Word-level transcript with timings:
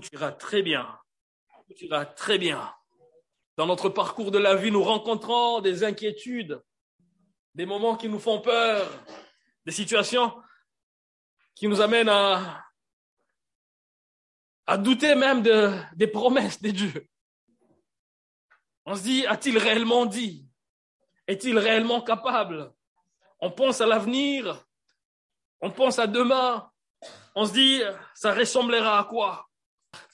tout 0.00 0.14
ira 0.14 0.32
très 0.32 0.62
bien. 0.62 0.98
Très 2.16 2.38
bien. 2.38 2.74
Dans 3.56 3.66
notre 3.66 3.88
parcours 3.88 4.30
de 4.30 4.38
la 4.38 4.56
vie, 4.56 4.70
nous 4.70 4.82
rencontrons 4.82 5.60
des 5.60 5.84
inquiétudes, 5.84 6.62
des 7.54 7.66
moments 7.66 7.96
qui 7.96 8.08
nous 8.08 8.18
font 8.18 8.40
peur, 8.40 8.90
des 9.64 9.72
situations 9.72 10.42
qui 11.54 11.68
nous 11.68 11.80
amènent 11.80 12.08
à, 12.08 12.64
à 14.66 14.78
douter 14.78 15.14
même 15.14 15.42
de, 15.42 15.72
des 15.94 16.06
promesses 16.06 16.62
de 16.62 16.70
Dieu. 16.70 17.08
On 18.86 18.94
se 18.94 19.02
dit, 19.02 19.26
a-t-il 19.26 19.58
réellement 19.58 20.06
dit? 20.06 20.48
Est-il 21.26 21.58
réellement 21.58 22.00
capable? 22.00 22.72
On 23.40 23.50
pense 23.50 23.80
à 23.80 23.86
l'avenir, 23.86 24.64
on 25.60 25.70
pense 25.70 25.98
à 25.98 26.06
demain, 26.06 26.70
on 27.34 27.44
se 27.44 27.52
dit, 27.52 27.82
ça 28.14 28.34
ressemblera 28.34 28.98
à 29.00 29.04
quoi? 29.04 29.49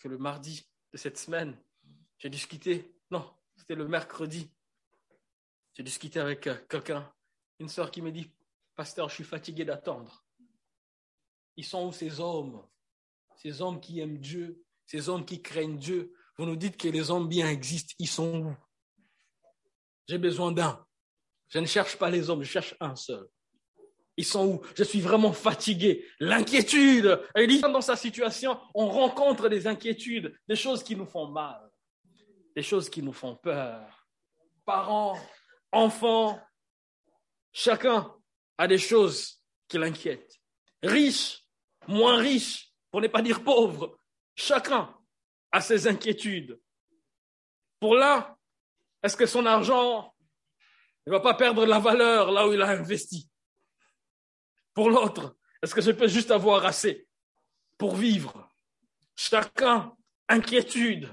Que 0.01 0.09
le 0.09 0.19
mardi 0.19 0.69
de 0.93 0.99
cette 0.99 1.19
semaine, 1.19 1.57
j'ai 2.19 2.31
discuté, 2.31 2.97
non, 3.11 3.35
c'était 3.57 3.75
le 3.75 3.89
mercredi, 3.89 4.51
j'ai 5.75 5.83
discuté 5.83 6.21
avec 6.21 6.47
euh, 6.47 6.57
quelqu'un, 6.69 7.13
une 7.59 7.69
sœur 7.69 7.91
qui 7.91 8.01
me 8.01 8.11
dit, 8.11 8.31
pasteur, 8.75 9.09
je 9.09 9.15
suis 9.15 9.25
fatigué 9.25 9.65
d'attendre. 9.65 10.25
Ils 11.57 11.65
sont 11.65 11.89
où 11.89 11.93
ces 11.93 12.21
hommes? 12.21 12.67
Ces 13.37 13.61
hommes 13.61 13.81
qui 13.81 14.01
aiment 14.01 14.19
Dieu, 14.19 14.65
ces 14.87 15.09
hommes 15.09 15.27
qui 15.27 15.43
craignent 15.43 15.79
Dieu. 15.79 16.15
Vous 16.39 16.47
nous 16.47 16.57
dites 16.57 16.77
que 16.77 16.89
les 16.89 17.11
hommes 17.11 17.29
bien 17.29 17.49
existent, 17.49 17.95
ils 17.99 18.09
sont 18.09 18.47
où? 18.47 18.57
J'ai 20.09 20.19
besoin 20.19 20.53
d'un. 20.53 20.87
Je 21.49 21.59
ne 21.59 21.67
cherche 21.67 21.97
pas 21.99 22.11
les 22.11 22.31
hommes, 22.31 22.43
je 22.43 22.51
cherche 22.51 22.75
un 22.81 22.97
seul. 22.97 23.29
Ils 24.17 24.25
sont 24.25 24.47
où? 24.47 24.63
Je 24.75 24.83
suis 24.83 25.01
vraiment 25.01 25.33
fatigué. 25.33 26.07
L'inquiétude. 26.21 27.21
Dit, 27.37 27.61
dans 27.61 27.81
sa 27.81 27.97
situation, 27.97 28.59
on 28.75 28.89
rencontre 28.89 29.49
des 29.49 29.67
inquiétudes, 29.67 30.35
des 30.49 30.57
choses 30.57 30.83
qui 30.83 30.97
nous 30.97 31.07
font 31.07 31.29
mal, 31.29 31.61
des 32.55 32.63
choses 32.63 32.89
qui 32.89 33.03
nous 33.03 33.13
font 33.13 33.37
peur. 33.37 34.07
Parents, 34.65 35.19
enfants, 35.71 36.41
chacun 37.53 38.15
a 38.59 38.67
des 38.67 38.79
choses 38.79 39.43
qui 39.69 39.79
l'inquiètent. 39.79 40.41
Riches, 40.83 41.43
moins 41.87 42.17
riches, 42.17 42.73
pour 42.91 43.01
ne 43.01 43.09
pas 43.09 43.23
dire 43.23 43.45
pauvres, 43.45 43.99
chacun 44.35 44.95
a 45.53 45.61
ses 45.61 45.87
inquiétudes. 45.87 46.59
Pour 47.79 47.95
l'un, 47.95 48.35
est-ce 49.03 49.17
que 49.17 49.27
son 49.27 49.45
argent 49.45 50.15
ne 51.07 51.13
va 51.13 51.21
pas 51.21 51.35
perdre 51.35 51.67
la 51.67 51.79
valeur 51.79 52.33
là 52.33 52.49
où 52.49 52.53
il 52.53 52.63
a 52.63 52.69
investi? 52.69 53.29
Pour 54.77 54.91
l'autre? 54.91 55.37
Est-ce 55.63 55.75
que 55.75 55.81
je 55.81 55.91
peux 55.91 56.07
juste 56.07 56.31
avoir 56.31 56.67
assez 56.67 57.09
pour 57.79 57.97
vivre? 57.97 58.53
Chacun, 59.17 59.97
inquiétude. 60.29 61.09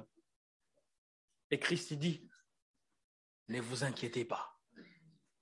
Et 1.50 1.58
Christ 1.58 1.94
dit, 1.94 2.28
ne 3.48 3.62
vous 3.62 3.86
inquiétez 3.86 4.26
pas. 4.26 4.60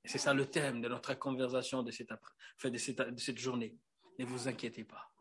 C'est 0.06 0.20
ça 0.20 0.36
le 0.36 0.46
thème 0.46 0.82
de 0.82 0.88
notre 0.88 1.16
conversation 1.16 1.82
de 1.82 1.90
cette, 1.90 2.12
de 2.64 2.78
cette, 2.78 3.02
de 3.02 3.20
cette 3.20 3.40
journée. 3.40 3.76
Ne 4.20 4.26
vous 4.26 4.48
inquiétez 4.48 4.84
pas. 4.84 5.12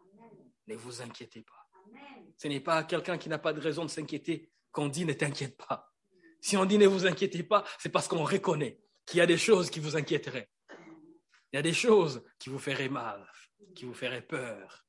Ne 0.66 0.76
vous 0.76 1.00
inquiétez 1.00 1.40
pas. 1.40 1.70
Ce 2.36 2.48
n'est 2.48 2.60
pas 2.60 2.84
quelqu'un 2.84 3.16
qui 3.16 3.30
n'a 3.30 3.38
pas 3.38 3.54
de 3.54 3.60
raison 3.60 3.84
de 3.84 3.90
s'inquiéter 3.90 4.50
qu'on 4.72 4.88
dit 4.88 5.06
ne 5.06 5.14
t'inquiète 5.14 5.56
pas. 5.56 5.94
Si 6.42 6.54
on 6.58 6.66
dit 6.66 6.76
ne 6.76 6.86
vous 6.86 7.06
inquiétez 7.06 7.44
pas, 7.44 7.64
c'est 7.78 7.88
parce 7.88 8.08
qu'on 8.08 8.24
reconnaît 8.24 8.78
qu'il 9.06 9.18
y 9.18 9.22
a 9.22 9.26
des 9.26 9.38
choses 9.38 9.70
qui 9.70 9.80
vous 9.80 9.96
inquiéteraient. 9.96 10.50
Il 11.52 11.56
y 11.56 11.58
a 11.58 11.62
des 11.62 11.72
choses 11.72 12.22
qui 12.38 12.48
vous 12.48 12.60
feraient 12.60 12.88
mal, 12.88 13.28
qui 13.74 13.84
vous 13.84 13.94
feraient 13.94 14.22
peur. 14.22 14.86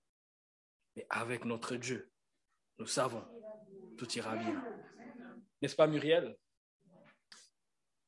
Mais 0.96 1.08
avec 1.10 1.44
notre 1.44 1.76
Dieu, 1.76 2.12
nous 2.78 2.86
savons, 2.86 3.26
tout 3.98 4.12
ira 4.12 4.36
bien. 4.36 4.64
N'est-ce 5.62 5.76
pas, 5.76 5.88
Muriel? 5.88 6.38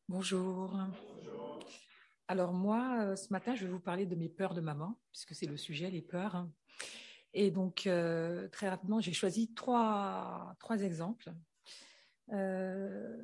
Bonjour. 0.07 0.77
Alors 2.27 2.53
moi, 2.53 2.99
euh, 3.01 3.15
ce 3.15 3.33
matin, 3.33 3.55
je 3.55 3.65
vais 3.65 3.71
vous 3.71 3.79
parler 3.79 4.05
de 4.05 4.15
mes 4.15 4.29
peurs 4.29 4.53
de 4.53 4.61
maman, 4.61 4.99
puisque 5.11 5.33
c'est 5.33 5.47
le 5.47 5.57
sujet, 5.57 5.89
les 5.89 6.03
peurs. 6.03 6.47
Et 7.33 7.49
donc, 7.49 7.87
euh, 7.87 8.47
très 8.49 8.69
rapidement, 8.69 9.01
j'ai 9.01 9.13
choisi 9.13 9.51
trois, 9.55 10.55
trois 10.59 10.81
exemples. 10.81 11.33
Euh, 12.31 13.17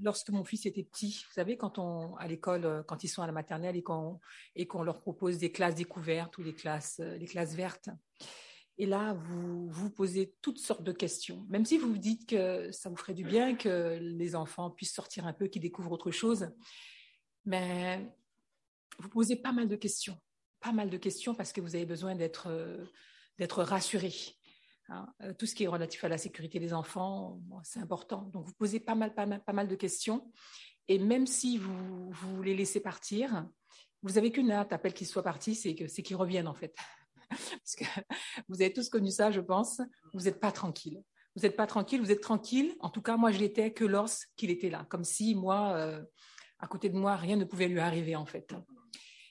lorsque 0.00 0.30
mon 0.30 0.44
fils 0.44 0.66
était 0.66 0.82
petit, 0.82 1.24
vous 1.26 1.32
savez, 1.34 1.56
quand 1.56 1.78
on 1.78 2.16
à 2.16 2.26
l'école, 2.26 2.64
euh, 2.64 2.82
quand 2.82 3.04
ils 3.04 3.08
sont 3.08 3.22
à 3.22 3.26
la 3.26 3.32
maternelle 3.32 3.76
et 3.76 3.82
qu'on 3.82 4.20
et 4.56 4.66
qu'on 4.66 4.82
leur 4.82 5.00
propose 5.00 5.38
des 5.38 5.52
classes 5.52 5.74
découvertes 5.74 6.38
ou 6.38 6.42
les 6.42 6.54
classes 6.54 7.00
euh, 7.00 7.16
les 7.16 7.26
classes 7.26 7.54
vertes. 7.54 7.90
Et 8.80 8.86
là, 8.86 9.12
vous 9.12 9.68
vous 9.68 9.90
posez 9.90 10.36
toutes 10.40 10.58
sortes 10.58 10.84
de 10.84 10.92
questions. 10.92 11.44
Même 11.48 11.64
si 11.64 11.78
vous 11.78 11.88
vous 11.88 11.98
dites 11.98 12.28
que 12.28 12.70
ça 12.70 12.88
vous 12.88 12.96
ferait 12.96 13.14
du 13.14 13.24
bien 13.24 13.56
que 13.56 13.98
les 14.00 14.36
enfants 14.36 14.70
puissent 14.70 14.94
sortir 14.94 15.26
un 15.26 15.32
peu, 15.32 15.48
qu'ils 15.48 15.62
découvrent 15.62 15.90
autre 15.90 16.12
chose, 16.12 16.48
mais 17.44 18.08
vous 19.00 19.08
posez 19.08 19.34
pas 19.34 19.52
mal 19.52 19.68
de 19.68 19.74
questions, 19.74 20.16
pas 20.60 20.72
mal 20.72 20.90
de 20.90 20.96
questions 20.96 21.34
parce 21.34 21.52
que 21.52 21.60
vous 21.60 21.74
avez 21.74 21.86
besoin 21.86 22.14
d'être 22.14 22.48
euh, 22.48 22.84
d'être 23.38 23.62
rassuré. 23.62 24.12
Hein, 24.88 25.06
euh, 25.22 25.34
tout 25.34 25.46
ce 25.46 25.54
qui 25.54 25.64
est 25.64 25.68
relatif 25.68 26.02
à 26.04 26.08
la 26.08 26.18
sécurité 26.18 26.58
des 26.58 26.72
enfants, 26.72 27.40
c'est 27.62 27.80
important. 27.80 28.22
Donc, 28.32 28.46
vous 28.46 28.54
posez 28.54 28.80
pas 28.80 28.94
mal, 28.94 29.14
pas 29.14 29.26
mal, 29.26 29.42
pas 29.44 29.52
mal 29.52 29.68
de 29.68 29.74
questions. 29.74 30.30
Et 30.88 30.98
même 30.98 31.26
si 31.26 31.58
vous, 31.58 32.10
vous 32.10 32.42
les 32.42 32.54
laissez 32.54 32.80
partir, 32.80 33.46
vous 34.02 34.16
avez 34.16 34.30
qu'une 34.30 34.50
hâte, 34.50 34.72
appelle 34.72 34.94
qu'ils 34.94 35.06
soient 35.06 35.22
partis, 35.22 35.54
c'est 35.54 35.74
qu'ils 35.74 36.16
reviennent 36.16 36.48
en 36.48 36.54
fait. 36.54 36.74
Parce 37.28 37.74
que 37.76 37.84
vous 38.48 38.62
avez 38.62 38.72
tous 38.72 38.88
connu 38.88 39.10
ça, 39.10 39.30
je 39.30 39.40
pense. 39.40 39.82
Vous 40.14 40.22
n'êtes 40.22 40.40
pas 40.40 40.52
tranquille. 40.52 41.02
Vous 41.36 41.42
n'êtes 41.42 41.56
pas 41.56 41.66
tranquille, 41.66 42.00
vous 42.00 42.10
êtes 42.10 42.22
tranquille. 42.22 42.74
En 42.80 42.90
tout 42.90 43.02
cas, 43.02 43.16
moi, 43.16 43.30
je 43.30 43.38
l'étais 43.38 43.72
que 43.72 43.84
lorsqu'il 43.84 44.50
était 44.50 44.70
là. 44.70 44.86
Comme 44.88 45.04
si, 45.04 45.34
moi, 45.34 45.74
euh, 45.76 46.02
à 46.58 46.66
côté 46.66 46.88
de 46.88 46.96
moi, 46.96 47.16
rien 47.16 47.36
ne 47.36 47.44
pouvait 47.44 47.68
lui 47.68 47.80
arriver, 47.80 48.16
en 48.16 48.26
fait. 48.26 48.54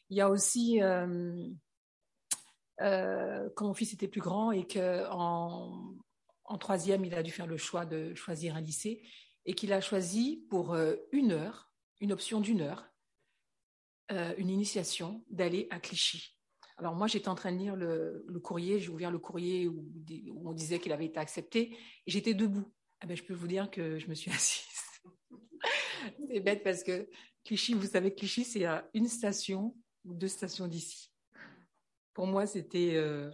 Il 0.09 0.17
y 0.17 0.21
a 0.21 0.29
aussi, 0.29 0.81
euh, 0.81 1.49
euh, 2.81 3.49
quand 3.55 3.67
mon 3.67 3.73
fils 3.73 3.93
était 3.93 4.07
plus 4.07 4.21
grand 4.21 4.51
et 4.51 4.65
qu'en 4.65 5.95
en 6.45 6.57
troisième, 6.57 7.03
il 7.03 7.13
a 7.13 7.23
dû 7.23 7.31
faire 7.31 7.47
le 7.47 7.57
choix 7.57 7.85
de 7.85 8.13
choisir 8.15 8.55
un 8.55 8.61
lycée 8.61 9.01
et 9.45 9.53
qu'il 9.53 9.73
a 9.73 9.81
choisi 9.81 10.45
pour 10.49 10.73
euh, 10.73 10.95
une 11.11 11.31
heure, 11.31 11.71
une 11.99 12.11
option 12.11 12.39
d'une 12.39 12.61
heure, 12.61 12.87
euh, 14.11 14.33
une 14.37 14.49
initiation 14.49 15.23
d'aller 15.29 15.67
à 15.71 15.79
Clichy. 15.79 16.37
Alors 16.77 16.95
moi, 16.95 17.07
j'étais 17.07 17.27
en 17.27 17.35
train 17.35 17.51
de 17.51 17.57
lire 17.57 17.75
le, 17.75 18.23
courrier, 18.43 18.79
j'ai 18.79 18.89
ouvert 18.89 19.09
le 19.09 19.17
courrier 19.17 19.67
où, 19.67 19.83
on 20.45 20.53
disait 20.53 20.79
qu'il 20.79 20.91
avait 20.91 21.05
été 21.05 21.19
accepté 21.19 21.75
et 22.05 22.11
j'étais 22.11 22.35
debout. 22.35 22.71
Eh 23.03 23.07
ben, 23.07 23.17
je 23.17 23.23
peux 23.23 23.33
vous 23.33 23.47
dire 23.47 23.71
que 23.71 23.97
je 23.97 24.07
me 24.07 24.13
suis 24.13 24.31
assise. 24.31 24.63
c'est 26.27 26.39
bête 26.39 26.63
parce 26.63 26.83
que 26.83 27.09
Clichy, 27.43 27.73
vous 27.73 27.87
savez, 27.87 28.13
Clichy, 28.13 28.43
c'est 28.43 28.65
à 28.65 28.87
une 28.93 29.07
station 29.07 29.75
ou 30.05 30.13
deux 30.13 30.27
stations 30.27 30.67
d'ici. 30.67 31.09
Pour 32.17 32.25
moi, 32.25 32.47
c'était 32.47 32.93
euh, 32.95 33.29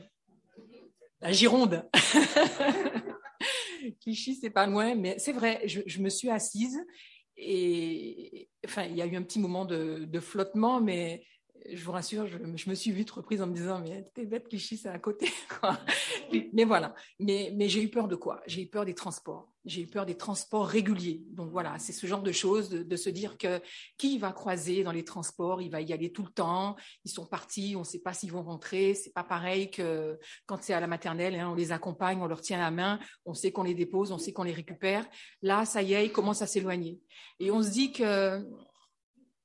la 1.21 1.31
Gironde. 1.31 1.89
Clichy, 4.01 4.35
c'est 4.35 4.49
pas 4.49 4.67
loin, 4.67 4.93
mais 4.93 5.17
c'est 5.19 5.31
vrai, 5.31 5.61
je, 5.65 6.01
me 6.01 6.09
suis 6.09 6.29
assise 6.29 6.77
et 7.37 8.49
enfin, 8.65 8.83
il 8.83 8.97
y 8.97 9.01
a 9.01 9.05
eu 9.05 9.15
un 9.15 9.23
petit 9.23 9.39
moment 9.39 9.63
de 9.63 10.19
flottement, 10.19 10.81
mais 10.81 11.25
je 11.71 11.81
vous 11.83 11.93
rassure, 11.93 12.27
je, 12.27 12.69
me 12.69 12.75
suis 12.75 12.91
vite 12.91 13.11
reprise 13.11 13.41
en 13.41 13.47
me 13.47 13.53
disant, 13.53 13.79
mais 13.79 14.05
t'es 14.13 14.25
bête, 14.25 14.49
Clichy, 14.49 14.75
c'est 14.75 14.89
à 14.89 14.99
côté. 14.99 15.29
mais 16.53 16.65
voilà. 16.65 16.93
Mais, 17.19 17.53
mais 17.55 17.69
j'ai 17.69 17.81
eu 17.81 17.89
peur 17.89 18.09
de 18.09 18.17
quoi? 18.17 18.41
J'ai 18.47 18.63
eu 18.63 18.67
peur 18.67 18.83
des 18.83 18.95
transports. 18.95 19.52
J'ai 19.65 19.83
eu 19.83 19.87
peur 19.87 20.05
des 20.05 20.15
transports 20.15 20.67
réguliers. 20.67 21.23
Donc 21.29 21.51
voilà, 21.51 21.79
c'est 21.79 21.93
ce 21.93 22.05
genre 22.05 22.21
de 22.21 22.31
choses, 22.31 22.69
de, 22.69 22.95
se 22.95 23.09
dire 23.09 23.37
que 23.37 23.61
qui 23.97 24.17
va 24.17 24.33
croiser 24.33 24.83
dans 24.83 24.91
les 24.91 25.05
transports, 25.05 25.61
il 25.61 25.69
va 25.69 25.79
y 25.79 25.93
aller 25.93 26.11
tout 26.11 26.23
le 26.23 26.31
temps. 26.31 26.75
Ils 27.05 27.11
sont 27.11 27.25
partis, 27.25 27.73
on 27.75 27.79
ne 27.79 27.85
sait 27.85 27.99
pas 27.99 28.13
s'ils 28.13 28.31
vont 28.31 28.43
rentrer. 28.43 28.93
C'est 28.93 29.13
pas 29.13 29.23
pareil 29.23 29.71
que 29.71 30.19
quand 30.45 30.61
c'est 30.61 30.73
à 30.73 30.79
la 30.79 30.87
maternelle, 30.87 31.35
hein, 31.35 31.49
on 31.49 31.55
les 31.55 31.71
accompagne, 31.71 32.19
on 32.21 32.27
leur 32.27 32.41
tient 32.41 32.57
la 32.57 32.71
main, 32.71 32.99
on 33.25 33.33
sait 33.33 33.51
qu'on 33.51 33.63
les 33.63 33.73
dépose, 33.73 34.11
on 34.11 34.17
sait 34.17 34.33
qu'on 34.33 34.43
les 34.43 34.53
récupère. 34.53 35.07
Là, 35.41 35.65
ça 35.65 35.81
y 35.81 35.93
est, 35.93 36.05
ils 36.05 36.11
commencent 36.11 36.41
à 36.41 36.47
s'éloigner. 36.47 36.99
Et 37.39 37.49
on 37.49 37.63
se 37.63 37.69
dit 37.69 37.91
que 37.93 38.45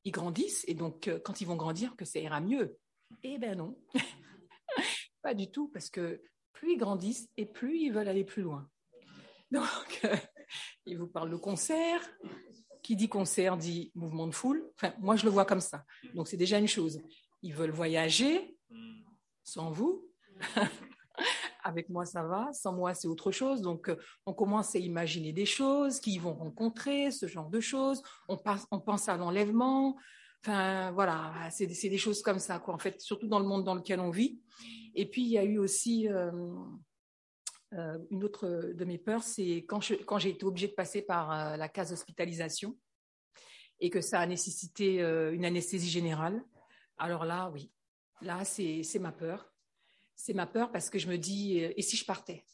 ils 0.04 0.10
grandissent 0.10 0.64
et 0.66 0.74
donc 0.74 1.08
euh, 1.08 1.20
quand 1.22 1.40
ils 1.40 1.46
vont 1.46 1.56
grandir, 1.56 1.94
que 1.96 2.04
ça 2.04 2.18
ira 2.18 2.40
mieux. 2.40 2.76
Eh 3.22 3.38
ben 3.38 3.56
non, 3.56 3.78
pas 5.22 5.34
du 5.34 5.50
tout, 5.50 5.68
parce 5.68 5.90
que 5.90 6.20
plus 6.52 6.72
ils 6.72 6.78
grandissent 6.78 7.28
et 7.36 7.46
plus 7.46 7.78
ils 7.78 7.92
veulent 7.92 8.08
aller 8.08 8.24
plus 8.24 8.42
loin. 8.42 8.68
Donc, 9.50 10.00
euh, 10.04 10.16
ils 10.86 10.98
vous 10.98 11.06
parlent 11.06 11.30
de 11.30 11.36
concert. 11.36 12.00
Qui 12.82 12.96
dit 12.96 13.08
concert 13.08 13.56
dit 13.56 13.92
mouvement 13.94 14.26
de 14.26 14.34
foule. 14.34 14.70
Enfin, 14.76 14.94
moi, 14.98 15.16
je 15.16 15.24
le 15.24 15.30
vois 15.30 15.44
comme 15.44 15.60
ça. 15.60 15.84
Donc, 16.14 16.28
c'est 16.28 16.36
déjà 16.36 16.58
une 16.58 16.68
chose. 16.68 17.00
Ils 17.42 17.54
veulent 17.54 17.70
voyager 17.70 18.56
sans 19.42 19.70
vous. 19.70 20.06
Avec 21.64 21.88
moi, 21.88 22.06
ça 22.06 22.22
va. 22.22 22.52
Sans 22.52 22.72
moi, 22.72 22.94
c'est 22.94 23.08
autre 23.08 23.30
chose. 23.30 23.60
Donc, 23.60 23.88
euh, 23.88 23.96
on 24.26 24.32
commence 24.32 24.74
à 24.74 24.78
imaginer 24.78 25.32
des 25.32 25.46
choses 25.46 26.00
qu'ils 26.00 26.20
vont 26.20 26.34
rencontrer, 26.34 27.10
ce 27.10 27.26
genre 27.26 27.50
de 27.50 27.60
choses. 27.60 28.02
On, 28.28 28.38
on 28.70 28.80
pense 28.80 29.08
à 29.08 29.16
l'enlèvement. 29.16 29.96
Enfin, 30.44 30.92
voilà, 30.92 31.32
c'est 31.50 31.66
des 31.66 31.98
choses 31.98 32.22
comme 32.22 32.38
ça, 32.38 32.58
quoi. 32.58 32.72
En 32.74 32.78
fait, 32.78 33.00
surtout 33.00 33.26
dans 33.26 33.40
le 33.40 33.44
monde 33.44 33.64
dans 33.64 33.74
lequel 33.74 34.00
on 34.00 34.10
vit. 34.10 34.40
Et 34.94 35.08
puis, 35.08 35.22
il 35.22 35.28
y 35.28 35.38
a 35.38 35.44
eu 35.44 35.58
aussi, 35.58 36.08
euh, 36.08 36.30
Euh, 37.74 37.98
une 38.10 38.24
autre 38.24 38.72
de 38.74 38.84
mes 38.84 38.98
peurs, 38.98 39.22
c'est 39.22 39.58
quand, 39.68 39.80
quand 40.06 40.18
j'ai 40.18 40.30
été 40.30 40.44
obligée 40.44 40.68
de 40.68 40.72
passer 40.72 41.02
par 41.02 41.32
euh, 41.32 41.56
la 41.56 41.68
case 41.68 41.90
d'hospitalisation 41.90 42.78
et 43.78 43.90
que 43.90 44.00
ça 44.00 44.20
a 44.20 44.26
nécessité 44.26 45.02
euh, 45.02 45.34
une 45.34 45.44
anesthésie 45.44 45.90
générale. 45.90 46.42
Alors 46.96 47.24
là, 47.24 47.50
oui, 47.52 47.70
là, 48.22 48.44
c'est 48.44 48.98
ma 48.98 49.12
peur. 49.12 49.52
C'est 50.16 50.34
ma 50.34 50.46
peur 50.46 50.72
parce 50.72 50.90
que 50.90 50.98
je 50.98 51.08
me 51.08 51.16
dis, 51.16 51.58
et 51.58 51.82
si 51.82 51.96
je 51.96 52.04
partais? 52.04 52.44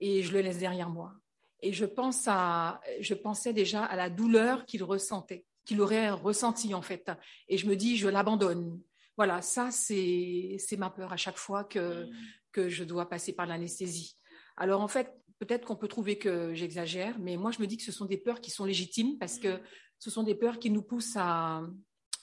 Et 0.00 0.22
je 0.22 0.32
le 0.32 0.40
laisse 0.40 0.58
derrière 0.58 0.90
moi. 0.90 1.14
Et 1.60 1.72
je, 1.72 1.86
pense 1.86 2.24
à, 2.26 2.80
je 3.00 3.14
pensais 3.14 3.54
déjà 3.54 3.84
à 3.84 3.96
la 3.96 4.10
douleur 4.10 4.66
qu'il 4.66 4.82
ressentait, 4.82 5.46
qu'il 5.64 5.80
aurait 5.80 6.10
ressenti 6.10 6.74
en 6.74 6.82
fait. 6.82 7.10
Et 7.48 7.56
je 7.56 7.66
me 7.66 7.76
dis, 7.76 7.96
je 7.96 8.08
l'abandonne. 8.08 8.82
Voilà, 9.16 9.42
ça, 9.42 9.70
c'est 9.70 10.58
ma 10.78 10.90
peur 10.90 11.12
à 11.12 11.16
chaque 11.16 11.36
fois 11.36 11.64
que, 11.64 12.06
que 12.50 12.68
je 12.68 12.84
dois 12.84 13.08
passer 13.08 13.32
par 13.32 13.46
l'anesthésie. 13.46 14.16
Alors 14.56 14.80
en 14.80 14.88
fait, 14.88 15.12
peut-être 15.38 15.66
qu'on 15.66 15.76
peut 15.76 15.88
trouver 15.88 16.18
que 16.18 16.54
j'exagère, 16.54 17.18
mais 17.18 17.36
moi 17.36 17.50
je 17.50 17.60
me 17.60 17.66
dis 17.66 17.76
que 17.76 17.82
ce 17.82 17.92
sont 17.92 18.06
des 18.06 18.18
peurs 18.18 18.40
qui 18.40 18.50
sont 18.50 18.64
légitimes 18.64 19.18
parce 19.18 19.38
que 19.38 19.60
ce 19.98 20.10
sont 20.10 20.22
des 20.22 20.34
peurs 20.34 20.58
qui 20.58 20.70
nous 20.70 20.82
poussent 20.82 21.16
à, 21.16 21.62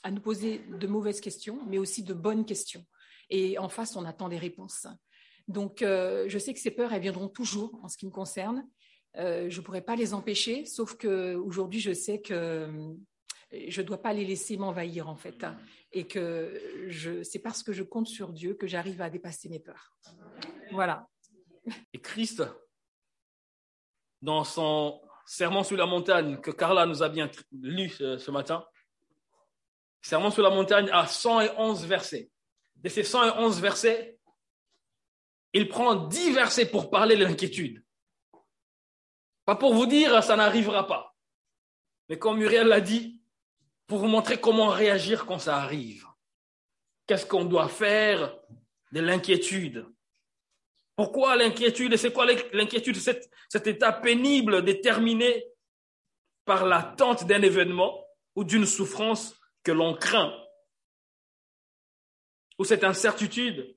à 0.04 0.12
nous 0.12 0.22
poser 0.22 0.60
de 0.80 0.88
mauvaises 0.88 1.22
questions, 1.22 1.60
mais 1.68 1.78
aussi 1.78 2.04
de 2.04 2.14
bonnes 2.14 2.46
questions. 2.46 2.86
Et 3.30 3.58
en 3.58 3.70
face, 3.70 3.96
on 3.96 4.06
attend 4.06 4.30
des 4.30 4.38
réponses. 4.38 4.88
Donc 5.48 5.82
euh, 5.82 6.26
je 6.28 6.38
sais 6.38 6.54
que 6.54 6.60
ces 6.60 6.72
peurs, 6.72 6.94
elles 6.94 7.02
viendront 7.02 7.28
toujours 7.28 7.80
en 7.84 7.88
ce 7.88 7.98
qui 7.98 8.06
me 8.06 8.12
concerne. 8.12 8.68
Euh, 9.18 9.50
je 9.50 9.60
ne 9.60 9.66
pourrais 9.66 9.82
pas 9.82 9.96
les 9.96 10.14
empêcher, 10.14 10.66
sauf 10.66 10.96
qu'aujourd'hui, 10.96 11.80
je 11.80 11.94
sais 11.94 12.22
que 12.22 12.34
euh, 12.34 12.94
je 13.68 13.82
ne 13.82 13.88
dois 13.88 14.02
pas 14.02 14.14
les 14.14 14.26
laisser 14.26 14.58
m'envahir 14.58 15.10
en 15.10 15.16
fait 15.16 15.46
et 15.92 16.08
que 16.08 16.90
c'est 17.24 17.40
parce 17.40 17.64
que 17.64 17.74
je 17.74 17.84
compte 17.84 18.08
sur 18.08 18.32
Dieu 18.32 18.54
que 18.54 18.68
j'arrive 18.68 19.02
à 19.02 19.10
dépasser 19.10 19.50
mes 19.50 19.60
peurs. 19.60 19.96
Voilà. 20.72 21.08
Et 21.94 22.00
Christ, 22.00 22.44
dans 24.22 24.44
son 24.44 25.02
serment 25.26 25.64
sur 25.64 25.78
la 25.78 25.86
montagne 25.86 26.40
que 26.42 26.52
Carla 26.52 26.86
nous 26.86 27.04
a 27.04 27.10
bien 27.10 27.30
lu 27.52 27.90
ce, 27.90 28.32
matin, 28.32 28.66
serment 30.02 30.32
sur 30.32 30.44
la 30.44 30.50
montagne 30.50 30.90
a 30.92 31.08
111 31.08 31.86
versets. 31.86 32.32
De 32.76 32.90
ces 32.90 33.04
111 33.04 33.62
versets, 33.62 34.18
il 35.54 35.68
prend 35.68 35.96
10 35.96 36.32
versets 36.34 36.66
pour 36.66 36.90
parler 36.90 37.16
de 37.16 37.24
l'inquiétude. 37.24 37.84
Pas 39.46 39.56
pour 39.56 39.74
vous 39.74 39.88
dire 39.88 40.24
ça 40.24 40.36
n'arrivera 40.36 40.86
pas. 40.86 41.16
Mais 42.08 42.18
comme 42.18 42.38
Muriel 42.38 42.68
l'a 42.68 42.82
dit, 42.82 43.19
pour 43.90 43.98
vous 43.98 44.08
montrer 44.08 44.40
comment 44.40 44.68
réagir 44.68 45.26
quand 45.26 45.40
ça 45.40 45.58
arrive. 45.58 46.06
Qu'est-ce 47.08 47.26
qu'on 47.26 47.44
doit 47.44 47.68
faire 47.68 48.38
de 48.92 49.02
l'inquiétude? 49.02 49.88
Pourquoi 50.96 51.36
l'inquiétude? 51.36 51.94
Et 51.94 51.98
c'est 51.98 52.14
quoi 52.14 52.28
l'inquiétude 52.54 52.98
cet, 52.98 53.32
cet 53.50 53.66
état 53.66 53.92
pénible 53.92 54.64
déterminé 54.64 55.48
par 56.46 56.68
l'attente 56.68 57.26
d'un 57.26 57.42
événement 57.42 58.06
ou 58.36 58.44
d'une 58.44 58.68
souffrance 58.68 59.36
que 59.64 59.72
l'on 59.72 59.96
craint? 59.96 60.38
Ou 62.60 62.66
cette 62.66 62.84
incertitude 62.84 63.76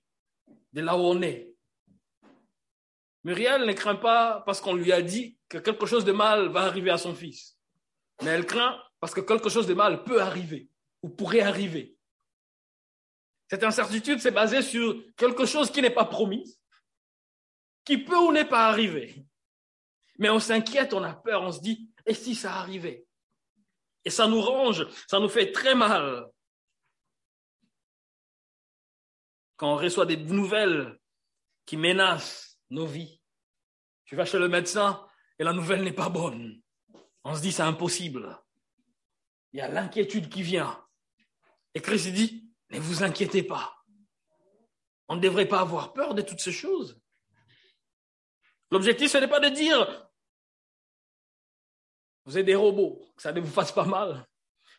de 0.75 0.81
là 0.83 0.95
où 0.95 1.01
on 1.01 1.23
est? 1.23 1.55
Muriel 3.25 3.65
ne 3.65 3.73
craint 3.73 3.97
pas 3.97 4.43
parce 4.45 4.61
qu'on 4.61 4.75
lui 4.75 4.93
a 4.93 5.01
dit 5.01 5.39
que 5.49 5.57
quelque 5.57 5.87
chose 5.87 6.05
de 6.05 6.13
mal 6.13 6.49
va 6.49 6.65
arriver 6.65 6.91
à 6.91 6.99
son 6.99 7.15
fils. 7.15 7.57
Mais 8.23 8.31
elle 8.31 8.45
craint 8.45 8.79
parce 9.03 9.15
que 9.15 9.21
quelque 9.21 9.49
chose 9.49 9.67
de 9.67 9.75
mal 9.75 10.05
peut 10.05 10.23
arriver 10.23 10.71
ou 11.03 11.09
pourrait 11.09 11.41
arriver. 11.41 11.99
Cette 13.51 13.65
incertitude, 13.65 14.21
c'est 14.21 14.31
basé 14.31 14.63
sur 14.63 14.95
quelque 15.17 15.45
chose 15.45 15.73
qui 15.73 15.83
n'est 15.83 15.91
pas 15.91 16.05
promis, 16.05 16.57
qui 17.85 17.99
peut 17.99 18.17
ou 18.17 18.31
n'est 18.31 18.45
pas 18.45 18.69
arrivé. 18.69 19.27
Mais 20.21 20.31
on 20.31 20.39
s'inquiète, 20.39 20.95
on 20.95 21.03
a 21.03 21.15
peur, 21.15 21.43
on 21.43 21.51
se 21.51 21.61
dit, 21.61 21.91
et 22.07 22.15
si 22.15 22.37
ça 22.37 22.55
arrivait? 22.55 23.05
Et 24.05 24.11
ça 24.11 24.29
nous 24.29 24.41
range, 24.41 24.87
ça 25.09 25.19
nous 25.19 25.29
fait 25.29 25.51
très 25.51 25.75
mal. 25.75 26.29
Quand 29.57 29.73
on 29.73 29.79
reçoit 29.79 30.07
des 30.07 30.17
nouvelles 30.17 30.97
qui 31.67 31.77
menacent 31.77 32.57
nos 32.71 32.87
vies, 32.87 33.21
tu 34.05 34.15
vas 34.15 34.27
chez 34.27 34.39
le 34.39 34.49
médecin 34.49 35.05
et 35.41 35.43
la 35.43 35.53
nouvelle 35.53 35.83
n'est 35.83 35.93
pas 35.93 36.09
bonne. 36.09 36.63
On 37.25 37.35
se 37.35 37.43
dit, 37.43 37.51
c'est 37.51 37.63
impossible 37.63 38.41
il 39.53 39.59
y 39.59 39.61
a 39.61 39.69
l'inquiétude 39.69 40.29
qui 40.29 40.43
vient. 40.43 40.83
Et 41.75 41.81
Christ 41.81 42.09
dit, 42.09 42.51
ne 42.71 42.81
vous 42.81 43.03
inquiétez 43.03 43.43
pas. 43.43 43.85
On 45.09 45.17
ne 45.17 45.21
devrait 45.21 45.49
pas 45.49 45.61
avoir 45.61 45.93
peur 45.93 46.15
de 46.15 46.23
toutes 46.23 46.41
ces 46.41 46.53
choses. 46.53 47.01
L'objectif, 48.71 49.11
ce 49.11 49.19
n'est 49.19 49.29
pas 49.29 49.41
de 49.41 49.49
dire, 49.49 50.09
vous 52.25 52.39
êtes 52.39 52.47
des 52.47 52.55
robots, 52.55 53.05
que 53.17 53.23
ça 53.23 53.33
ne 53.33 53.41
vous 53.41 53.53
fasse 53.53 53.73
pas 53.73 53.85
mal. 53.85 54.27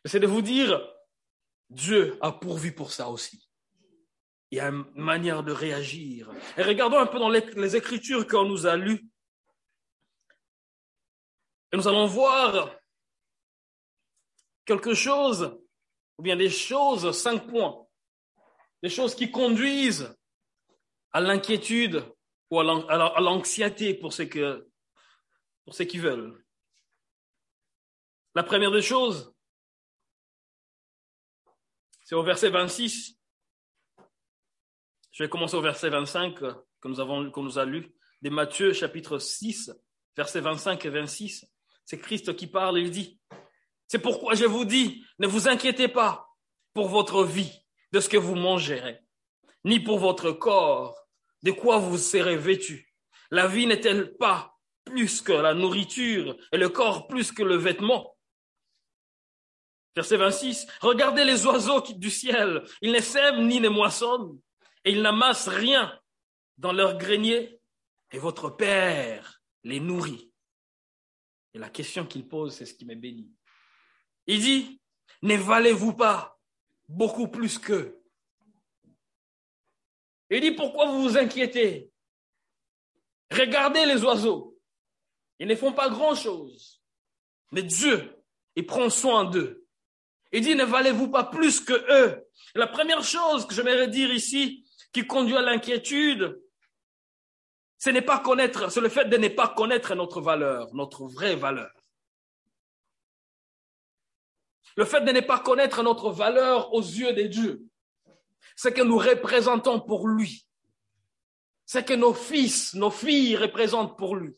C'est 0.06 0.20
de 0.20 0.28
vous 0.28 0.42
dire, 0.42 0.82
Dieu 1.70 2.18
a 2.22 2.32
pourvu 2.32 2.74
pour 2.74 2.92
ça 2.92 3.10
aussi. 3.10 3.50
Il 4.50 4.58
y 4.58 4.60
a 4.60 4.70
une 4.70 4.86
manière 4.96 5.44
de 5.44 5.52
réagir. 5.52 6.32
Et 6.58 6.64
regardons 6.64 7.00
un 7.00 7.06
peu 7.06 7.20
dans 7.20 7.30
les, 7.30 7.42
les 7.56 7.76
Écritures 7.76 8.28
qu'on 8.28 8.46
nous 8.46 8.66
a 8.66 8.76
lues. 8.76 9.08
Et 11.72 11.78
nous 11.78 11.88
allons 11.88 12.06
voir 12.06 12.70
quelque 14.66 14.94
chose, 14.94 15.60
ou 16.18 16.24
bien 16.24 16.36
des 16.36 16.50
choses, 16.50 17.12
cinq 17.18 17.48
points, 17.48 17.86
des 18.82 18.90
choses 18.90 19.16
qui 19.16 19.32
conduisent 19.32 20.16
à 21.12 21.22
l'inquiétude 21.22 22.04
ou 22.50 22.60
à 22.60 23.22
l'anxiété 23.22 23.94
pour 23.94 24.14
ceux, 24.14 24.26
que, 24.26 24.68
pour 25.66 25.74
ceux 25.74 25.86
qui 25.86 25.98
veulent. 25.98 26.44
La 28.36 28.44
première 28.44 28.72
des 28.72 28.82
choses, 28.82 29.34
c'est 32.04 32.16
au 32.16 32.24
verset 32.24 32.50
26. 32.50 33.18
Je 35.12 35.24
vais 35.24 35.30
commencer 35.30 35.56
au 35.56 35.62
verset 35.62 35.90
25 35.90 36.36
que 36.36 36.88
nous 36.88 37.00
avons, 37.00 37.30
qu'on 37.32 37.44
nous 37.44 37.60
a 37.60 37.66
lu, 37.66 37.96
de 38.22 38.30
Matthieu 38.30 38.74
chapitre 38.74 39.20
6, 39.20 39.72
versets 40.18 40.42
25 40.42 40.86
et 40.86 40.90
26. 40.90 41.46
C'est 41.86 42.00
Christ 42.00 42.36
qui 42.36 42.48
parle, 42.48 42.80
il 42.80 42.90
dit, 42.90 43.20
c'est 43.88 44.00
pourquoi 44.00 44.36
je 44.36 44.46
vous 44.46 44.66
dis, 44.66 45.06
ne 45.20 45.28
vous 45.28 45.48
inquiétez 45.48 45.88
pas 45.88 46.30
pour 46.74 46.88
votre 46.88 47.24
vie, 47.24 47.64
de 47.92 48.00
ce 48.00 48.10
que 48.10 48.18
vous 48.18 48.36
mangerez, 48.36 49.00
ni 49.64 49.80
pour 49.80 50.00
votre 50.00 50.32
corps, 50.32 50.98
de 51.44 51.52
quoi 51.52 51.78
vous 51.78 51.98
serez 51.98 52.38
vêtu. 52.38 52.94
La 53.30 53.48
vie 53.48 53.68
n'est-elle 53.68 54.18
pas 54.18 54.58
plus 54.84 55.22
que 55.22 55.32
la 55.32 55.54
nourriture 55.54 56.36
et 56.52 56.58
le 56.58 56.70
corps 56.70 57.08
plus 57.08 57.32
que 57.32 57.44
le 57.44 57.56
vêtement? 57.56 58.18
Verset 59.96 60.18
26. 60.18 60.68
Regardez 60.82 61.24
les 61.24 61.46
oiseaux 61.46 61.82
du 61.82 62.10
ciel. 62.10 62.64
Ils 62.82 62.92
ne 62.92 63.00
sèment 63.00 63.48
ni 63.48 63.60
ne 63.60 63.70
moissonnent 63.70 64.40
et 64.84 64.92
ils 64.92 65.02
n'amassent 65.02 65.48
rien 65.48 66.00
dans 66.58 66.74
leur 66.74 66.98
grenier 66.98 67.60
et 68.12 68.18
votre 68.18 68.50
Père 68.50 69.42
les 69.64 69.80
nourrit. 69.80 70.32
Et 71.54 71.60
la 71.60 71.70
question 71.70 72.06
qu'il 72.06 72.28
pose, 72.28 72.56
c'est 72.56 72.66
ce 72.66 72.74
qui 72.74 72.86
m'est 72.86 72.96
béni. 72.96 73.32
Il 74.28 74.40
dit, 74.40 74.82
ne 75.22 75.36
valez-vous 75.36 75.94
pas 75.94 76.40
beaucoup 76.88 77.28
plus 77.28 77.58
qu'eux 77.58 78.02
Il 80.30 80.42
dit, 80.42 80.52
pourquoi 80.52 80.88
vous 80.88 81.02
vous 81.04 81.18
inquiétez? 81.18 81.90
Regardez 83.32 83.86
les 83.86 84.04
oiseaux. 84.04 84.58
Ils 85.40 85.48
ne 85.48 85.56
font 85.56 85.74
pas 85.74 85.90
grand-chose. 85.90 86.82
Mais 87.52 87.64
Dieu, 87.64 88.16
il 88.56 88.66
prend 88.66 88.90
soin 88.90 89.26
d'eux. 89.26 89.66
Il 90.32 90.42
dit, 90.42 90.56
ne 90.56 90.64
valez-vous 90.64 91.10
pas 91.10 91.26
plus 91.26 91.60
que 91.60 91.74
eux? 91.74 92.24
La 92.56 92.68
première 92.68 93.04
chose 93.04 93.46
que 93.46 93.54
j'aimerais 93.54 93.88
dire 93.88 94.12
ici, 94.12 94.66
qui 94.92 95.06
conduit 95.06 95.38
à 95.38 95.42
l'inquiétude, 95.42 96.40
ce 97.78 97.90
n'est 97.90 98.02
pas 98.02 98.20
connaître, 98.20 98.72
c'est 98.72 98.80
le 98.80 98.90
fait 98.90 99.06
de 99.06 99.18
ne 99.18 99.28
pas 99.28 99.50
connaître 99.50 99.94
notre 99.96 100.22
valeur, 100.22 100.74
notre 100.74 101.06
vraie 101.06 101.36
valeur. 101.36 101.83
Le 104.76 104.86
fait 104.86 105.02
de 105.02 105.12
ne 105.12 105.22
pas 105.22 105.40
connaître 105.40 105.84
notre 105.84 106.10
valeur 106.12 106.74
aux 106.74 106.82
yeux 106.82 107.14
des 107.14 107.30
dieux, 107.30 107.64
c'est 108.56 108.74
que 108.74 108.82
nous 108.82 108.98
représentons 108.98 109.80
pour 109.80 110.08
lui. 110.08 110.48
C'est 111.66 111.86
que 111.86 111.94
nos 111.94 112.14
fils, 112.14 112.74
nos 112.74 112.92
filles 112.92 113.36
représentent 113.38 113.98
pour 113.98 114.16
lui. 114.16 114.36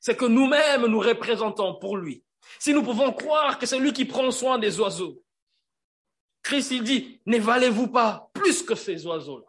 C'est 0.00 0.16
que 0.16 0.26
nous-mêmes 0.26 0.86
nous 0.86 1.00
représentons 1.00 1.76
pour 1.76 1.96
lui. 1.96 2.22
Si 2.58 2.74
nous 2.74 2.82
pouvons 2.82 3.12
croire 3.12 3.58
que 3.58 3.66
c'est 3.66 3.78
lui 3.78 3.92
qui 3.92 4.04
prend 4.04 4.30
soin 4.30 4.58
des 4.58 4.78
oiseaux, 4.78 5.22
Christ 6.42 6.72
il 6.72 6.82
dit, 6.82 7.20
ne 7.24 7.38
valez-vous 7.38 7.88
pas 7.88 8.30
plus 8.34 8.62
que 8.62 8.74
ces 8.74 9.06
oiseaux-là? 9.06 9.46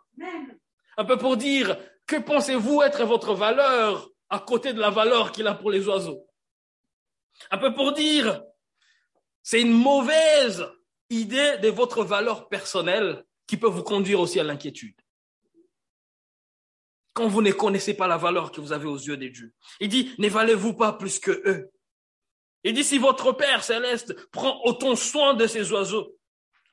Un 0.98 1.04
peu 1.04 1.18
pour 1.18 1.36
dire, 1.36 1.78
que 2.08 2.16
pensez-vous 2.16 2.82
être 2.84 3.04
votre 3.04 3.34
valeur 3.34 4.10
à 4.30 4.40
côté 4.40 4.72
de 4.72 4.80
la 4.80 4.90
valeur 4.90 5.32
qu'il 5.34 5.48
a 5.48 5.54
pour 5.54 5.72
les 5.72 5.88
oiseaux? 5.88 6.26
Un 7.52 7.58
peu 7.58 7.74
pour 7.74 7.92
dire, 7.92 8.42
c'est 9.46 9.62
une 9.62 9.72
mauvaise 9.72 10.66
idée 11.12 11.60
de 11.60 11.70
votre 11.70 12.04
valeur 12.04 12.50
personnelle 12.50 13.24
qui 13.46 13.58
peut 13.58 13.70
vous 13.70 13.84
conduire 13.84 14.20
aussi 14.20 14.40
à 14.40 14.44
l'inquiétude. 14.44 15.00
quand 17.16 17.30
vous 17.30 17.42
ne 17.42 17.52
connaissez 17.54 17.96
pas 17.96 18.08
la 18.08 18.18
valeur 18.18 18.52
que 18.52 18.60
vous 18.60 18.74
avez 18.74 18.88
aux 18.88 18.98
yeux 18.98 19.16
des 19.16 19.30
dieux. 19.30 19.54
Il 19.80 19.88
dit, 19.88 20.14
ne 20.18 20.28
valez-vous 20.28 20.74
pas 20.74 20.92
plus 20.92 21.18
que 21.18 21.32
eux? 21.50 21.72
Il 22.66 22.74
dit, 22.74 22.84
si 22.84 22.98
votre 22.98 23.32
Père 23.32 23.64
céleste 23.64 24.30
prend 24.32 24.60
autant 24.66 24.98
soin 24.98 25.34
de 25.34 25.48
ces 25.48 25.72
oiseaux, 25.72 26.18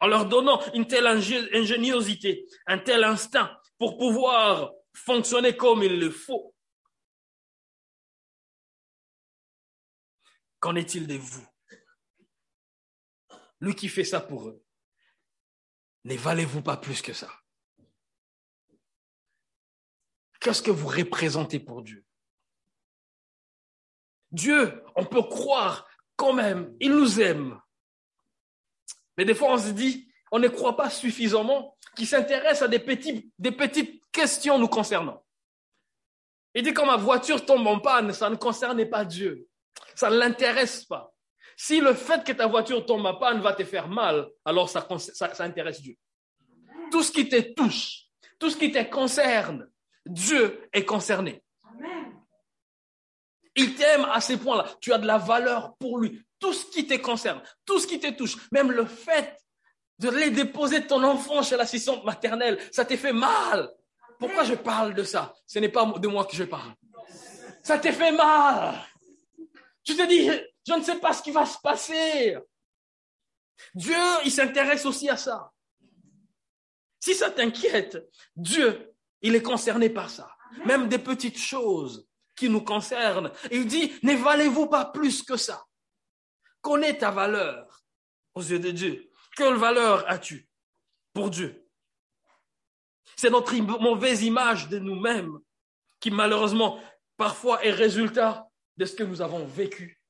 en 0.01 0.09
leur 0.09 0.27
donnant 0.27 0.61
une 0.75 0.89
telle 0.89 1.07
ingéniosité, 1.07 2.45
un 2.67 2.79
tel 2.79 3.05
instinct 3.05 3.57
pour 3.79 3.97
pouvoir 3.99 4.73
fonctionner 4.93 5.57
comme 5.57 5.85
il 5.85 6.01
le 6.01 6.11
faut, 6.11 6.57
qu'en 10.59 10.75
est-il 10.75 11.07
de 11.07 11.15
vous? 11.15 11.52
Lui 13.63 13.77
qui 13.77 13.89
fait 13.89 14.05
ça 14.05 14.21
pour 14.21 14.49
eux, 14.49 14.61
ne 16.05 16.17
valez-vous 16.17 16.63
pas 16.63 16.77
plus 16.77 17.01
que 17.01 17.13
ça? 17.13 17.31
Qu'est-ce 20.41 20.63
que 20.63 20.73
vous 20.73 20.89
représentez 20.89 21.61
pour 21.61 21.83
Dieu? 21.83 22.05
Dieu, 24.33 24.83
on 24.97 25.07
peut 25.07 25.23
croire 25.23 25.89
quand 26.17 26.33
même, 26.33 26.77
il 26.81 26.91
nous 26.91 27.21
aime. 27.21 27.61
Mais 29.17 29.25
des 29.25 29.35
fois, 29.35 29.53
on 29.53 29.59
se 29.59 29.71
dit, 29.71 30.13
on 30.33 30.41
ne 30.41 30.49
croit 30.49 30.77
pas 30.77 30.91
suffisamment 30.91 31.79
qu'il 31.95 32.09
s'intéresse 32.09 32.63
à 32.63 32.69
des, 32.69 32.81
des 33.39 33.53
petites 33.53 34.05
questions 34.11 34.59
nous 34.59 34.67
concernant. 34.67 35.25
Il 36.53 36.65
dit, 36.65 36.75
quand 36.75 36.87
ma 36.87 36.97
voiture 36.97 37.47
tombe 37.47 37.65
en 37.69 37.79
panne, 37.79 38.13
ça 38.13 38.29
ne 38.29 38.35
concerne 38.35 38.85
pas 38.91 39.05
Dieu. 39.05 39.49
Ça 39.95 40.11
ne 40.11 40.17
l'intéresse 40.17 40.85
pas. 40.85 41.15
Si 41.57 41.81
le 41.81 41.95
fait 41.95 42.25
que 42.25 42.33
ta 42.33 42.47
voiture 42.47 42.85
tombe 42.85 43.07
en 43.07 43.15
panne 43.15 43.41
va 43.41 43.53
te 43.53 43.65
faire 43.65 43.89
mal, 43.89 44.29
alors 44.45 44.69
ça, 44.69 44.87
ça, 44.99 45.35
ça 45.35 45.45
intéresse 45.45 45.81
Dieu. 45.81 45.97
Tout 46.91 47.03
ce 47.03 47.13
qui 47.13 47.29
te 47.29 47.41
touche, 47.55 48.07
tout 48.39 48.51
ce 48.51 48.57
qui 48.57 48.71
te 48.71 48.83
concerne, 48.85 49.69
Dieu 50.05 50.69
est 50.73 50.85
concerné. 50.85 51.43
Il 53.55 53.75
t'aime 53.75 54.07
à 54.07 54.21
ces 54.21 54.39
points-là. 54.39 54.67
Tu 54.81 54.93
as 54.93 54.99
de 54.99 55.07
la 55.07 55.19
valeur 55.19 55.77
pour 55.77 55.99
lui. 55.99 56.23
Tout 56.39 56.53
ce 56.53 56.67
qui 56.67 56.87
te 56.87 56.95
concerne, 56.95 57.43
tout 57.65 57.79
ce 57.79 57.87
qui 57.87 58.01
te 58.01 58.11
touche, 58.11 58.37
même 58.51 58.73
le 58.73 58.85
fait 58.85 59.37
de 59.99 60.11
les 60.11 60.31
déposer 60.31 60.87
ton 60.87 61.03
enfant 61.05 61.43
chez 61.43 61.57
l'assistante 61.57 62.05
maternelle, 62.05 62.59
ça 62.73 62.85
t'est 62.85 62.97
fait 62.97 63.13
mal. 63.13 63.71
Pourquoi 64.19 64.45
je 64.45 64.55
parle 64.55 64.95
de 64.95 65.05
ça? 65.05 65.35
Ce 65.47 65.59
n'est 65.59 65.69
pas 65.69 65.85
de 65.85 66.09
moi 66.09 66.25
que 66.25 66.35
je 66.35 66.45
parle. 66.45 66.73
Ça 67.63 67.79
t'est 67.79 67.93
fait 67.93 68.13
mal. 68.13 68.75
Tu 69.85 69.95
te 69.95 70.07
dis, 70.07 70.31
je 70.67 70.73
ne 70.75 70.83
sais 70.83 70.99
pas 70.99 71.13
ce 71.13 71.23
qui 71.23 71.31
va 71.31 71.47
se 71.47 71.59
passer. 71.59 72.37
Dieu, 73.75 73.97
il 74.25 74.31
s'intéresse 74.31 74.87
aussi 74.87 75.09
à 75.09 75.17
ça. 75.17 75.53
Si 77.01 77.15
ça 77.15 77.31
t'inquiète, 77.31 77.99
Dieu, 78.37 78.95
il 79.21 79.35
est 79.35 79.43
concerné 79.43 79.91
par 79.91 80.11
ça. 80.11 80.35
Même 80.65 80.89
des 80.89 80.99
petites 80.99 81.39
choses 81.39 82.07
qui 82.37 82.49
nous 82.49 82.63
concernent. 82.63 83.33
Il 83.51 83.67
dit, 83.67 83.93
ne 84.03 84.15
valez-vous 84.15 84.67
pas 84.67 84.85
plus 84.87 85.23
que 85.23 85.37
ça? 85.37 85.65
Connais 86.61 86.97
ta 86.97 87.11
valeur 87.11 87.85
aux 88.35 88.43
yeux 88.43 88.59
de 88.59 88.71
Dieu. 88.71 89.11
Quelle 89.37 89.55
valeur 89.55 90.09
as-tu 90.09 90.49
pour 91.13 91.31
Dieu? 91.31 91.67
C'est 93.17 93.31
notre 93.31 93.55
mauvaise 93.57 94.23
image 94.23 94.69
de 94.69 94.79
nous-mêmes 94.79 95.39
qui 96.01 96.11
malheureusement 96.11 96.81
parfois 97.17 97.65
est 97.65 97.71
résultat 97.71 98.49
de 98.77 98.85
ce 98.85 98.95
que 98.95 99.05
nous 99.05 99.21
avons 99.21 99.45
vécu. 99.45 100.02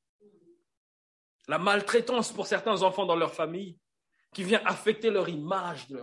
La 1.49 1.59
maltraitance 1.59 2.33
pour 2.33 2.47
certains 2.47 2.83
enfants 2.83 3.07
dans 3.07 3.17
leur 3.17 3.35
famille 3.35 3.79
qui 4.33 4.45
vient 4.45 4.63
affecter 4.65 5.11
leur 5.11 5.29
image 5.29 5.89
de, 5.89 6.01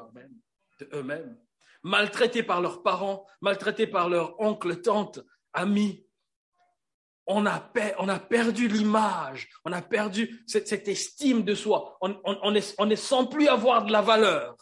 eux-mêmes 0.93 1.37
maltraités 1.83 2.43
par 2.43 2.61
leurs 2.61 2.83
parents, 2.83 3.25
maltraités 3.41 3.87
par 3.87 4.09
leurs 4.09 4.39
oncles, 4.39 4.81
tantes, 4.81 5.19
amis. 5.53 6.05
On 7.31 7.45
a, 7.45 7.59
perdu 7.59 8.67
l'image, 8.67 9.49
on 9.63 9.71
a 9.71 9.83
perdu 9.83 10.43
cette, 10.47 10.87
estime 10.87 11.43
de 11.43 11.53
soi, 11.53 11.95
on, 12.01 12.51
ne 12.51 12.95
sent 12.95 13.27
plus 13.29 13.47
avoir 13.47 13.85
de 13.85 13.91
la 13.91 14.01
valeur. 14.01 14.55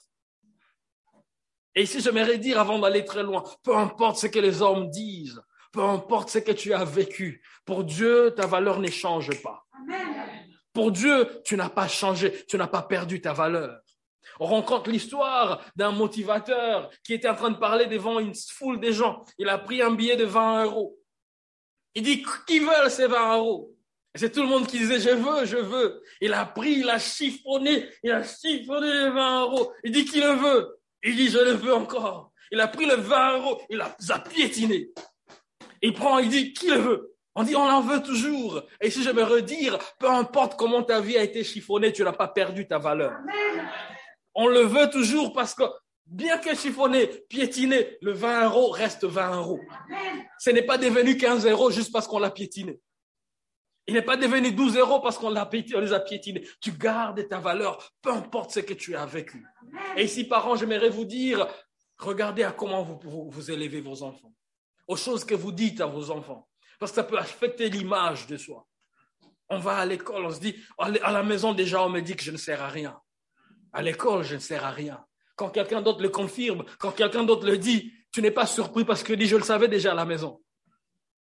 Et 1.75 1.83
ici, 1.83 2.01
j'aimerais 2.01 2.37
dire, 2.37 2.59
avant 2.59 2.79
d'aller 2.79 3.05
très 3.05 3.23
loin, 3.23 3.43
peu 3.63 3.73
importe 3.73 4.17
ce 4.17 4.27
que 4.27 4.39
les 4.39 4.61
hommes 4.61 4.89
disent, 4.89 5.41
peu 5.71 5.81
importe 5.81 6.29
ce 6.29 6.39
que 6.39 6.51
tu 6.51 6.73
as 6.73 6.83
vécu, 6.83 7.41
pour 7.63 7.85
Dieu, 7.85 8.33
ta 8.35 8.47
valeur 8.47 8.81
ne 8.81 8.89
change 8.89 9.41
pas. 9.41 9.65
Pour 10.77 10.91
Dieu, 10.91 11.41
tu 11.43 11.57
n'as 11.57 11.69
pas 11.69 11.87
changé, 11.87 12.45
tu 12.45 12.55
n'as 12.55 12.67
pas 12.67 12.83
perdu 12.83 13.19
ta 13.19 13.33
valeur. 13.33 13.81
On 14.39 14.45
rencontre 14.45 14.91
l'histoire 14.91 15.65
d'un 15.75 15.89
motivateur 15.89 16.91
qui 17.03 17.15
était 17.15 17.27
en 17.27 17.33
train 17.33 17.49
de 17.49 17.57
parler 17.57 17.87
devant 17.87 18.19
une 18.19 18.35
foule 18.35 18.79
de 18.79 18.91
gens. 18.91 19.25
Il 19.39 19.49
a 19.49 19.57
pris 19.57 19.81
un 19.81 19.89
billet 19.89 20.17
de 20.17 20.25
20 20.25 20.65
euros. 20.65 20.95
Il 21.95 22.03
dit, 22.03 22.23
qui 22.45 22.59
veulent 22.59 22.91
ces 22.91 23.07
20 23.07 23.37
euros? 23.37 23.75
C'est 24.13 24.31
tout 24.31 24.43
le 24.43 24.49
monde 24.49 24.67
qui 24.67 24.77
disait, 24.77 24.99
je 24.99 25.15
veux, 25.15 25.45
je 25.45 25.57
veux. 25.57 26.03
Il 26.21 26.31
a 26.33 26.45
pris, 26.45 26.73
il 26.73 26.89
a 26.91 26.99
chiffonné, 26.99 27.89
il 28.03 28.11
a 28.11 28.21
chiffonné 28.21 28.87
les 28.87 29.09
20 29.09 29.41
euros. 29.45 29.73
Il 29.83 29.91
dit, 29.91 30.05
qui 30.05 30.21
le 30.21 30.33
veut? 30.33 30.79
Il 31.01 31.15
dit, 31.15 31.29
je 31.29 31.39
le 31.39 31.53
veux 31.53 31.73
encore. 31.73 32.31
Il 32.51 32.59
a 32.59 32.67
pris 32.67 32.85
le 32.85 32.97
20 32.97 33.37
euros, 33.39 33.59
il 33.71 33.81
a, 33.81 34.19
piétiné. 34.19 34.91
Il 35.81 35.95
prend, 35.95 36.19
il 36.19 36.29
dit, 36.29 36.53
qui 36.53 36.67
le 36.67 36.77
veut? 36.77 37.16
On 37.37 37.43
dit, 37.43 37.55
on 37.55 37.69
en 37.69 37.81
veut 37.81 38.01
toujours. 38.01 38.63
Et 38.81 38.89
si 38.89 39.03
je 39.03 39.11
me 39.11 39.21
redire, 39.21 39.77
peu 39.99 40.09
importe 40.09 40.57
comment 40.57 40.81
ta 40.81 40.99
vie 40.99 41.19
a 41.19 41.23
été 41.23 41.43
chiffonnée, 41.43 41.93
tu 41.93 42.03
n'as 42.03 42.11
pas 42.11 42.27
perdu 42.27 42.67
ta 42.67 42.79
valeur. 42.79 43.13
On 44.33 44.47
le 44.47 44.61
veut 44.61 44.89
toujours 44.89 45.33
parce 45.33 45.53
que 45.53 45.61
bien 46.07 46.39
que 46.39 46.55
chiffonné, 46.55 47.05
piétiné, 47.29 47.99
le 48.01 48.11
20 48.13 48.45
euros 48.45 48.71
reste 48.71 49.05
20 49.05 49.37
euros. 49.37 49.59
Ce 50.39 50.49
n'est 50.49 50.63
pas 50.63 50.79
devenu 50.79 51.15
15 51.15 51.45
euros 51.45 51.69
juste 51.69 51.93
parce 51.93 52.07
qu'on 52.07 52.17
l'a 52.17 52.31
piétiné. 52.31 52.79
Il 53.85 53.93
n'est 53.93 54.01
pas 54.01 54.17
devenu 54.17 54.51
12 54.51 54.75
euros 54.75 54.99
parce 54.99 55.19
qu'on 55.19 55.29
les 55.29 55.93
a 55.93 55.99
piétinés. 55.99 56.47
Tu 56.59 56.71
gardes 56.71 57.27
ta 57.27 57.37
valeur, 57.37 57.91
peu 58.01 58.11
importe 58.11 58.49
ce 58.49 58.61
que 58.61 58.73
tu 58.73 58.95
as 58.95 59.05
vécu. 59.05 59.45
Et 59.95 60.05
ici, 60.05 60.23
parents, 60.23 60.55
j'aimerais 60.55 60.89
vous 60.89 61.05
dire, 61.05 61.47
regardez 61.99 62.43
à 62.43 62.51
comment 62.51 62.81
vous, 62.81 62.99
vous, 63.03 63.29
vous 63.29 63.51
élevez 63.51 63.81
vos 63.81 64.01
enfants, 64.01 64.33
aux 64.87 64.95
choses 64.95 65.23
que 65.23 65.35
vous 65.35 65.51
dites 65.51 65.81
à 65.81 65.85
vos 65.85 66.09
enfants, 66.09 66.47
parce 66.79 66.91
que 66.91 66.97
ça 66.97 67.03
peut 67.03 67.17
affecter 67.17 67.69
l'image 67.69 68.27
de 68.27 68.37
soi. 68.37 68.67
On 69.49 69.59
va 69.59 69.77
à 69.77 69.85
l'école, 69.85 70.25
on 70.25 70.31
se 70.31 70.39
dit, 70.39 70.55
à 70.77 71.11
la 71.11 71.23
maison 71.23 71.53
déjà, 71.53 71.83
on 71.83 71.89
me 71.89 72.01
dit 72.01 72.15
que 72.15 72.23
je 72.23 72.31
ne 72.31 72.37
sers 72.37 72.61
à 72.61 72.67
rien. 72.67 72.99
À 73.71 73.81
l'école, 73.81 74.23
je 74.23 74.35
ne 74.35 74.39
sers 74.39 74.63
à 74.63 74.71
rien. 74.71 75.05
Quand 75.35 75.49
quelqu'un 75.49 75.81
d'autre 75.81 76.01
le 76.01 76.09
confirme, 76.09 76.65
quand 76.79 76.91
quelqu'un 76.91 77.23
d'autre 77.23 77.45
le 77.45 77.57
dit, 77.57 77.93
tu 78.11 78.21
n'es 78.21 78.31
pas 78.31 78.45
surpris 78.45 78.83
parce 78.83 79.03
que 79.03 79.13
dit, 79.13 79.27
je 79.27 79.35
le 79.35 79.43
savais 79.43 79.67
déjà 79.67 79.91
à 79.91 79.95
la 79.95 80.05
maison. 80.05 80.43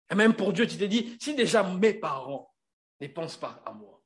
Et 0.10 0.15
même 0.15 0.36
pour 0.36 0.53
Dieu, 0.53 0.67
tu 0.67 0.77
te 0.77 0.84
dis, 0.84 1.17
si 1.20 1.36
déjà 1.36 1.63
mes 1.63 1.94
parents 1.94 2.53
ne 3.01 3.08
pensent 3.08 3.38
pas 3.38 3.62
à 3.65 3.74
moi, 3.74 4.01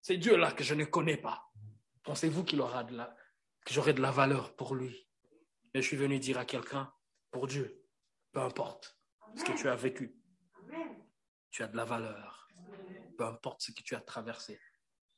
c'est 0.00 0.16
Dieu 0.16 0.36
là 0.36 0.52
que 0.52 0.64
je 0.64 0.74
ne 0.74 0.84
connais 0.84 1.16
pas. 1.16 1.44
Pensez-vous 2.02 2.44
qu'il 2.44 2.60
aura 2.60 2.82
de 2.84 2.96
la, 2.96 3.14
que 3.64 3.74
j'aurai 3.74 3.92
de 3.92 4.00
la 4.00 4.10
valeur 4.10 4.56
pour 4.56 4.74
lui? 4.74 5.06
Et 5.74 5.82
je 5.82 5.86
suis 5.86 5.96
venu 5.96 6.18
dire 6.18 6.38
à 6.38 6.44
quelqu'un, 6.44 6.92
pour 7.30 7.46
Dieu, 7.46 7.84
peu 8.32 8.40
importe 8.40 8.98
ce 9.36 9.44
que 9.44 9.52
tu 9.52 9.68
as 9.68 9.76
vécu, 9.76 10.17
tu 11.58 11.64
as 11.64 11.66
de 11.66 11.76
la 11.76 11.84
valeur. 11.84 12.48
Peu 13.16 13.24
importe 13.24 13.62
ce 13.62 13.72
que 13.72 13.82
tu 13.82 13.96
as 13.96 14.00
traversé, 14.00 14.60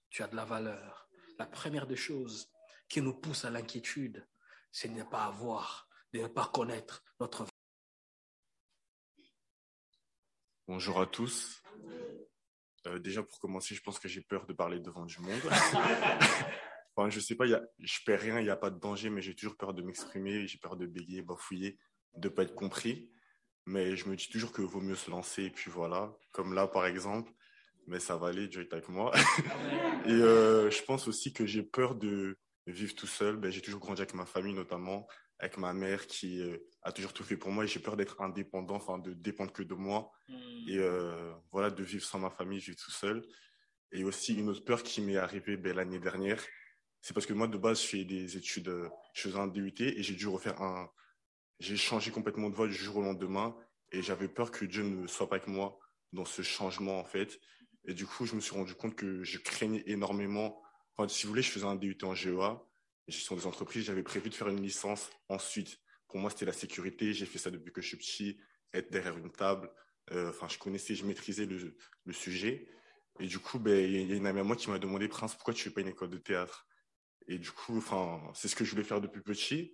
tu 0.09 0.23
as 0.23 0.26
de 0.26 0.37
la 0.37 0.47
valeur 0.47 1.06
la 1.38 1.44
première 1.44 1.87
des 1.87 1.97
choses 1.97 2.50
qui 2.88 3.02
nous 3.02 3.12
pousse 3.12 3.44
à 3.44 3.50
l'inquiétude, 3.50 4.26
c'est 4.73 4.88
de 4.88 4.94
ne 4.94 5.02
pas 5.02 5.25
avoir, 5.25 5.87
de 6.14 6.20
ne 6.20 6.28
pas 6.28 6.47
connaître 6.47 7.04
notre 7.20 7.47
Bonjour 10.66 10.99
à 10.99 11.06
tous. 11.06 11.62
Euh, 12.87 12.99
déjà 12.99 13.23
pour 13.23 13.38
commencer, 13.38 13.75
je 13.75 13.82
pense 13.82 13.99
que 13.99 14.09
j'ai 14.09 14.23
peur 14.23 14.47
de 14.47 14.54
parler 14.54 14.80
devant 14.80 15.04
du 15.04 15.20
monde. 15.20 15.42
enfin, 16.97 17.11
je 17.11 17.20
sais 17.20 17.35
pas, 17.35 17.44
y 17.44 17.52
a, 17.52 17.62
je 17.78 17.99
perds 18.06 18.20
rien, 18.20 18.40
il 18.40 18.44
n'y 18.44 18.50
a 18.50 18.56
pas 18.56 18.70
de 18.70 18.78
danger, 18.78 19.11
mais 19.11 19.20
j'ai 19.20 19.35
toujours 19.35 19.59
peur 19.59 19.75
de 19.75 19.82
m'exprimer, 19.82 20.47
j'ai 20.47 20.59
peur 20.59 20.76
de 20.76 20.87
bégayer, 20.87 21.20
bafouiller, 21.20 21.78
de 22.14 22.28
ne 22.30 22.35
pas 22.35 22.44
être 22.44 22.54
compris. 22.54 23.11
Mais 23.67 23.97
je 23.97 24.09
me 24.09 24.17
dis 24.17 24.29
toujours 24.29 24.52
qu'il 24.52 24.64
vaut 24.64 24.81
mieux 24.81 24.97
se 24.97 25.11
lancer, 25.11 25.45
et 25.45 25.50
puis 25.50 25.71
voilà. 25.71 26.12
Comme 26.33 26.55
là, 26.55 26.67
par 26.67 26.87
exemple, 26.87 27.33
mais 27.87 28.00
ça 28.00 28.17
va 28.17 28.29
aller, 28.29 28.49
Dieu 28.49 28.62
est 28.62 28.73
avec 28.73 28.88
moi. 28.88 29.12
et 30.07 30.12
euh, 30.12 30.71
je 30.71 30.83
pense 30.85 31.09
aussi 31.09 31.33
que 31.33 31.47
j'ai 31.47 31.62
peur 31.62 31.95
de 31.95 32.38
vivre 32.67 32.95
tout 32.95 33.07
seul. 33.07 33.37
Ben, 33.37 33.50
j'ai 33.50 33.61
toujours 33.61 33.81
grandi 33.81 34.00
avec 34.00 34.14
ma 34.14 34.26
famille, 34.26 34.55
notamment 34.55 35.07
avec 35.38 35.57
ma 35.57 35.73
mère 35.73 36.07
qui 36.07 36.40
euh, 36.40 36.59
a 36.83 36.93
toujours 36.93 37.12
tout 37.12 37.25
fait 37.25 37.37
pour 37.37 37.50
moi. 37.50 37.64
Et 37.64 37.67
j'ai 37.67 37.81
peur 37.81 37.97
d'être 37.97 38.21
indépendant, 38.21 38.76
enfin 38.76 38.99
de 38.99 39.12
dépendre 39.12 39.52
que 39.52 39.62
de 39.62 39.75
moi. 39.75 40.11
Hmm. 40.29 40.69
Et 40.69 40.79
euh, 40.79 41.33
voilà, 41.50 41.71
de 41.71 41.83
vivre 41.83 42.05
sans 42.05 42.19
ma 42.19 42.31
famille, 42.31 42.61
vivre 42.61 42.79
tout 42.79 42.90
seul. 42.90 43.26
Et 43.93 44.05
aussi 44.05 44.35
une 44.35 44.50
autre 44.50 44.64
peur 44.64 44.83
qui 44.83 45.00
m'est 45.00 45.17
arrivée 45.17 45.57
ben, 45.57 45.75
l'année 45.75 45.99
dernière, 45.99 46.43
c'est 47.00 47.14
parce 47.14 47.26
que 47.26 47.33
moi 47.33 47.49
de 47.49 47.59
base 47.59 47.83
je 47.83 47.87
fais 47.87 48.05
des 48.05 48.37
études, 48.37 48.71
je 49.14 49.23
faisais 49.23 49.38
un 49.38 49.49
DUT 49.49 49.75
et 49.81 50.02
j'ai 50.02 50.14
dû 50.14 50.29
refaire 50.29 50.61
un, 50.62 50.88
j'ai 51.61 51.76
changé 51.76 52.11
complètement 52.11 52.50
de 52.50 52.55
voie 52.55 52.67
du 52.67 52.75
jour 52.75 52.97
au 52.97 53.02
lendemain 53.02 53.57
et 53.93 54.02
j'avais 54.02 54.29
peur 54.29 54.50
que 54.50 54.64
Dieu 54.64 54.83
ne 54.83 55.07
soit 55.07 55.29
pas 55.29 55.37
avec 55.37 55.47
moi 55.47 55.79
dans 56.12 56.25
ce 56.25 56.43
changement 56.43 56.99
en 56.99 57.05
fait 57.05 57.38
et 57.85 57.95
du 57.95 58.07
coup, 58.07 58.26
je 58.26 58.35
me 58.35 58.40
suis 58.40 58.55
rendu 58.55 58.75
compte 58.75 58.95
que 58.95 59.23
je 59.25 59.38
craignais 59.38 59.83
énormément. 59.87 60.62
Enfin, 60.97 61.09
si 61.09 61.25
vous 61.25 61.31
voulez, 61.31 61.43
je 61.43 61.50
faisais 61.50 61.64
un 61.64 61.76
DUT 61.76 61.97
en 62.02 62.14
GEA, 62.14 62.62
gestion 63.09 63.37
des 63.37 63.47
entreprises. 63.47 63.85
J'avais 63.85 64.02
prévu 64.02 64.29
de 64.29 64.35
faire 64.35 64.49
une 64.49 64.61
licence 64.61 65.11
ensuite 65.29 65.81
pour 66.09 66.19
moi, 66.19 66.31
c'était 66.31 66.45
la 66.45 66.52
sécurité. 66.52 67.12
J'ai 67.12 67.25
fait 67.25 67.38
ça 67.38 67.50
depuis 67.50 67.73
que 67.73 67.81
je 67.81 67.87
suis 67.87 67.97
petit, 67.97 68.40
être 68.75 68.90
derrière 68.90 69.17
une 69.17 69.31
table. 69.31 69.71
Euh, 70.11 70.31
enfin, 70.31 70.49
je 70.49 70.59
connaissais, 70.59 70.97
je 70.97 71.05
maîtrisais 71.05 71.47
le, 71.47 71.76
le 72.05 72.12
sujet. 72.12 72.69
Et 73.21 73.29
du 73.29 73.38
coup, 73.38 73.61
ben, 73.61 73.79
il 73.79 74.09
y 74.09 74.12
a 74.12 74.17
une 74.17 74.26
amie 74.26 74.40
à 74.40 74.45
moi 74.45 74.57
qui 74.57 74.71
m'a 74.71 74.81
demandé, 74.81 75.07
Prince, 75.07 75.35
pourquoi 75.37 75.55
tu 75.55 75.62
fais 75.62 75.71
pas 75.71 75.83
une 75.83 75.88
école 75.88 76.11
de 76.11 76.19
théâtre? 76.19 76.67
Et 77.29 77.38
du 77.38 77.52
coup, 77.52 77.81
c'est 78.35 78.49
ce 78.49 78.57
que 78.57 78.64
je 78.64 78.73
voulais 78.73 78.83
faire 78.83 79.00
depuis 79.00 79.21
petit. 79.21 79.73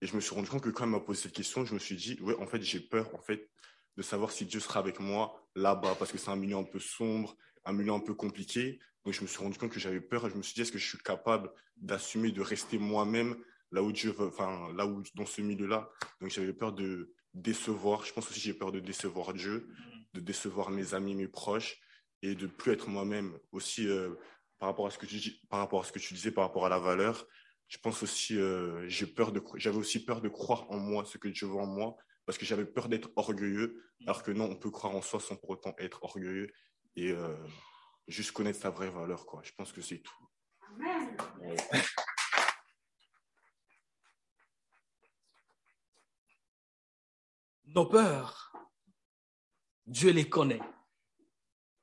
Et 0.00 0.06
je 0.06 0.14
me 0.14 0.20
suis 0.20 0.34
rendu 0.34 0.48
compte 0.48 0.62
que 0.62 0.70
quand 0.70 0.84
elle 0.84 0.90
m'a 0.90 1.00
posé 1.00 1.22
cette 1.22 1.32
question, 1.32 1.64
je 1.64 1.74
me 1.74 1.78
suis 1.78 1.96
dit, 1.96 2.18
ouais, 2.20 2.36
en 2.36 2.46
fait, 2.46 2.62
j'ai 2.62 2.80
peur, 2.80 3.14
en 3.14 3.22
fait, 3.22 3.50
de 3.96 4.02
savoir 4.02 4.30
si 4.30 4.44
Dieu 4.44 4.60
sera 4.60 4.80
avec 4.80 5.00
moi 5.00 5.48
là-bas, 5.54 5.96
parce 5.98 6.12
que 6.12 6.18
c'est 6.18 6.30
un 6.30 6.36
milieu 6.36 6.56
un 6.56 6.64
peu 6.64 6.78
sombre, 6.78 7.36
un 7.64 7.72
milieu 7.72 7.92
un 7.92 8.00
peu 8.00 8.14
compliqué. 8.14 8.78
Donc, 9.04 9.14
je 9.14 9.22
me 9.22 9.26
suis 9.26 9.38
rendu 9.38 9.56
compte 9.56 9.70
que 9.70 9.80
j'avais 9.80 10.00
peur 10.00 10.28
je 10.28 10.34
me 10.34 10.42
suis 10.42 10.54
dit, 10.54 10.62
est-ce 10.62 10.72
que 10.72 10.78
je 10.78 10.86
suis 10.86 10.98
capable 10.98 11.50
d'assumer, 11.76 12.30
de 12.30 12.42
rester 12.42 12.78
moi-même 12.78 13.36
là 13.72 13.82
où 13.82 13.92
Dieu 13.92 14.10
veut, 14.10 14.26
enfin, 14.26 14.72
là 14.74 14.86
où, 14.86 15.02
dans 15.14 15.26
ce 15.26 15.40
milieu-là? 15.40 15.90
Donc, 16.20 16.30
j'avais 16.30 16.52
peur 16.52 16.72
de 16.72 17.14
décevoir. 17.36 18.04
Je 18.04 18.12
pense 18.12 18.30
aussi 18.30 18.40
j'ai 18.40 18.54
peur 18.54 18.72
de 18.72 18.80
décevoir 18.80 19.32
Dieu, 19.32 19.68
de 20.14 20.20
décevoir 20.20 20.70
mes 20.70 20.94
amis, 20.94 21.14
mes 21.14 21.28
proches 21.28 21.78
et 22.22 22.34
de 22.34 22.46
plus 22.46 22.72
être 22.72 22.88
moi-même 22.88 23.38
aussi 23.52 23.86
euh, 23.86 24.14
par 24.58 24.70
rapport 24.70 24.86
à 24.86 24.90
ce 24.90 24.98
que 24.98 25.06
tu 25.06 25.32
par 25.48 25.60
rapport 25.60 25.80
à 25.80 25.84
ce 25.84 25.92
que 25.92 25.98
tu 25.98 26.14
disais 26.14 26.30
par 26.30 26.44
rapport 26.44 26.66
à 26.66 26.68
la 26.68 26.78
valeur 26.78 27.26
je 27.68 27.78
pense 27.78 28.02
aussi 28.02 28.38
euh, 28.38 28.88
j'ai 28.88 29.06
peur 29.06 29.32
de 29.32 29.42
j'avais 29.56 29.78
aussi 29.78 30.04
peur 30.04 30.20
de 30.20 30.28
croire 30.28 30.70
en 30.70 30.78
moi 30.78 31.04
ce 31.04 31.18
que 31.18 31.28
Dieu 31.28 31.46
veut 31.46 31.56
en 31.56 31.66
moi 31.66 31.96
parce 32.24 32.38
que 32.38 32.44
j'avais 32.44 32.64
peur 32.64 32.88
d'être 32.88 33.10
orgueilleux 33.16 33.82
alors 34.06 34.22
que 34.22 34.30
non 34.30 34.44
on 34.44 34.56
peut 34.56 34.70
croire 34.70 34.94
en 34.94 35.02
soi 35.02 35.20
sans 35.20 35.36
pour 35.36 35.50
autant 35.50 35.74
être 35.78 36.02
orgueilleux 36.04 36.52
et 36.96 37.10
euh, 37.10 37.36
juste 38.08 38.32
connaître 38.32 38.60
sa 38.60 38.70
vraie 38.70 38.90
valeur 38.90 39.26
quoi. 39.26 39.42
Je 39.44 39.52
pense 39.52 39.72
que 39.72 39.80
c'est 39.80 39.98
tout. 39.98 40.28
Nos 47.66 47.86
peurs 47.86 48.46
Dieu 49.86 50.10
les 50.10 50.28
connaît. 50.28 50.60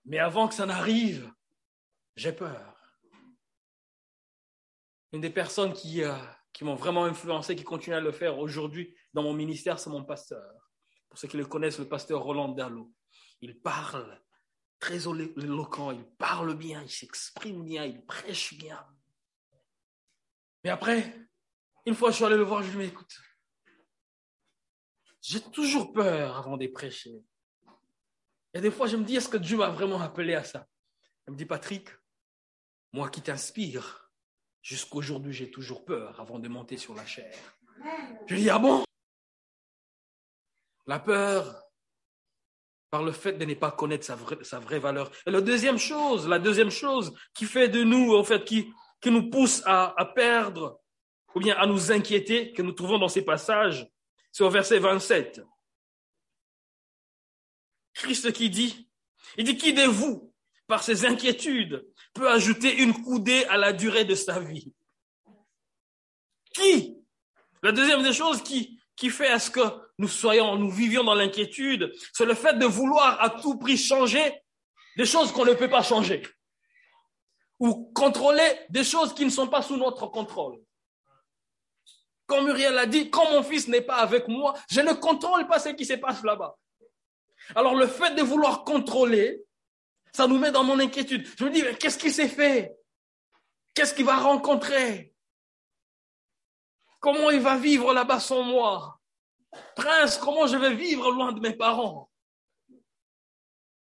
Mais 0.05 0.19
avant 0.19 0.47
que 0.47 0.55
ça 0.55 0.65
n'arrive, 0.65 1.31
j'ai 2.15 2.33
peur. 2.33 2.72
Une 5.13 5.21
des 5.21 5.29
personnes 5.29 5.73
qui, 5.73 6.03
euh, 6.03 6.17
qui 6.51 6.63
m'ont 6.63 6.75
vraiment 6.75 7.05
influencé, 7.05 7.55
qui 7.55 7.63
continuent 7.63 7.95
à 7.95 8.01
le 8.01 8.11
faire 8.11 8.39
aujourd'hui 8.39 8.95
dans 9.13 9.21
mon 9.21 9.33
ministère, 9.33 9.77
c'est 9.77 9.91
mon 9.91 10.03
pasteur. 10.03 10.71
Pour 11.07 11.19
ceux 11.19 11.27
qui 11.27 11.37
le 11.37 11.45
connaissent, 11.45 11.77
le 11.77 11.87
pasteur 11.87 12.23
Roland 12.23 12.49
Dallo. 12.49 12.91
Il 13.39 13.61
parle 13.61 14.19
très 14.79 15.07
éloquent, 15.07 15.91
il 15.91 16.03
parle 16.17 16.55
bien, 16.55 16.81
il 16.81 16.89
s'exprime 16.89 17.63
bien, 17.63 17.85
il 17.85 18.03
prêche 18.03 18.55
bien. 18.55 18.83
Mais 20.63 20.71
après, 20.71 21.15
une 21.85 21.93
fois 21.93 22.09
je 22.09 22.15
suis 22.15 22.25
allé 22.25 22.35
le 22.35 22.43
voir, 22.43 22.63
je 22.63 22.71
lui 22.71 22.85
ai 22.85 22.87
dit, 22.87 22.93
écoute, 22.93 23.15
j'ai 25.21 25.41
toujours 25.41 25.93
peur 25.93 26.37
avant 26.37 26.57
de 26.57 26.67
prêcher. 26.67 27.23
Et 28.53 28.61
des 28.61 28.71
fois, 28.71 28.87
je 28.87 28.97
me 28.97 29.03
dis, 29.03 29.15
est-ce 29.15 29.29
que 29.29 29.37
Dieu 29.37 29.57
m'a 29.57 29.69
vraiment 29.69 30.01
appelé 30.01 30.33
à 30.33 30.43
ça? 30.43 30.67
Il 31.27 31.33
me 31.33 31.37
dit, 31.37 31.45
Patrick, 31.45 31.89
moi 32.91 33.09
qui 33.09 33.21
t'inspire, 33.21 34.02
jusqu'aujourd'hui, 34.63 35.33
j'ai 35.33 35.51
toujours 35.51 35.85
peur 35.85 36.19
avant 36.19 36.39
de 36.39 36.47
monter 36.47 36.77
sur 36.77 36.95
la 36.95 37.05
chair. 37.05 37.35
Je 38.25 38.35
dis, 38.35 38.49
ah 38.49 38.57
bon? 38.57 38.83
La 40.87 40.99
peur 40.99 41.61
par 42.89 43.03
le 43.03 43.11
fait 43.11 43.33
de 43.33 43.45
ne 43.45 43.53
pas 43.53 43.71
connaître 43.71 44.05
sa 44.05 44.15
vraie, 44.15 44.43
sa 44.43 44.59
vraie 44.59 44.79
valeur. 44.79 45.11
Et 45.25 45.31
la 45.31 45.41
deuxième 45.41 45.77
chose, 45.77 46.27
la 46.27 46.39
deuxième 46.39 46.69
chose 46.69 47.13
qui 47.33 47.45
fait 47.45 47.67
de 47.67 47.83
nous, 47.83 48.15
en 48.15 48.23
fait, 48.23 48.45
qui, 48.45 48.71
qui 49.01 49.11
nous 49.11 49.29
pousse 49.29 49.61
à, 49.65 49.99
à 49.99 50.05
perdre 50.05 50.79
ou 51.35 51.39
bien 51.39 51.55
à 51.57 51.65
nous 51.65 51.91
inquiéter, 51.91 52.53
que 52.53 52.61
nous 52.61 52.73
trouvons 52.73 52.99
dans 52.99 53.07
ces 53.07 53.23
passages, 53.23 53.89
c'est 54.31 54.43
au 54.43 54.49
verset 54.49 54.79
27. 54.79 55.41
Christ 57.93 58.31
qui 58.31 58.49
dit, 58.49 58.89
il 59.37 59.45
dit, 59.45 59.57
qui 59.57 59.73
de 59.73 59.85
vous, 59.85 60.33
par 60.67 60.83
ses 60.83 61.05
inquiétudes, 61.05 61.85
peut 62.13 62.29
ajouter 62.29 62.81
une 62.81 62.93
coudée 62.93 63.45
à 63.45 63.57
la 63.57 63.73
durée 63.73 64.05
de 64.05 64.15
sa 64.15 64.39
vie 64.39 64.71
Qui? 66.53 66.97
La 67.61 67.71
deuxième 67.71 68.03
des 68.03 68.13
choses 68.13 68.43
qui, 68.43 68.79
qui 68.95 69.09
fait 69.09 69.29
à 69.29 69.39
ce 69.39 69.49
que 69.49 69.61
nous 69.97 70.07
soyons, 70.07 70.55
nous 70.55 70.71
vivions 70.71 71.03
dans 71.03 71.15
l'inquiétude, 71.15 71.93
c'est 72.13 72.25
le 72.25 72.33
fait 72.33 72.53
de 72.53 72.65
vouloir 72.65 73.21
à 73.21 73.29
tout 73.29 73.57
prix 73.57 73.77
changer 73.77 74.41
des 74.97 75.05
choses 75.05 75.31
qu'on 75.31 75.45
ne 75.45 75.53
peut 75.53 75.69
pas 75.69 75.81
changer. 75.81 76.23
Ou 77.59 77.91
contrôler 77.93 78.59
des 78.69 78.83
choses 78.83 79.13
qui 79.13 79.25
ne 79.25 79.29
sont 79.29 79.47
pas 79.47 79.61
sous 79.61 79.77
notre 79.77 80.07
contrôle. 80.07 80.59
Comme 82.25 82.45
Muriel 82.45 82.77
a 82.77 82.85
dit, 82.85 83.09
quand 83.09 83.31
mon 83.31 83.43
fils 83.43 83.67
n'est 83.67 83.81
pas 83.81 83.97
avec 83.97 84.27
moi, 84.27 84.53
je 84.69 84.81
ne 84.81 84.93
contrôle 84.93 85.47
pas 85.47 85.59
ce 85.59 85.69
qui 85.69 85.85
se 85.85 85.93
passe 85.93 86.23
là-bas. 86.23 86.57
Alors 87.55 87.75
le 87.75 87.87
fait 87.87 88.15
de 88.15 88.21
vouloir 88.21 88.63
contrôler, 88.63 89.43
ça 90.15 90.27
nous 90.27 90.37
met 90.37 90.51
dans 90.51 90.63
mon 90.63 90.79
inquiétude. 90.79 91.27
Je 91.37 91.43
me 91.43 91.49
dis, 91.49 91.63
mais 91.63 91.75
qu'est-ce 91.75 91.97
qu'il 91.97 92.13
s'est 92.13 92.29
fait? 92.29 92.77
Qu'est-ce 93.73 93.93
qu'il 93.93 94.05
va 94.05 94.17
rencontrer? 94.17 95.13
Comment 96.99 97.31
il 97.31 97.41
va 97.41 97.57
vivre 97.57 97.93
là-bas 97.93 98.19
sans 98.19 98.43
moi? 98.43 98.99
Prince, 99.75 100.17
comment 100.17 100.47
je 100.47 100.57
vais 100.57 100.73
vivre 100.73 101.11
loin 101.11 101.31
de 101.31 101.39
mes 101.39 101.53
parents? 101.53 102.09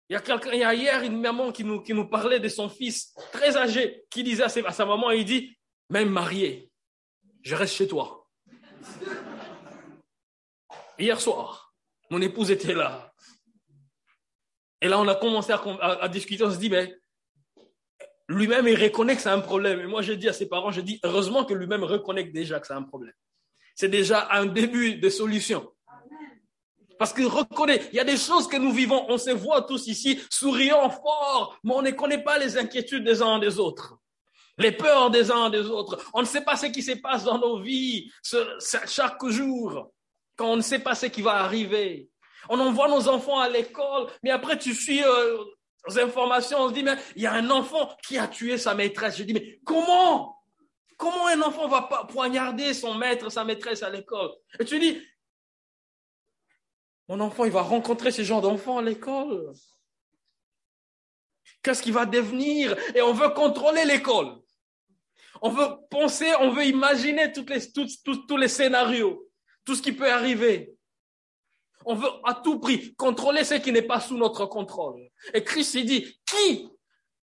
Il 0.09 0.13
y 0.13 0.17
a 0.17 0.21
quelqu'un, 0.21 0.53
il 0.53 0.61
y 0.61 0.65
a 0.65 0.75
hier 0.75 1.03
une 1.03 1.21
maman 1.21 1.51
qui 1.51 1.65
nous, 1.65 2.09
parlait 2.09 2.41
de 2.41 2.49
son 2.49 2.69
fils 2.69 3.15
très 3.33 3.57
âgé, 3.57 4.05
qui 4.11 4.23
disait 4.23 4.45
à 4.45 4.49
sa, 4.49 4.61
à 4.61 4.73
sa 4.73 4.85
maman, 4.85 5.11
il 5.11 5.25
dit, 5.25 5.57
même 5.91 6.11
marié, 6.11 6.71
je 7.43 7.55
reste 7.55 7.75
chez 7.75 7.89
toi. 7.89 8.29
Hier 10.99 11.21
soir, 11.21 11.75
mon 12.11 12.21
épouse 12.21 12.51
était 12.51 12.75
là. 12.75 13.13
Et 14.85 14.89
là, 14.89 15.01
on 15.01 15.09
a 15.09 15.15
commencé 15.15 15.51
à, 15.51 16.09
discuter, 16.09 16.45
on 16.45 16.51
se 16.51 16.59
dit, 16.59 16.69
mais 16.69 16.95
lui-même, 18.29 18.69
il 18.69 18.79
reconnaît 18.79 19.17
que 19.17 19.23
c'est 19.23 19.31
un 19.31 19.41
problème. 19.41 19.81
Et 19.81 19.87
moi, 19.87 20.03
je 20.03 20.13
dis 20.13 20.29
à 20.29 20.35
ses 20.35 20.47
parents, 20.47 20.71
je 20.71 20.83
dis, 20.83 21.01
heureusement 21.03 21.47
que 21.47 21.55
lui-même 21.55 21.85
reconnaît 21.85 22.25
déjà 22.25 22.61
que 22.61 22.67
c'est 22.67 22.75
un 22.75 22.83
problème. 22.83 23.15
C'est 23.75 23.89
déjà 23.89 24.29
un 24.31 24.45
début 24.45 24.97
de 24.97 25.09
solution. 25.09 25.73
Parce 26.99 27.15
qu'il 27.15 27.27
reconnaît, 27.27 27.81
il 27.93 27.97
y 27.97 28.01
a 28.01 28.05
des 28.05 28.19
choses 28.19 28.47
que 28.47 28.59
nous 28.59 28.73
vivons, 28.73 29.07
on 29.09 29.17
se 29.17 29.31
voit 29.31 29.63
tous 29.63 29.87
ici, 29.87 30.21
souriant 30.31 30.91
fort, 30.91 31.59
mais 31.65 31.73
on 31.73 31.81
ne 31.81 31.91
connaît 31.93 32.23
pas 32.23 32.37
les 32.37 32.59
inquiétudes 32.59 33.05
des 33.05 33.23
uns 33.23 33.39
des 33.39 33.59
autres, 33.59 33.97
les 34.59 34.73
peurs 34.73 35.11
des 35.11 35.31
uns 35.31 35.49
des 35.49 35.65
autres. 35.65 35.99
On 36.13 36.21
ne 36.21 36.27
sait 36.27 36.45
pas 36.45 36.57
ce 36.57 36.67
qui 36.67 36.83
se 36.83 36.93
passe 36.93 37.25
dans 37.25 37.39
nos 37.39 37.59
vies 37.59 38.13
chaque 38.87 39.27
jour, 39.29 39.93
quand 40.37 40.53
on 40.53 40.57
ne 40.57 40.63
sait 40.63 40.81
pas 40.81 40.95
ce 40.95 41.07
qui 41.07 41.23
va 41.23 41.37
arriver. 41.37 42.11
On 42.49 42.61
envoie 42.61 42.89
nos 42.89 43.09
enfants 43.09 43.39
à 43.39 43.49
l'école, 43.49 44.09
mais 44.23 44.31
après 44.31 44.59
tu 44.59 44.75
suis 44.75 45.03
euh, 45.03 45.39
aux 45.87 45.99
informations, 45.99 46.59
on 46.59 46.69
se 46.69 46.75
dit, 46.75 46.83
mais 46.83 46.97
il 47.17 47.23
y 47.23 47.27
a 47.27 47.33
un 47.33 47.51
enfant 47.51 47.95
qui 48.07 48.19
a 48.19 48.27
tué 48.27 48.59
sa 48.59 48.75
maîtresse. 48.75 49.17
Je 49.19 49.25
dis, 49.25 49.35
mais 49.35 49.61
comment? 49.65 50.39
Comment 50.97 51.27
un 51.27 51.43
enfant 51.43 51.69
va 51.69 51.83
pas 51.83 52.05
poignarder 52.05 52.73
son 52.73 52.95
maître, 52.95 53.31
sa 53.31 53.45
maîtresse 53.45 53.83
à 53.83 53.91
l'école? 53.91 54.31
Et 54.59 54.65
tu 54.65 54.79
dis, 54.79 55.03
mon 57.09 57.21
enfant, 57.21 57.45
il 57.45 57.53
va 57.53 57.63
rencontrer 57.63 58.11
ce 58.11 58.23
genre 58.23 58.41
d'enfants 58.41 58.79
à 58.79 58.83
l'école. 58.83 59.53
Qu'est-ce 61.63 61.83
qu'il 61.83 61.93
va 61.93 62.07
devenir? 62.07 62.77
Et 62.95 63.03
on 63.03 63.13
veut 63.13 63.31
contrôler 63.31 63.85
l'école. 63.85 64.39
On 65.43 65.51
veut 65.51 65.69
penser, 65.91 66.33
on 66.41 66.51
veut 66.51 66.65
imaginer 66.65 67.33
tous 67.33 68.37
les 68.37 68.49
scénarios, 68.49 69.29
tout 69.65 69.75
ce 69.75 69.83
qui 69.83 69.93
peut 69.93 70.11
arriver. 70.11 70.74
On 71.85 71.95
veut 71.95 72.11
à 72.25 72.35
tout 72.35 72.59
prix 72.59 72.95
contrôler 72.95 73.45
ce 73.45 73.55
qui 73.55 73.73
n'est 73.73 73.83
pas 73.83 74.01
sous 74.01 74.17
notre 74.17 74.47
contrôle. 74.47 75.09
Et 75.33 75.45
Christ 75.45 75.77
dit, 75.79 76.21
qui 76.27 76.69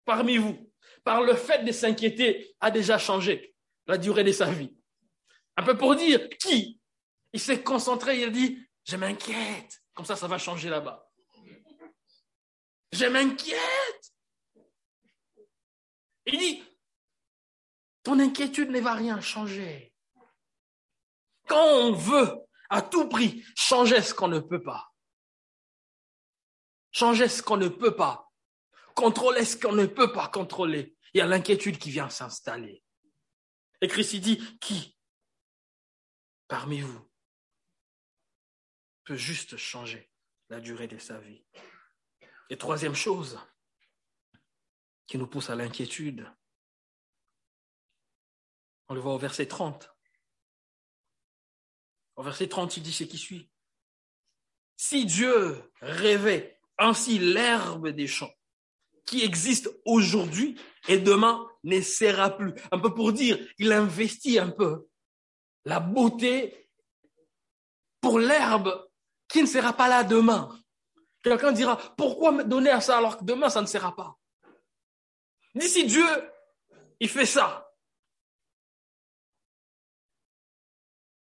parmi 0.04 0.36
vous, 0.36 0.70
par 1.04 1.22
le 1.22 1.34
fait 1.34 1.64
de 1.64 1.72
s'inquiéter, 1.72 2.54
a 2.60 2.70
déjà 2.70 2.98
changé 2.98 3.54
la 3.86 3.98
durée 3.98 4.24
de 4.24 4.32
sa 4.32 4.50
vie? 4.50 4.74
Un 5.56 5.62
peu 5.62 5.76
pour 5.76 5.96
dire, 5.96 6.28
qui 6.38 6.80
Il 7.32 7.40
s'est 7.40 7.62
concentré, 7.62 8.20
il 8.20 8.30
dit, 8.30 8.58
je 8.84 8.96
m'inquiète. 8.96 9.82
Comme 9.94 10.04
ça, 10.04 10.16
ça 10.16 10.26
va 10.26 10.38
changer 10.38 10.68
là-bas. 10.68 11.08
Je 12.92 13.06
m'inquiète. 13.06 14.12
Il 16.26 16.38
dit, 16.38 16.62
ton 18.02 18.18
inquiétude 18.18 18.70
ne 18.70 18.80
va 18.80 18.94
rien 18.94 19.20
changer. 19.20 19.92
Quand 21.46 21.64
on 21.64 21.92
veut 21.92 22.34
à 22.72 22.80
tout 22.80 23.06
prix 23.06 23.44
changer 23.54 24.00
ce 24.00 24.14
qu'on 24.14 24.28
ne 24.28 24.40
peut 24.40 24.62
pas. 24.62 24.94
Changer 26.90 27.28
ce 27.28 27.42
qu'on 27.42 27.58
ne 27.58 27.68
peut 27.68 27.94
pas. 27.94 28.32
Contrôler 28.96 29.44
ce 29.44 29.58
qu'on 29.58 29.74
ne 29.74 29.84
peut 29.84 30.10
pas 30.10 30.28
contrôler. 30.28 30.96
Il 31.12 31.18
y 31.18 31.20
a 31.20 31.26
l'inquiétude 31.26 31.78
qui 31.78 31.90
vient 31.90 32.08
s'installer. 32.08 32.82
Et 33.82 33.88
Christ 33.88 34.16
dit, 34.16 34.58
qui 34.58 34.98
parmi 36.48 36.80
vous 36.80 37.10
peut 39.04 39.16
juste 39.16 39.58
changer 39.58 40.10
la 40.48 40.58
durée 40.58 40.88
de 40.88 40.96
sa 40.96 41.18
vie? 41.18 41.44
Et 42.48 42.56
troisième 42.56 42.94
chose 42.94 43.38
qui 45.06 45.18
nous 45.18 45.26
pousse 45.26 45.50
à 45.50 45.56
l'inquiétude, 45.56 46.26
on 48.88 48.94
le 48.94 49.00
voit 49.00 49.14
au 49.14 49.18
verset 49.18 49.46
30. 49.46 49.90
Au 52.16 52.22
verset 52.22 52.48
30, 52.48 52.76
il 52.76 52.82
dit 52.82 52.92
ce 52.92 53.04
qui 53.04 53.18
suit. 53.18 53.50
Si 54.76 55.04
Dieu 55.04 55.62
rêvait 55.80 56.58
ainsi 56.78 57.18
l'herbe 57.18 57.88
des 57.88 58.06
champs 58.06 58.32
qui 59.06 59.22
existe 59.24 59.70
aujourd'hui 59.84 60.60
et 60.88 60.98
demain 60.98 61.46
ne 61.64 61.80
sera 61.80 62.30
plus. 62.30 62.54
Un 62.70 62.78
peu 62.78 62.94
pour 62.94 63.12
dire, 63.12 63.38
il 63.58 63.72
investit 63.72 64.38
un 64.38 64.50
peu 64.50 64.88
la 65.64 65.80
beauté 65.80 66.68
pour 68.00 68.18
l'herbe 68.18 68.88
qui 69.28 69.42
ne 69.42 69.46
sera 69.46 69.72
pas 69.72 69.88
là 69.88 70.04
demain. 70.04 70.58
Quelqu'un 71.22 71.52
dira, 71.52 71.76
pourquoi 71.96 72.32
me 72.32 72.44
donner 72.44 72.70
à 72.70 72.80
ça 72.80 72.98
alors 72.98 73.18
que 73.18 73.24
demain 73.24 73.48
ça 73.48 73.60
ne 73.60 73.66
sera 73.66 73.94
pas? 73.94 74.16
D'ici 75.54 75.86
Dieu, 75.86 76.06
il 76.98 77.08
fait 77.08 77.26
ça. 77.26 77.71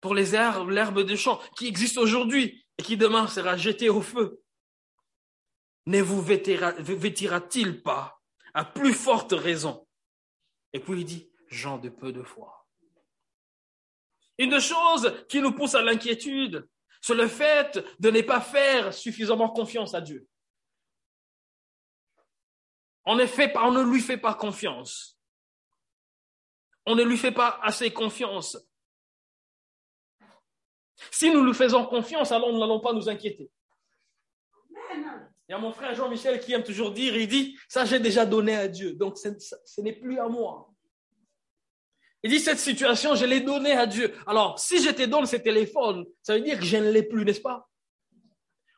Pour 0.02 0.16
les 0.16 0.36
herbes, 0.36 0.70
l'herbe 0.70 1.02
des 1.02 1.16
champs 1.16 1.40
qui 1.56 1.68
existe 1.68 1.98
aujourd'hui 1.98 2.66
et 2.78 2.84
qui 2.84 2.98
demain 2.98 3.28
sera 3.28 3.56
jetée 3.56 3.90
au 3.90 4.02
feu. 4.02 4.44
Ne 5.86 6.02
vous 6.02 6.22
vêtira-t-il 6.22 7.82
pas 7.84 8.20
à 8.54 8.66
plus 8.66 8.94
forte 8.94 9.32
raison? 9.32 9.88
Et 10.74 10.80
puis 10.80 11.02
il 11.02 11.06
dit, 11.06 11.32
gens 11.48 11.78
de 11.78 11.90
peu 11.90 12.12
de 12.12 12.24
foi. 12.24 12.68
Une 14.38 14.60
chose 14.60 15.14
qui 15.30 15.40
nous 15.40 15.52
pousse 15.52 15.76
à 15.76 15.84
l'inquiétude, 15.84 16.68
c'est 17.02 17.14
le 17.14 17.28
fait 17.28 17.84
de 18.00 18.10
ne 18.10 18.22
pas 18.22 18.42
faire 18.42 18.94
suffisamment 18.94 19.50
confiance 19.50 19.94
à 19.94 20.02
Dieu. 20.02 20.28
On 23.06 23.16
ne 23.16 23.84
lui 23.84 24.02
fait 24.02 24.18
pas 24.18 24.34
confiance. 24.34 25.20
On 26.86 26.96
ne 26.96 27.04
lui 27.04 27.18
fait 27.18 27.32
pas 27.32 27.60
assez 27.62 27.92
confiance. 27.92 28.58
Si 31.10 31.32
nous 31.32 31.44
lui 31.44 31.54
faisons 31.54 31.86
confiance, 31.86 32.32
alors 32.32 32.52
nous 32.52 32.60
n'allons 32.60 32.80
pas 32.80 32.94
nous 32.94 33.10
inquiéter. 33.10 33.50
Il 34.94 35.52
y 35.52 35.54
a 35.54 35.58
mon 35.58 35.72
frère 35.72 35.94
Jean-Michel 35.96 36.40
qui 36.40 36.54
aime 36.54 36.64
toujours 36.64 36.92
dire, 36.92 37.16
il 37.16 37.28
dit, 37.28 37.58
ça 37.68 37.86
j'ai 37.86 38.00
déjà 38.00 38.26
donné 38.26 38.56
à 38.56 38.68
Dieu, 38.68 38.94
donc 38.94 39.18
ce 39.18 39.82
n'est 39.82 39.94
plus 39.94 40.20
à 40.20 40.28
moi. 40.28 40.70
Il 42.24 42.30
dit, 42.30 42.40
cette 42.40 42.60
situation, 42.60 43.16
je 43.16 43.26
l'ai 43.26 43.42
donnée 43.42 43.72
à 43.72 43.88
Dieu. 43.88 44.14
Alors, 44.28 44.60
si 44.60 44.82
je 44.82 44.92
te 44.92 45.04
donne 45.04 45.26
ce 45.26 45.38
téléphone, 45.38 46.06
ça 46.22 46.36
veut 46.36 46.42
dire 46.42 46.60
que 46.60 46.66
je 46.66 46.78
ne 46.78 46.92
l'ai 46.92 47.04
plus, 47.04 47.26
n'est-ce 47.26 47.42
pas? 47.42 47.68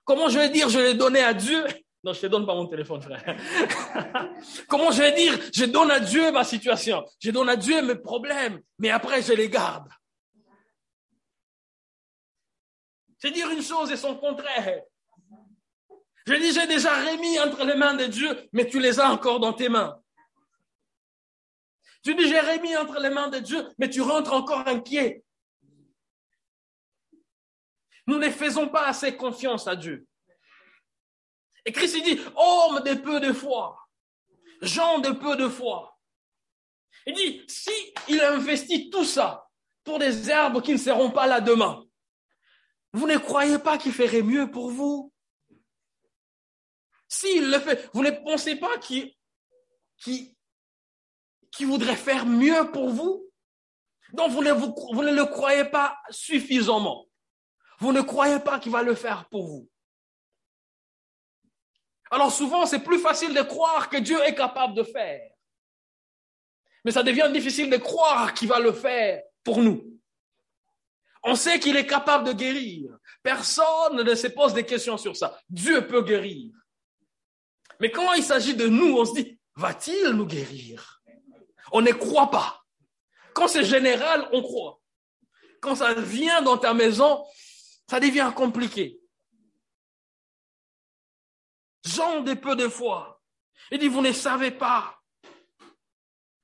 Comment 0.05 0.29
je 0.29 0.39
vais 0.39 0.49
dire, 0.49 0.69
je 0.69 0.79
l'ai 0.79 0.93
donné 0.93 1.21
à 1.21 1.33
Dieu? 1.33 1.65
Non, 2.03 2.12
je 2.12 2.21
te 2.21 2.27
donne 2.27 2.45
pas 2.45 2.55
mon 2.55 2.67
téléphone, 2.67 3.01
frère. 3.01 3.23
Comment 4.67 4.91
je 4.91 5.01
vais 5.01 5.13
dire, 5.13 5.39
je 5.53 5.65
donne 5.65 5.89
à 5.91 5.99
Dieu 6.01 6.31
ma 6.31 6.43
situation, 6.43 7.05
je 7.19 7.31
donne 7.31 7.47
à 7.47 7.55
Dieu 7.55 7.81
mes 7.81 7.95
problèmes, 7.95 8.62
mais 8.77 8.89
après 8.89 9.21
je 9.21 9.31
les 9.31 9.49
garde. 9.49 9.88
C'est 13.23 13.31
dire 13.31 13.49
une 13.51 13.62
chose 13.62 13.89
et 13.89 13.95
son 13.95 14.17
contraire. 14.17 14.83
Je 16.27 16.33
dis, 16.33 16.51
j'ai 16.51 16.67
déjà 16.67 16.93
remis 16.93 17.39
entre 17.39 17.63
les 17.63 17.75
mains 17.75 17.93
de 17.93 18.05
Dieu, 18.05 18.49
mais 18.51 18.67
tu 18.67 18.81
les 18.81 18.99
as 18.99 19.09
encore 19.09 19.39
dans 19.39 19.53
tes 19.53 19.69
mains. 19.69 19.97
Tu 22.03 22.15
dis, 22.15 22.27
j'ai 22.27 22.41
remis 22.41 22.75
entre 22.75 22.99
les 22.99 23.09
mains 23.09 23.29
de 23.29 23.39
Dieu, 23.39 23.65
mais 23.77 23.89
tu 23.89 24.01
rentres 24.01 24.33
encore 24.33 24.67
inquiet. 24.67 25.23
Nous 28.07 28.19
ne 28.19 28.29
faisons 28.29 28.67
pas 28.67 28.88
assez 28.88 29.15
confiance 29.15 29.67
à 29.67 29.77
Dieu. 29.77 30.05
Et 31.63 31.71
Christ 31.71 32.03
dit, 32.03 32.19
homme 32.36 32.81
de 32.81 32.95
peu 32.95 33.21
de 33.21 33.31
foi, 33.31 33.79
gens 34.62 34.99
de 34.99 35.12
peu 35.12 35.38
de 35.38 35.47
foi. 35.47 35.97
Il 37.05 37.13
dit, 37.13 37.41
si 37.47 37.71
il 38.09 38.19
investit 38.19 38.89
tout 38.89 39.05
ça 39.05 39.47
pour 39.86 39.97
des 39.97 40.29
herbes 40.29 40.62
qui 40.62 40.73
ne 40.73 40.77
seront 40.77 41.09
pas 41.09 41.25
là 41.25 41.39
demain, 41.39 41.83
vous 42.93 43.08
ne 43.08 43.17
croyez 43.17 43.60
pas 43.60 43.77
qu'il 43.77 43.91
ferait 43.91 44.21
mieux 44.21 44.49
pour 44.49 44.69
vous? 44.69 45.12
S'il 47.08 47.49
le 47.49 47.60
fait, 47.60 47.89
vous 47.93 48.03
ne 48.03 48.12
pensez 48.12 48.56
pas 48.56 48.77
qu'il 48.77 49.15
voudrait 51.62 51.95
faire 51.95 52.25
mieux 52.25 52.71
pour 52.71 52.89
vous? 52.89 53.29
Donc 54.13 54.32
vous 54.32 54.43
ne, 54.43 54.51
vous 54.51 55.03
ne 55.03 55.12
le 55.12 55.25
croyez 55.25 55.65
pas 55.65 55.97
suffisamment. 56.12 57.08
Vous 57.79 57.91
ne 57.91 58.01
croyez 58.01 58.39
pas 58.39 58.60
qu'il 58.60 58.71
va 58.71 58.84
le 58.84 58.93
faire 58.95 59.27
pour 59.29 59.47
vous. 59.47 59.67
Alors 62.12 62.32
souvent, 62.32 62.67
c'est 62.67 62.84
plus 62.84 62.99
facile 62.99 63.34
de 63.34 63.41
croire 63.41 63.89
que 63.89 63.97
Dieu 63.97 64.21
est 64.23 64.36
capable 64.36 64.75
de 64.75 64.84
faire. 64.84 65.32
Mais 66.86 66.91
ça 66.91 67.01
devient 67.01 67.29
difficile 67.34 67.71
de 67.71 67.77
croire 67.77 68.36
qu'il 68.36 68.49
va 68.49 68.60
le 68.60 68.71
faire 68.71 69.23
pour 69.43 69.63
nous. 69.63 69.92
On 71.23 71.36
sait 71.36 71.59
qu'il 71.59 71.77
est 71.77 71.88
capable 71.88 72.25
de 72.25 72.33
guérir. 72.33 72.97
Personne 73.21 74.03
ne 74.03 74.15
se 74.15 74.27
pose 74.27 74.53
des 74.53 74.65
questions 74.65 74.97
sur 74.97 75.15
ça. 75.15 75.39
Dieu 75.49 75.88
peut 75.88 76.01
guérir. 76.01 76.53
Mais 77.79 77.91
quand 77.91 78.13
il 78.13 78.23
s'agit 78.23 78.55
de 78.55 78.67
nous, 78.67 78.97
on 78.97 79.05
se 79.05 79.13
dit, 79.13 79.39
va-t-il 79.55 80.09
nous 80.09 80.25
guérir? 80.25 81.01
On 81.71 81.81
ne 81.81 81.91
croit 81.91 82.29
pas. 82.29 82.63
Quand 83.33 83.47
c'est 83.47 83.63
général, 83.63 84.27
on 84.33 84.41
croit. 84.41 84.79
Quand 85.62 85.75
ça 85.75 85.93
vient 85.93 86.41
dans 86.41 86.57
ta 86.57 86.73
maison, 86.73 87.25
ça 87.89 87.99
devient 87.99 88.31
compliqué. 88.36 88.99
Jean 91.86 92.21
des 92.21 92.36
peu 92.36 92.55
de 92.55 92.67
foi. 92.67 93.21
Il 93.71 93.79
dit, 93.79 93.88
vous 93.88 94.01
ne 94.01 94.12
savez 94.12 94.51
pas. 94.51 94.99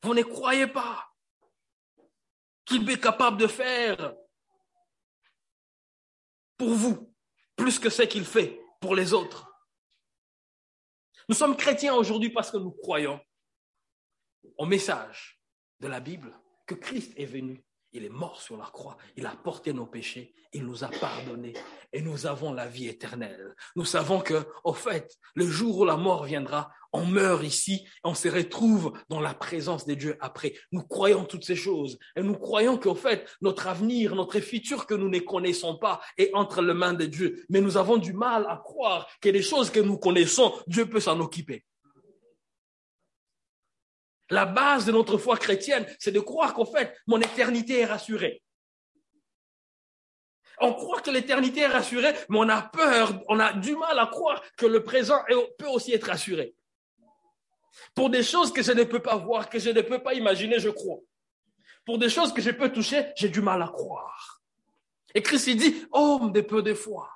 Vous 0.04 0.14
ne 0.14 0.24
croyez 0.24 0.68
pas 0.68 1.06
qu'il 2.66 2.90
est 2.90 3.00
capable 3.00 3.38
de 3.38 3.48
faire 3.48 4.14
pour 6.60 6.76
vous 6.76 7.12
plus 7.56 7.80
que 7.80 7.90
ce 7.90 8.04
qu'il 8.04 8.26
fait 8.26 8.62
pour 8.80 8.94
les 8.94 9.14
autres. 9.14 9.52
Nous 11.28 11.36
sommes 11.36 11.58
chrétiens 11.58 11.96
aujourd'hui 11.96 12.30
parce 12.30 12.52
que 12.52 12.58
nous 12.58 12.72
croyons 12.72 13.20
au 14.58 14.66
message 14.66 15.42
de 15.80 15.88
la 15.88 16.00
Bible 16.00 16.38
que 16.68 16.76
Christ 16.76 17.14
est 17.18 17.26
venu 17.26 17.64
il 17.94 18.06
est 18.06 18.10
mort 18.10 18.42
sur 18.42 18.58
la 18.58 18.66
croix. 18.66 18.98
Il 19.16 19.26
a 19.26 19.36
porté 19.36 19.74
nos 19.74 19.86
péchés. 19.86 20.34
Il 20.54 20.66
nous 20.66 20.84
a 20.84 20.88
pardonnés. 20.88 21.54
Et 21.94 22.02
nous 22.02 22.26
avons 22.26 22.54
la 22.54 22.68
vie 22.68 22.88
éternelle. 22.88 23.56
Nous 23.76 23.86
savons 23.86 24.20
que, 24.20 24.48
au 24.64 24.74
fait, 24.74 25.16
le 25.36 25.48
jour 25.48 25.80
où 25.80 25.86
la 25.86 25.98
mort 25.98 26.26
viendra, 26.26 26.72
on 26.92 27.06
meurt 27.06 27.44
ici, 27.44 27.88
on 28.04 28.16
se 28.16 28.28
retrouve 28.28 28.94
dans 29.10 29.20
la 29.20 29.36
présence 29.36 29.86
de 29.86 29.94
Dieu 29.94 30.18
après. 30.22 30.54
Nous 30.72 30.82
croyons 30.82 31.24
toutes 31.24 31.46
ces 31.46 31.56
choses. 31.56 32.00
Et 32.16 32.24
nous 32.24 32.36
croyons 32.36 32.78
qu'au 32.78 32.96
fait, 32.96 33.30
notre 33.42 33.68
avenir, 33.68 34.16
notre 34.16 34.40
futur 34.40 34.88
que 34.88 34.96
nous 34.96 35.10
ne 35.10 35.20
connaissons 35.20 35.78
pas 35.78 36.02
est 36.18 36.32
entre 36.34 36.62
les 36.62 36.74
mains 36.74 36.94
de 36.94 37.06
Dieu. 37.06 37.46
Mais 37.50 37.62
nous 37.62 37.78
avons 37.78 37.98
du 37.98 38.14
mal 38.14 38.46
à 38.50 38.58
croire 38.58 39.08
que 39.22 39.30
les 39.30 39.44
choses 39.44 39.70
que 39.70 39.80
nous 39.80 39.98
connaissons, 39.98 40.54
Dieu 40.68 40.88
peut 40.90 41.00
s'en 41.00 41.20
occuper. 41.20 41.64
La 44.30 44.46
base 44.46 44.86
de 44.86 44.92
notre 44.92 45.18
foi 45.18 45.38
chrétienne, 45.38 45.86
c'est 45.98 46.12
de 46.12 46.20
croire 46.20 46.54
qu'en 46.54 46.66
fait, 46.66 46.96
mon 47.08 47.20
éternité 47.20 47.80
est 47.80 47.86
rassurée. 47.86 48.44
On 50.62 50.74
croit 50.74 51.02
que 51.02 51.10
l'éternité 51.10 51.62
est 51.62 51.68
rassurée, 51.68 52.14
mais 52.28 52.38
on 52.38 52.50
a 52.50 52.62
peur, 52.62 53.24
on 53.28 53.40
a 53.40 53.54
du 53.54 53.76
mal 53.76 53.98
à 53.98 54.08
croire 54.08 54.44
que 54.58 54.66
le 54.66 54.84
présent 54.84 55.20
peut 55.58 55.68
aussi 55.68 55.94
être 55.94 56.08
rassuré. 56.08 56.54
Pour 57.96 58.10
des 58.10 58.24
choses 58.24 58.52
que 58.52 58.62
je 58.62 58.74
ne 58.74 58.84
peux 58.84 59.02
pas 59.02 59.16
voir, 59.16 59.50
que 59.50 59.58
je 59.58 59.70
ne 59.70 59.82
peux 59.82 60.04
pas 60.04 60.14
imaginer, 60.14 60.60
je 60.60 60.70
crois. 60.70 61.00
Pour 61.86 61.98
des 61.98 62.10
choses 62.10 62.34
que 62.34 62.42
je 62.42 62.52
peux 62.52 62.72
toucher, 62.72 63.12
j'ai 63.16 63.30
du 63.30 63.42
mal 63.42 63.62
à 63.62 63.68
croire. 63.68 64.42
Et 65.16 65.24
Christ 65.24 65.50
dit, 65.50 65.88
homme 65.92 66.32
de 66.32 66.42
peu 66.42 66.62
de 66.62 66.74
foi. 66.74 67.10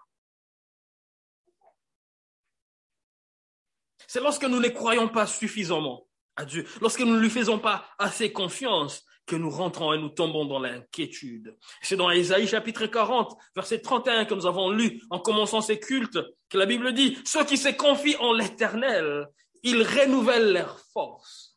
C'est 4.08 4.22
lorsque 4.22 4.46
nous 4.46 4.60
ne 4.60 4.70
croyons 4.70 5.10
pas 5.10 5.28
suffisamment 5.28 6.08
à 6.36 6.46
Dieu, 6.46 6.66
lorsque 6.82 7.02
nous 7.02 7.16
ne 7.16 7.20
lui 7.20 7.30
faisons 7.30 7.60
pas 7.60 7.86
assez 7.98 8.32
confiance, 8.32 9.06
que 9.26 9.36
nous 9.36 9.50
rentrons 9.50 9.94
et 9.94 9.98
nous 9.98 10.10
tombons 10.10 10.46
dans 10.46 10.60
l'inquiétude. 10.60 11.56
C'est 11.82 11.96
dans 11.96 12.12
Ésaïe 12.12 12.48
chapitre 12.48 12.88
40, 12.88 13.36
verset 13.56 13.80
31 13.80 14.26
que 14.26 14.34
nous 14.34 14.46
avons 14.46 14.70
lu 14.70 15.02
en 15.10 15.20
commençant 15.20 15.62
ces 15.62 15.80
cultes, 15.80 16.20
que 16.50 16.58
la 16.58 16.66
Bible 16.66 16.94
dit, 16.94 17.18
ceux 17.24 17.46
qui 17.46 17.58
se 17.58 17.70
confient 17.70 18.18
en 18.18 18.34
l'éternel, 18.34 19.28
ils 19.64 19.82
renouvellent 19.82 20.52
leur 20.54 20.80
force. 20.92 21.56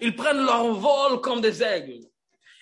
Ils 0.00 0.16
prennent 0.16 0.44
leur 0.44 0.72
vol 0.72 1.20
comme 1.20 1.40
des 1.40 1.62
aigles. 1.62 2.00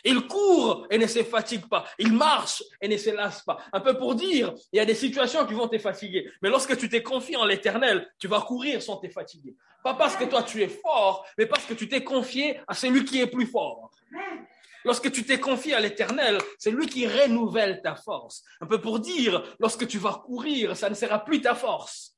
Ils 0.05 0.27
courent 0.27 0.87
et 0.91 0.99
ne 0.99 1.07
se 1.07 1.23
fatiguent 1.23 1.69
pas. 1.69 1.85
Ils 1.99 2.13
marchent 2.13 2.63
et 2.81 2.89
ne 2.89 2.97
se 2.97 3.11
lassent 3.11 3.43
pas. 3.43 3.59
Un 3.73 3.81
peu 3.81 3.97
pour 3.97 4.15
dire, 4.15 4.55
il 4.73 4.77
y 4.77 4.81
a 4.81 4.85
des 4.85 4.95
situations 4.95 5.47
qui 5.47 5.55
vont 5.55 5.69
te 5.69 5.79
fatiguer. 5.79 6.31
Mais 6.43 6.49
lorsque 6.49 6.77
tu 6.77 6.89
t'es 6.89 7.03
confié 7.03 7.37
en 7.37 7.45
l'éternel, 7.45 8.09
tu 8.19 8.29
vas 8.29 8.41
courir 8.41 8.83
sans 8.83 8.97
te 8.97 9.09
fatiguer. 9.09 9.57
Pas 9.83 9.95
parce 9.95 10.17
que 10.17 10.25
toi 10.25 10.43
tu 10.43 10.63
es 10.63 10.69
fort, 10.69 11.27
mais 11.39 11.47
parce 11.47 11.65
que 11.65 11.75
tu 11.75 11.89
t'es 11.89 12.05
confié 12.05 12.61
à 12.67 12.75
celui 12.75 13.05
qui 13.05 13.21
est 13.21 13.27
plus 13.27 13.47
fort. 13.47 13.91
Lorsque 14.85 15.13
tu 15.13 15.25
t'es 15.25 15.39
confié 15.39 15.75
à 15.75 15.81
l'éternel, 15.81 16.39
c'est 16.59 16.71
lui 16.71 16.87
qui 16.87 17.07
renouvelle 17.07 17.83
ta 17.83 17.95
force. 17.95 18.43
Un 18.61 18.67
peu 18.67 18.81
pour 18.81 18.99
dire, 18.99 19.43
lorsque 19.59 19.87
tu 19.87 19.99
vas 19.99 20.23
courir, 20.25 20.77
ça 20.77 20.89
ne 20.89 20.95
sera 20.95 21.23
plus 21.23 21.41
ta 21.41 21.55
force. 21.55 22.17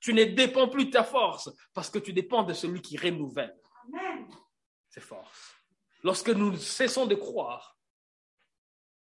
Tu 0.00 0.14
ne 0.14 0.24
dépends 0.24 0.68
plus 0.68 0.86
de 0.86 0.90
ta 0.92 1.02
force 1.02 1.50
parce 1.74 1.90
que 1.90 1.98
tu 1.98 2.12
dépends 2.12 2.44
de 2.44 2.52
celui 2.52 2.80
qui 2.80 2.96
renouvelle. 2.96 3.56
C'est 4.88 5.00
force. 5.00 5.57
Lorsque 6.02 6.30
nous 6.30 6.56
cessons 6.56 7.06
de 7.06 7.14
croire 7.14 7.78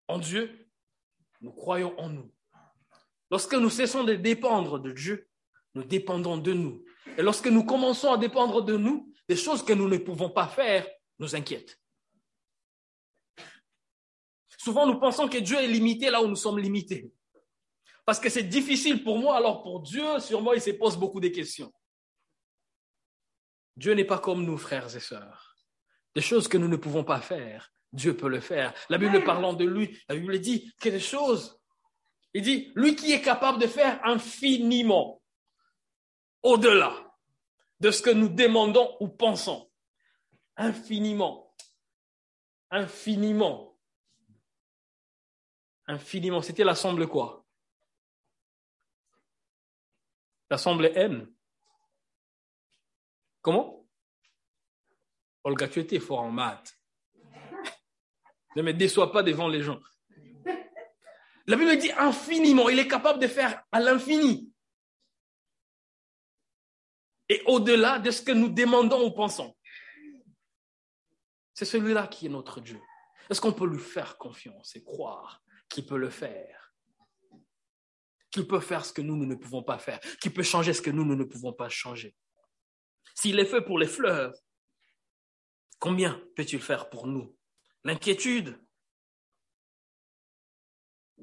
en 0.08 0.18
Dieu, 0.18 0.70
nous 1.42 1.52
croyons 1.52 1.98
en 2.00 2.10
nous. 2.10 2.34
Lorsque 3.30 3.54
nous 3.54 3.70
cessons 3.70 4.04
de 4.04 4.16
dépendre 4.16 4.80
de 4.80 4.92
Dieu, 4.92 5.30
nous 5.76 5.84
dépendons 5.84 6.38
de 6.38 6.54
nous. 6.54 6.84
Et 7.18 7.22
lorsque 7.22 7.48
nous 7.48 7.64
commençons 7.64 8.12
à 8.12 8.18
dépendre 8.18 8.64
de 8.64 8.78
nous, 8.78 9.14
des 9.28 9.36
choses 9.36 9.64
que 9.64 9.74
nous 9.74 9.88
ne 9.88 9.98
pouvons 9.98 10.30
pas 10.30 10.48
faire 10.48 10.88
nous 11.20 11.36
inquiètent. 11.36 11.80
Souvent, 14.58 14.86
nous 14.88 15.00
pensons 15.00 15.28
que 15.28 15.38
Dieu 15.38 15.58
est 15.58 15.68
limité 15.68 16.10
là 16.10 16.22
où 16.22 16.28
nous 16.28 16.36
sommes 16.36 16.60
limités. 16.60 17.12
Parce 18.06 18.20
que 18.20 18.30
c'est 18.30 18.44
difficile 18.44 19.04
pour 19.04 19.18
moi, 19.18 19.36
alors 19.36 19.62
pour 19.62 19.82
Dieu, 19.82 20.04
moi, 20.42 20.56
il 20.56 20.62
se 20.62 20.72
pose 20.72 20.98
beaucoup 20.98 21.20
de 21.20 21.28
questions. 21.28 21.72
Dieu 23.76 23.94
n'est 23.94 24.06
pas 24.06 24.20
comme 24.20 24.44
nous, 24.44 24.58
frères 24.58 24.96
et 24.96 25.00
sœurs. 25.00 25.47
Des 26.18 26.24
choses 26.24 26.48
que 26.48 26.58
nous 26.58 26.68
ne 26.68 26.78
pouvons 26.78 27.04
pas 27.04 27.22
faire, 27.22 27.72
Dieu 27.92 28.18
peut 28.18 28.28
le 28.28 28.40
faire. 28.40 28.74
La 28.90 28.98
Bible 28.98 29.24
parlant 29.24 29.54
de 29.54 29.66
lui, 29.66 30.04
la 30.10 30.16
Bible 30.16 30.40
dit 30.40 30.74
que 30.82 30.90
des 30.90 31.00
choses, 31.00 31.62
il 32.34 32.42
dit, 32.42 32.72
lui 32.74 32.96
qui 32.96 33.12
est 33.12 33.22
capable 33.22 33.62
de 33.62 33.68
faire 33.68 34.04
infiniment 34.04 35.22
au-delà 36.42 37.14
de 37.80 37.92
ce 37.92 38.02
que 38.02 38.10
nous 38.10 38.30
demandons 38.30 38.98
ou 39.00 39.10
pensons. 39.10 39.72
Infiniment. 40.56 41.56
Infiniment. 42.72 43.78
Infiniment. 45.86 46.42
C'était 46.42 46.64
l'assemble 46.64 47.08
quoi? 47.08 47.46
L'assemble 50.50 50.88
N. 50.96 51.32
Comment? 53.44 53.77
Olga, 55.48 55.70
tu 55.70 55.80
étais 55.80 56.02
fort 56.02 56.20
en 56.20 56.30
maths. 56.30 56.78
Ne 58.58 58.62
me 58.62 58.74
déçois 58.74 59.14
pas 59.14 59.24
devant 59.24 59.48
les 59.48 59.64
gens. 59.64 59.80
La 61.46 61.56
Bible 61.56 61.78
dit 61.78 61.92
infiniment. 61.94 62.68
Il 62.68 62.80
est 62.80 62.88
capable 62.88 63.22
de 63.22 63.28
faire 63.28 63.64
à 63.72 63.80
l'infini. 63.80 64.52
Et 67.30 67.42
au-delà 67.46 67.98
de 67.98 68.12
ce 68.12 68.22
que 68.22 68.34
nous 68.34 68.50
demandons 68.50 69.08
ou 69.08 69.12
pensons. 69.12 69.56
C'est 71.54 71.64
celui-là 71.64 72.08
qui 72.08 72.26
est 72.26 72.30
notre 72.30 72.60
Dieu. 72.60 72.82
Est-ce 73.30 73.40
qu'on 73.40 73.54
peut 73.54 73.68
lui 73.68 73.80
faire 73.80 74.18
confiance 74.18 74.76
et 74.76 74.84
croire 74.84 75.42
qu'il 75.70 75.86
peut 75.86 75.98
le 75.98 76.10
faire? 76.10 76.74
Qu'il 78.32 78.46
peut 78.48 78.60
faire 78.60 78.84
ce 78.84 78.92
que 78.92 79.02
nous, 79.02 79.16
nous 79.16 79.26
ne 79.26 79.36
pouvons 79.36 79.64
pas 79.64 79.80
faire 79.80 80.02
Qu'il 80.22 80.34
peut 80.34 80.44
changer 80.44 80.74
ce 80.74 80.82
que 80.82 80.92
nous, 80.92 81.06
nous 81.06 81.16
ne 81.16 81.24
pouvons 81.24 81.54
pas 81.54 81.70
changer 81.70 82.14
S'il 83.16 83.40
est 83.40 83.46
fait 83.46 83.62
pour 83.62 83.80
les 83.80 83.88
fleurs, 83.88 84.34
combien 85.80 86.22
peut-il 86.36 86.62
faire 86.62 86.90
pour 86.90 87.08
nous? 87.08 87.36
L'inquiétude, 87.84 88.60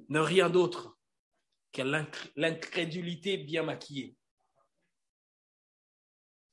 ne 0.08 0.20
rien 0.20 0.50
d'autre 0.50 0.98
que 1.72 1.82
l'incrédulité 2.36 3.36
bien 3.36 3.62
maquillée. 3.62 4.16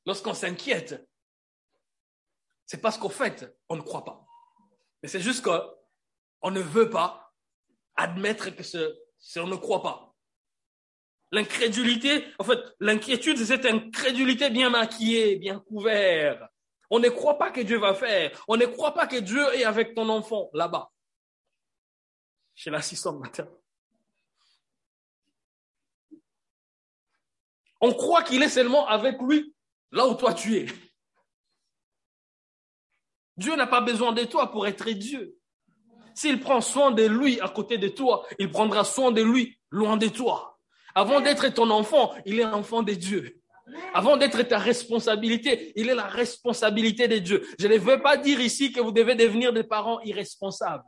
Lorsqu'on 0.05 0.33
s'inquiète, 0.33 1.07
c'est 2.65 2.81
parce 2.81 2.97
qu'au 2.97 3.09
fait, 3.09 3.55
on 3.69 3.75
ne 3.75 3.81
croit 3.81 4.03
pas. 4.03 4.25
Mais 5.01 5.09
c'est 5.09 5.21
juste 5.21 5.43
qu'on 5.43 6.51
ne 6.51 6.61
veut 6.61 6.89
pas 6.89 7.33
admettre 7.95 8.49
que 8.49 8.63
ce, 8.63 8.97
on 9.37 9.47
ne 9.47 9.55
croit 9.55 9.83
pas. 9.83 10.15
L'incrédulité, 11.31 12.25
en 12.39 12.43
fait, 12.43 12.59
l'inquiétude, 12.79 13.37
c'est 13.37 13.45
cette 13.45 13.65
incrédulité 13.65 14.49
bien 14.49 14.69
maquillée, 14.69 15.37
bien 15.37 15.59
couverte. 15.59 16.50
On 16.91 16.99
ne 16.99 17.09
croit 17.09 17.37
pas 17.37 17.51
que 17.51 17.61
Dieu 17.61 17.79
va 17.79 17.95
faire. 17.95 18.43
On 18.49 18.57
ne 18.57 18.65
croit 18.65 18.93
pas 18.93 19.07
que 19.07 19.15
Dieu 19.15 19.41
est 19.55 19.63
avec 19.63 19.95
ton 19.95 20.09
enfant 20.09 20.49
là-bas 20.53 20.91
chez 22.53 22.69
l'assistant 22.69 23.17
matin. 23.17 23.47
On 27.79 27.93
croit 27.93 28.23
qu'il 28.23 28.43
est 28.43 28.49
seulement 28.49 28.87
avec 28.87 29.19
lui 29.21 29.55
là 29.91 30.05
où 30.05 30.15
toi 30.15 30.33
tu 30.33 30.57
es. 30.57 30.65
Dieu 33.37 33.55
n'a 33.55 33.67
pas 33.67 33.81
besoin 33.81 34.11
de 34.11 34.25
toi 34.25 34.51
pour 34.51 34.67
être 34.67 34.89
Dieu. 34.91 35.37
S'il 36.13 36.41
prend 36.41 36.59
soin 36.59 36.91
de 36.91 37.03
lui 37.03 37.39
à 37.39 37.47
côté 37.47 37.77
de 37.77 37.87
toi, 37.87 38.27
il 38.37 38.51
prendra 38.51 38.83
soin 38.83 39.11
de 39.11 39.21
lui 39.21 39.57
loin 39.71 39.95
de 39.95 40.09
toi. 40.09 40.59
Avant 40.93 41.21
d'être 41.21 41.47
ton 41.47 41.69
enfant, 41.69 42.13
il 42.25 42.39
est 42.39 42.45
enfant 42.45 42.83
de 42.83 42.93
Dieu. 42.93 43.40
Avant 43.93 44.17
d'être 44.17 44.41
ta 44.43 44.57
responsabilité, 44.57 45.73
il 45.75 45.89
est 45.89 45.95
la 45.95 46.07
responsabilité 46.07 47.07
de 47.07 47.19
Dieu. 47.19 47.47
Je 47.59 47.67
ne 47.67 47.77
veux 47.77 48.01
pas 48.01 48.17
dire 48.17 48.39
ici 48.39 48.71
que 48.71 48.81
vous 48.81 48.91
devez 48.91 49.15
devenir 49.15 49.53
des 49.53 49.63
parents 49.63 49.99
irresponsables 50.01 50.83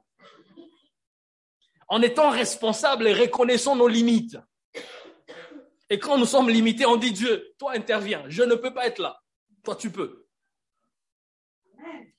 en 1.94 2.02
étant 2.02 2.32
responsables 2.32 3.08
et 3.08 3.14
reconnaissant 3.14 3.76
nos 3.76 3.88
limites. 3.88 4.38
Et 5.92 6.00
quand 6.00 6.18
nous 6.18 6.26
sommes 6.26 6.50
limités, 6.50 6.88
on 6.88 6.96
dit 6.96 7.12
Dieu, 7.12 7.54
toi 7.60 7.74
interviens, 7.74 8.24
je 8.30 8.42
ne 8.42 8.56
peux 8.56 8.74
pas 8.74 8.88
être 8.88 9.00
là, 9.00 9.22
toi 9.64 9.76
tu 9.76 9.92
peux. 9.92 10.26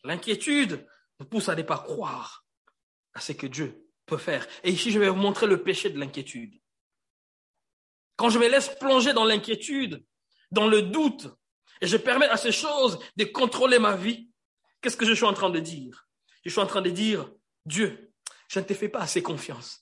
L'inquiétude 0.05 0.87
nous 1.19 1.27
pousse 1.27 1.49
à 1.49 1.57
ne 1.57 1.63
pas 1.63 1.79
croire 1.79 2.45
à 3.15 3.21
ce 3.21 3.33
que 3.33 3.49
Dieu 3.49 3.89
peut 4.07 4.19
faire. 4.19 4.47
Et 4.63 4.71
ici, 4.71 4.93
je 4.93 4.99
vais 5.01 5.09
vous 5.09 5.17
montrer 5.17 5.49
le 5.49 5.63
péché 5.63 5.91
de 5.91 5.99
l'inquiétude. 5.99 6.61
Quand 8.17 8.29
je 8.31 8.39
me 8.39 8.49
laisse 8.49 8.69
plonger 8.69 9.13
dans 9.13 9.25
l'inquiétude, 9.25 10.05
dans 10.55 10.69
le 10.69 10.83
doute, 10.83 11.29
et 11.81 11.87
je 11.87 11.97
permets 11.97 12.29
à 12.29 12.37
ces 12.37 12.53
choses 12.53 12.99
de 13.17 13.25
contrôler 13.25 13.79
ma 13.79 13.97
vie, 13.97 14.31
qu'est-ce 14.81 14.97
que 14.97 15.05
je 15.05 15.13
suis 15.13 15.25
en 15.25 15.35
train 15.35 15.51
de 15.51 15.61
dire? 15.61 16.09
Je 16.45 16.51
suis 16.51 16.61
en 16.61 16.67
train 16.67 16.83
de 16.83 16.91
dire, 16.91 17.31
Dieu, 17.67 18.13
je 18.49 18.61
ne 18.61 18.65
te 18.65 18.73
fais 18.75 18.89
pas 18.89 19.01
assez 19.01 19.23
confiance. 19.23 19.81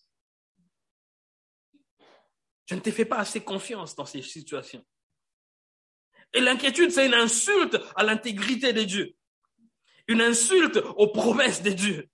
Je 2.67 2.75
ne 2.75 2.81
te 2.81 2.91
fais 2.91 3.05
pas 3.05 3.19
assez 3.19 3.43
confiance 3.45 3.95
dans 3.95 4.07
ces 4.07 4.23
situations. 4.23 4.85
Et 6.33 6.41
l'inquiétude, 6.41 6.91
c'est 6.91 7.07
une 7.07 7.15
insulte 7.15 7.79
à 7.95 8.05
l'intégrité 8.05 8.73
de 8.73 8.83
Dieu. 8.83 9.15
Une 10.09 10.23
insulte 10.23 10.79
aux 10.97 11.09
promesses 11.13 11.63
de 11.63 11.71
Dieu. 11.71 12.09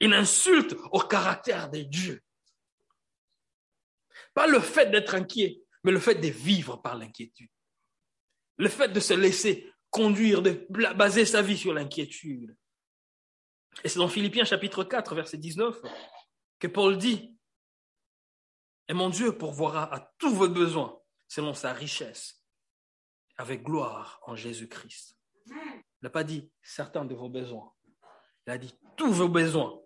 Une 0.00 0.14
insulte 0.14 0.74
au 0.92 1.00
caractère 1.00 1.68
de 1.70 1.82
Dieu. 1.82 2.22
Pas 4.32 4.46
le 4.46 4.60
fait 4.60 4.90
d'être 4.90 5.14
inquiet, 5.14 5.62
mais 5.82 5.92
le 5.92 6.00
fait 6.00 6.14
de 6.14 6.28
vivre 6.28 6.76
par 6.76 6.96
l'inquiétude. 6.96 7.50
Le 8.56 8.68
fait 8.68 8.88
de 8.88 9.00
se 9.00 9.14
laisser 9.14 9.72
conduire, 9.90 10.42
de 10.42 10.66
baser 10.94 11.24
sa 11.24 11.42
vie 11.42 11.56
sur 11.56 11.72
l'inquiétude. 11.72 12.56
Et 13.82 13.88
c'est 13.88 13.98
dans 13.98 14.08
Philippiens 14.08 14.44
chapitre 14.44 14.84
4, 14.84 15.14
verset 15.14 15.38
19, 15.38 15.80
que 16.58 16.66
Paul 16.66 16.98
dit, 16.98 17.36
Et 18.88 18.92
mon 18.92 19.10
Dieu 19.10 19.36
pourvoira 19.36 19.92
à 19.94 20.12
tous 20.18 20.34
vos 20.34 20.48
besoins 20.48 20.98
selon 21.26 21.54
sa 21.54 21.72
richesse, 21.72 22.44
avec 23.36 23.62
gloire 23.62 24.20
en 24.26 24.36
Jésus-Christ. 24.36 25.16
Il 25.46 26.02
n'a 26.02 26.10
pas 26.10 26.24
dit 26.24 26.50
certains 26.62 27.04
de 27.04 27.14
vos 27.14 27.28
besoins. 27.28 27.72
Il 28.46 28.52
a 28.52 28.58
dit 28.58 28.78
tous 28.96 29.12
vos 29.12 29.28
besoins. 29.28 29.80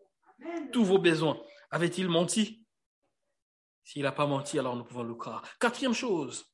Tous 0.73 0.85
vos 0.85 0.99
besoins. 0.99 1.41
Avait-il 1.71 2.09
menti? 2.09 2.67
S'il 3.85 4.03
n'a 4.03 4.13
pas 4.13 4.27
menti, 4.27 4.59
alors 4.59 4.77
nous 4.77 4.85
pouvons 4.85 5.03
le 5.03 5.15
croire. 5.15 5.43
Quatrième 5.59 5.95
chose 5.95 6.45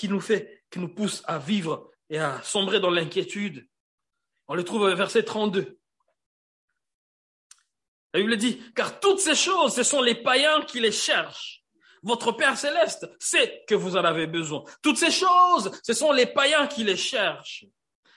qui 0.00 0.08
nous 0.08 0.20
fait, 0.22 0.64
qui 0.70 0.78
nous 0.78 0.88
pousse 0.88 1.22
à 1.26 1.38
vivre 1.38 1.90
et 2.08 2.18
à 2.18 2.40
sombrer 2.42 2.80
dans 2.80 2.88
l'inquiétude, 2.88 3.68
on 4.48 4.54
le 4.54 4.64
trouve 4.64 4.80
au 4.80 4.96
verset 4.96 5.24
32. 5.24 5.78
La 8.14 8.20
Bible 8.20 8.38
dit, 8.38 8.62
car 8.74 8.98
toutes 8.98 9.20
ces 9.20 9.34
choses, 9.34 9.74
ce 9.74 9.82
sont 9.82 10.00
les 10.00 10.14
païens 10.14 10.62
qui 10.62 10.80
les 10.80 10.90
cherchent. 10.90 11.62
Votre 12.02 12.32
Père 12.32 12.56
céleste 12.56 13.10
sait 13.18 13.62
que 13.68 13.74
vous 13.74 13.98
en 13.98 14.04
avez 14.04 14.26
besoin. 14.26 14.64
Toutes 14.82 14.96
ces 14.96 15.10
choses, 15.10 15.70
ce 15.82 15.92
sont 15.92 16.12
les 16.12 16.24
païens 16.24 16.66
qui 16.66 16.82
les 16.82 16.96
cherchent. 16.96 17.66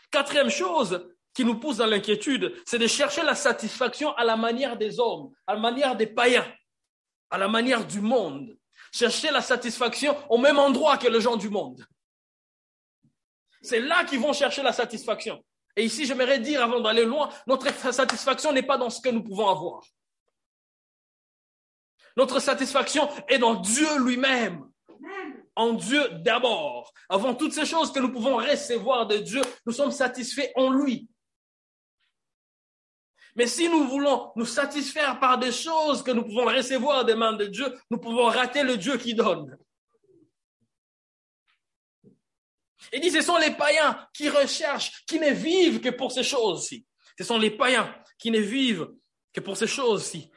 Quatrième 0.09 0.49
chose 0.49 1.05
qui 1.33 1.43
nous 1.43 1.59
pousse 1.59 1.77
dans 1.77 1.85
l'inquiétude, 1.85 2.55
c'est 2.65 2.79
de 2.79 2.87
chercher 2.87 3.23
la 3.23 3.35
satisfaction 3.35 4.15
à 4.15 4.23
la 4.23 4.37
manière 4.37 4.77
des 4.77 5.01
hommes, 5.01 5.33
à 5.47 5.55
la 5.55 5.59
manière 5.59 5.97
des 5.97 6.07
païens, 6.07 6.49
à 7.29 7.37
la 7.37 7.49
manière 7.49 7.85
du 7.85 7.99
monde. 7.99 8.57
Chercher 8.93 9.31
la 9.31 9.41
satisfaction 9.41 10.15
au 10.29 10.37
même 10.37 10.59
endroit 10.59 10.97
que 10.97 11.07
les 11.07 11.19
gens 11.19 11.35
du 11.35 11.49
monde. 11.49 11.83
C'est 13.63 13.79
là 13.79 14.03
qu'ils 14.03 14.19
vont 14.19 14.33
chercher 14.33 14.61
la 14.61 14.71
satisfaction. 14.71 15.43
Et 15.75 15.85
ici, 15.85 16.05
j'aimerais 16.05 16.39
dire, 16.39 16.61
avant 16.61 16.79
d'aller 16.79 17.05
loin, 17.05 17.29
notre 17.47 17.73
satisfaction 17.91 18.53
n'est 18.53 18.61
pas 18.61 18.77
dans 18.77 18.91
ce 18.91 19.01
que 19.01 19.09
nous 19.09 19.23
pouvons 19.23 19.47
avoir. 19.47 19.83
Notre 22.15 22.39
satisfaction 22.39 23.09
est 23.27 23.39
dans 23.39 23.55
Dieu 23.55 23.87
lui-même. 23.99 24.69
En 25.55 25.73
Dieu 25.73 26.07
d'abord. 26.19 26.93
Avant 27.09 27.33
toutes 27.33 27.53
ces 27.53 27.65
choses 27.65 27.91
que 27.91 27.99
nous 27.99 28.11
pouvons 28.11 28.37
recevoir 28.37 29.07
de 29.07 29.17
Dieu, 29.17 29.41
nous 29.65 29.73
sommes 29.73 29.91
satisfaits 29.91 30.51
en 30.55 30.69
lui. 30.71 31.09
Mais 33.35 33.47
si 33.47 33.67
nous 33.69 33.87
voulons 33.87 34.31
nous 34.35 34.45
satisfaire 34.45 35.19
par 35.19 35.37
des 35.37 35.51
choses 35.51 36.03
que 36.03 36.11
nous 36.11 36.23
pouvons 36.23 36.45
recevoir 36.45 37.03
des 37.03 37.15
mains 37.15 37.33
de 37.33 37.45
Dieu, 37.45 37.65
nous 37.89 37.97
pouvons 37.97 38.25
rater 38.25 38.63
le 38.63 38.77
Dieu 38.77 38.97
qui 38.97 39.13
donne. 39.13 39.57
Il 42.91 43.01
dit, 43.01 43.11
ce 43.11 43.21
sont 43.21 43.37
les 43.37 43.51
païens 43.51 44.07
qui 44.13 44.29
recherchent, 44.29 45.03
qui 45.05 45.19
ne 45.19 45.31
vivent 45.31 45.81
que 45.81 45.89
pour 45.89 46.11
ces 46.11 46.23
choses-ci. 46.23 46.85
Ce 47.17 47.23
sont 47.23 47.39
les 47.39 47.51
païens 47.51 47.93
qui 48.19 48.29
ne 48.29 48.39
vivent 48.39 48.87
que 49.31 49.39
pour 49.39 49.57
ces 49.57 49.67
choses-ci. 49.67 50.29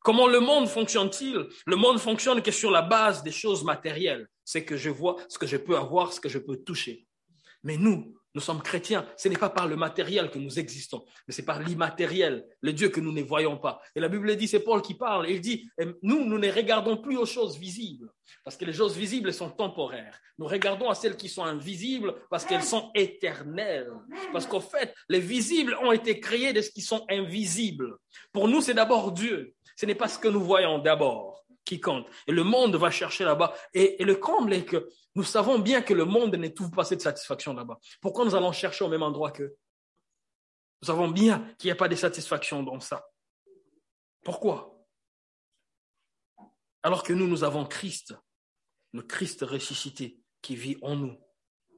Comment 0.00 0.26
le 0.26 0.40
monde 0.40 0.68
fonctionne-t-il? 0.68 1.48
Le 1.66 1.76
monde 1.76 1.98
fonctionne 1.98 2.40
que 2.40 2.50
sur 2.50 2.70
la 2.70 2.82
base 2.82 3.22
des 3.22 3.32
choses 3.32 3.62
matérielles. 3.64 4.28
C'est 4.44 4.64
que 4.64 4.76
je 4.76 4.88
vois, 4.88 5.16
ce 5.28 5.38
que 5.38 5.46
je 5.46 5.58
peux 5.58 5.76
avoir, 5.76 6.12
ce 6.12 6.20
que 6.20 6.28
je 6.28 6.38
peux 6.38 6.56
toucher. 6.56 7.06
Mais 7.62 7.76
nous, 7.76 8.17
nous 8.34 8.40
sommes 8.40 8.62
chrétiens. 8.62 9.06
Ce 9.16 9.28
n'est 9.28 9.36
pas 9.36 9.50
par 9.50 9.66
le 9.66 9.76
matériel 9.76 10.30
que 10.30 10.38
nous 10.38 10.58
existons, 10.58 11.04
mais 11.26 11.34
c'est 11.34 11.44
par 11.44 11.60
l'immatériel, 11.60 12.44
le 12.60 12.72
Dieu 12.72 12.88
que 12.88 13.00
nous 13.00 13.12
ne 13.12 13.22
voyons 13.22 13.56
pas. 13.56 13.80
Et 13.94 14.00
la 14.00 14.08
Bible 14.08 14.34
dit, 14.36 14.48
c'est 14.48 14.60
Paul 14.60 14.82
qui 14.82 14.94
parle, 14.94 15.28
il 15.28 15.40
dit, 15.40 15.68
nous, 16.02 16.24
nous 16.24 16.38
ne 16.38 16.50
regardons 16.50 16.96
plus 16.96 17.16
aux 17.16 17.26
choses 17.26 17.58
visibles, 17.58 18.10
parce 18.44 18.56
que 18.56 18.64
les 18.64 18.72
choses 18.72 18.96
visibles 18.96 19.32
sont 19.32 19.50
temporaires. 19.50 20.18
Nous 20.38 20.46
regardons 20.46 20.90
à 20.90 20.94
celles 20.94 21.16
qui 21.16 21.28
sont 21.28 21.44
invisibles, 21.44 22.14
parce 22.30 22.44
qu'elles 22.44 22.62
sont 22.62 22.90
éternelles. 22.94 23.90
Parce 24.32 24.46
qu'au 24.46 24.60
fait, 24.60 24.94
les 25.08 25.20
visibles 25.20 25.76
ont 25.82 25.92
été 25.92 26.20
créés 26.20 26.52
de 26.52 26.60
ce 26.60 26.70
qui 26.70 26.82
sont 26.82 27.04
invisibles. 27.10 27.96
Pour 28.32 28.48
nous, 28.48 28.60
c'est 28.60 28.74
d'abord 28.74 29.12
Dieu. 29.12 29.54
Ce 29.76 29.86
n'est 29.86 29.94
pas 29.94 30.08
ce 30.08 30.18
que 30.18 30.28
nous 30.28 30.42
voyons 30.42 30.78
d'abord 30.78 31.44
qui 31.68 31.80
compte. 31.80 32.06
Et 32.26 32.32
le 32.32 32.44
monde 32.44 32.76
va 32.76 32.90
chercher 32.90 33.24
là-bas. 33.24 33.54
Et, 33.74 34.02
le 34.02 34.16
comble 34.16 34.54
est 34.54 34.64
que 34.64 34.88
nous 35.14 35.22
savons 35.22 35.58
bien 35.58 35.82
que 35.82 35.92
le 35.92 36.06
monde 36.06 36.34
ne 36.34 36.48
trouve 36.48 36.70
pas 36.70 36.84
cette 36.84 37.02
satisfaction 37.02 37.52
là-bas. 37.52 37.78
Pourquoi 38.00 38.24
nous 38.24 38.34
allons 38.34 38.52
chercher 38.52 38.84
au 38.84 38.88
même 38.88 39.02
endroit 39.02 39.32
qu'eux? 39.32 39.54
Nous 40.80 40.86
savons 40.86 41.08
bien 41.08 41.54
qu'il 41.58 41.68
n'y 41.68 41.72
a 41.72 41.76
pas 41.76 41.88
de 41.88 41.94
satisfaction 41.94 42.62
dans 42.62 42.80
ça. 42.80 43.06
Pourquoi? 44.24 44.82
Alors 46.82 47.02
que 47.02 47.12
nous, 47.12 47.26
nous 47.26 47.44
avons 47.44 47.66
Christ, 47.66 48.14
le 48.94 49.02
Christ 49.02 49.42
ressuscité 49.42 50.22
qui 50.40 50.56
vit 50.56 50.78
en 50.80 50.96
nous. 50.96 51.18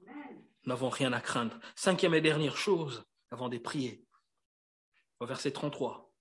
Nous 0.07 0.68
n'avons 0.68 0.88
rien 0.88 1.12
à 1.12 1.20
craindre. 1.20 1.59
Cinquième 1.74 2.14
et 2.14 2.20
dernière 2.20 2.57
chose, 2.57 3.05
avant 3.33 3.48
de 3.48 3.59
prier, 3.59 4.07
au 5.18 5.26
verset 5.26 5.50
33. 5.50 6.12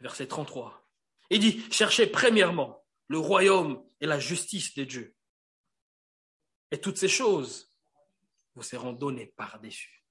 Verset 0.00 0.26
33. 0.26 0.87
Il 1.30 1.40
dit, 1.40 1.62
cherchez 1.70 2.06
premièrement 2.06 2.84
le 3.08 3.18
royaume 3.18 3.84
et 4.00 4.06
la 4.06 4.18
justice 4.18 4.74
de 4.74 4.84
Dieu. 4.84 5.14
Et 6.70 6.80
toutes 6.80 6.98
ces 6.98 7.08
choses 7.08 7.72
vous 8.54 8.62
seront 8.62 8.92
données 8.92 9.32
par-dessus. 9.36 10.04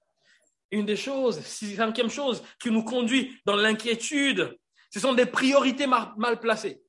Une 0.71 0.85
des 0.85 0.97
choses, 0.97 1.39
cinquième 1.41 2.09
chose 2.09 2.43
qui 2.59 2.71
nous 2.71 2.83
conduit 2.83 3.39
dans 3.45 3.55
l'inquiétude, 3.55 4.57
ce 4.91 4.99
sont 4.99 5.13
des 5.13 5.25
priorités 5.25 5.87
mal 5.87 6.39
placées. 6.39 6.81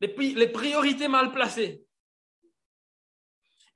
Les, 0.00 0.48
priorités 0.48 1.06
mal 1.06 1.32
placées. 1.32 1.84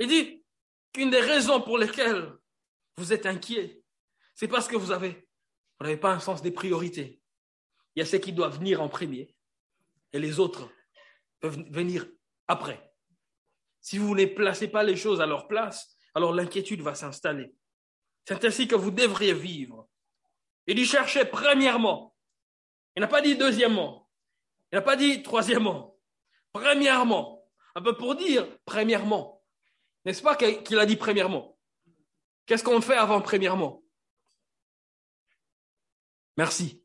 Il 0.00 0.09
dit 0.09 0.44
qu'une 0.92 1.11
des 1.11 1.20
raisons 1.20 1.61
pour 1.61 1.79
lesquelles 1.79 2.33
vous 2.96 3.12
êtes 3.12 3.26
inquiet, 3.26 3.81
c'est 4.35 4.48
parce 4.48 4.66
que 4.66 4.76
vous 4.76 4.90
avez, 4.90 5.29
vous 5.79 5.87
n'avez 5.87 5.96
pas 5.96 6.12
un 6.12 6.18
sens 6.18 6.42
des 6.42 6.50
priorités. 6.50 7.20
Il 7.97 8.01
y 8.01 8.03
a 8.03 8.07
ceux 8.07 8.19
qui 8.19 8.33
doivent 8.33 8.59
venir 8.59 8.83
en 8.83 8.89
premier 8.89 9.35
et 10.13 10.19
les 10.19 10.39
autres 10.39 10.71
peuvent 11.41 11.59
venir 11.71 12.07
après. 12.47 12.93
Si 13.81 13.97
vous 13.97 14.15
ne 14.15 14.27
placez 14.27 14.69
pas 14.69 14.83
les 14.83 14.97
choses 14.97 15.21
à 15.21 15.27
leur 15.27 15.49
place, 15.49 15.97
alors 16.15 16.35
l'inquiétude 16.35 16.83
va 16.83 16.95
s'installer. 16.95 17.55
C'est 18.27 18.45
ainsi 18.45 18.69
que 18.69 18.75
vous 18.75 18.91
devriez 18.91 19.33
vivre. 19.33 19.89
Il 20.67 20.77
dit 20.77 20.85
chercher 20.85 21.25
premièrement. 21.25 22.15
Il 22.97 23.01
n'a 23.01 23.07
pas 23.07 23.23
dit 23.23 23.37
deuxièmement. 23.37 24.11
Il 24.73 24.77
n'a 24.77 24.83
pas 24.83 24.97
dit 24.97 25.23
troisièmement. 25.23 25.99
Premièrement. 26.53 27.49
Un 27.75 27.83
peu 27.83 27.97
pour 27.97 28.15
dire 28.17 28.47
premièrement. 28.65 29.45
N'est-ce 30.05 30.23
pas 30.23 30.37
qu'il 30.37 30.79
a 30.79 30.87
dit 30.87 30.97
premièrement? 30.97 31.59
Qu'est-ce 32.47 32.65
qu'on 32.65 32.81
fait 32.81 32.97
avant 32.97 33.21
premièrement? 33.21 33.83
Merci. 36.37 36.83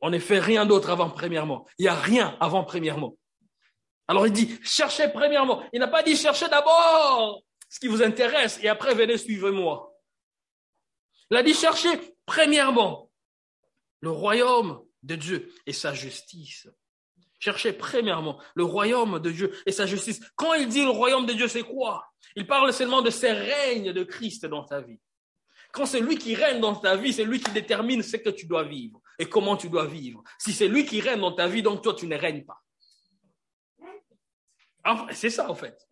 On 0.00 0.10
ne 0.10 0.18
fait 0.18 0.38
rien 0.38 0.66
d'autre 0.66 0.90
avant 0.90 1.10
premièrement. 1.10 1.66
Il 1.78 1.82
n'y 1.82 1.88
a 1.88 1.94
rien 1.94 2.36
avant 2.40 2.64
premièrement. 2.64 3.16
Alors 4.06 4.26
il 4.26 4.32
dit, 4.32 4.58
cherchez 4.62 5.08
premièrement. 5.08 5.62
Il 5.72 5.80
n'a 5.80 5.88
pas 5.88 6.02
dit 6.02 6.16
cherchez 6.16 6.48
d'abord 6.48 7.42
ce 7.68 7.78
qui 7.78 7.88
vous 7.88 8.02
intéresse 8.02 8.58
et 8.62 8.68
après 8.68 8.94
venez 8.94 9.18
suivre-moi. 9.18 9.92
Il 11.30 11.36
a 11.36 11.42
dit 11.42 11.54
cherchez 11.54 11.90
premièrement 12.24 13.10
le 14.00 14.10
royaume 14.10 14.82
de 15.02 15.14
Dieu 15.14 15.52
et 15.66 15.72
sa 15.72 15.92
justice. 15.92 16.68
Cherchez 17.38 17.72
premièrement 17.72 18.40
le 18.54 18.64
royaume 18.64 19.20
de 19.20 19.30
Dieu 19.30 19.52
et 19.66 19.72
sa 19.72 19.86
justice. 19.86 20.20
Quand 20.34 20.54
il 20.54 20.68
dit 20.68 20.82
le 20.82 20.90
royaume 20.90 21.26
de 21.26 21.34
Dieu, 21.34 21.46
c'est 21.46 21.62
quoi? 21.62 22.04
Il 22.34 22.46
parle 22.46 22.72
seulement 22.72 23.02
de 23.02 23.10
ces 23.10 23.30
règnes 23.30 23.92
de 23.92 24.04
Christ 24.04 24.46
dans 24.46 24.64
ta 24.64 24.80
vie. 24.80 24.98
Quand 25.72 25.86
c'est 25.86 26.00
lui 26.00 26.16
qui 26.16 26.34
règne 26.34 26.60
dans 26.60 26.74
ta 26.74 26.96
vie, 26.96 27.12
c'est 27.12 27.24
lui 27.24 27.40
qui 27.40 27.50
détermine 27.52 28.02
ce 28.02 28.16
que 28.16 28.30
tu 28.30 28.46
dois 28.46 28.64
vivre 28.64 29.00
et 29.18 29.28
comment 29.28 29.56
tu 29.56 29.68
dois 29.68 29.86
vivre. 29.86 30.22
Si 30.38 30.52
c'est 30.52 30.68
lui 30.68 30.84
qui 30.86 31.00
règne 31.00 31.20
dans 31.20 31.32
ta 31.32 31.48
vie, 31.48 31.62
donc 31.62 31.82
toi, 31.82 31.94
tu 31.94 32.06
ne 32.06 32.16
règnes 32.16 32.44
pas. 32.44 32.62
C'est 35.12 35.30
ça, 35.30 35.50
en 35.50 35.54
fait. 35.54 35.86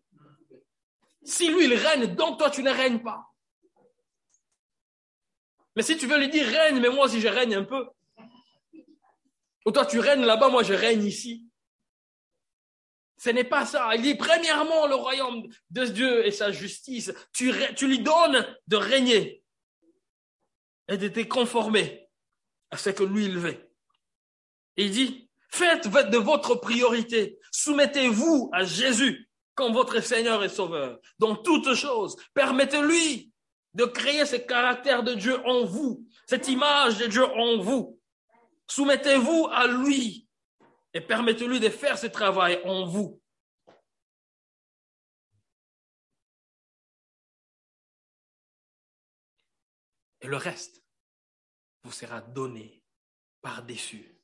Si 1.22 1.48
lui, 1.48 1.64
il 1.64 1.74
règne, 1.74 2.14
donc 2.14 2.38
toi, 2.38 2.50
tu 2.50 2.62
ne 2.62 2.70
règnes 2.70 3.02
pas. 3.02 3.26
Mais 5.74 5.82
si 5.82 5.98
tu 5.98 6.06
veux 6.06 6.18
lui 6.18 6.30
dire 6.30 6.46
règne, 6.46 6.80
mais 6.80 6.88
moi 6.88 7.04
aussi 7.04 7.20
je 7.20 7.28
règne 7.28 7.54
un 7.54 7.64
peu. 7.64 7.86
Ou 9.66 9.70
toi, 9.72 9.84
tu 9.84 9.98
règnes 9.98 10.24
là-bas, 10.24 10.48
moi 10.48 10.62
je 10.62 10.72
règne 10.72 11.04
ici. 11.04 11.46
Ce 13.18 13.28
n'est 13.30 13.44
pas 13.44 13.66
ça. 13.66 13.94
Il 13.94 14.02
dit, 14.02 14.14
premièrement, 14.14 14.86
le 14.86 14.94
royaume 14.94 15.46
de 15.70 15.84
Dieu 15.84 16.26
et 16.26 16.30
sa 16.30 16.50
justice. 16.50 17.12
Tu 17.32 17.52
lui 17.52 17.98
donnes 17.98 18.46
de 18.66 18.76
régner 18.76 19.42
et 20.88 20.96
de 20.96 21.08
te 21.08 21.20
conformer 21.20 22.05
à 22.70 22.76
ce 22.76 22.90
que 22.90 23.04
lui, 23.04 23.26
il 23.26 23.38
veut. 23.38 23.70
il 24.76 24.90
dit, 24.90 25.28
faites 25.50 25.88
de 25.88 26.18
votre 26.18 26.56
priorité. 26.56 27.38
Soumettez-vous 27.50 28.50
à 28.52 28.64
Jésus 28.64 29.28
comme 29.54 29.72
votre 29.72 30.00
Seigneur 30.00 30.44
et 30.44 30.48
Sauveur. 30.48 31.00
Dans 31.18 31.34
toutes 31.34 31.74
choses, 31.74 32.16
permettez-lui 32.34 33.32
de 33.74 33.84
créer 33.84 34.24
ce 34.26 34.36
caractère 34.36 35.02
de 35.02 35.14
Dieu 35.14 35.44
en 35.46 35.64
vous, 35.64 36.06
cette 36.26 36.48
image 36.48 36.98
de 36.98 37.06
Dieu 37.06 37.24
en 37.24 37.58
vous. 37.58 37.98
Soumettez-vous 38.68 39.48
à 39.52 39.66
lui 39.66 40.26
et 40.92 41.00
permettez-lui 41.00 41.60
de 41.60 41.68
faire 41.68 41.98
ce 41.98 42.06
travail 42.06 42.60
en 42.64 42.86
vous. 42.86 43.20
Et 50.22 50.26
le 50.26 50.36
reste 50.36 50.85
vous 51.86 51.92
sera 51.92 52.20
donné 52.20 52.82
par-dessus. 53.40 54.20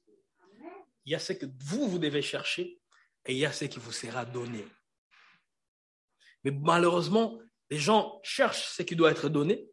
Il 1.04 1.12
y 1.12 1.14
a 1.14 1.18
ce 1.18 1.32
que 1.32 1.46
vous, 1.60 1.88
vous 1.88 1.98
devez 1.98 2.22
chercher 2.22 2.80
et 3.24 3.32
il 3.32 3.38
y 3.38 3.46
a 3.46 3.52
ce 3.52 3.64
qui 3.66 3.78
vous 3.78 3.92
sera 3.92 4.24
donné. 4.24 4.66
Mais 6.44 6.50
malheureusement, 6.50 7.40
les 7.70 7.78
gens 7.78 8.20
cherchent 8.24 8.68
ce 8.68 8.82
qui 8.82 8.96
doit 8.96 9.12
être 9.12 9.28
donné 9.28 9.70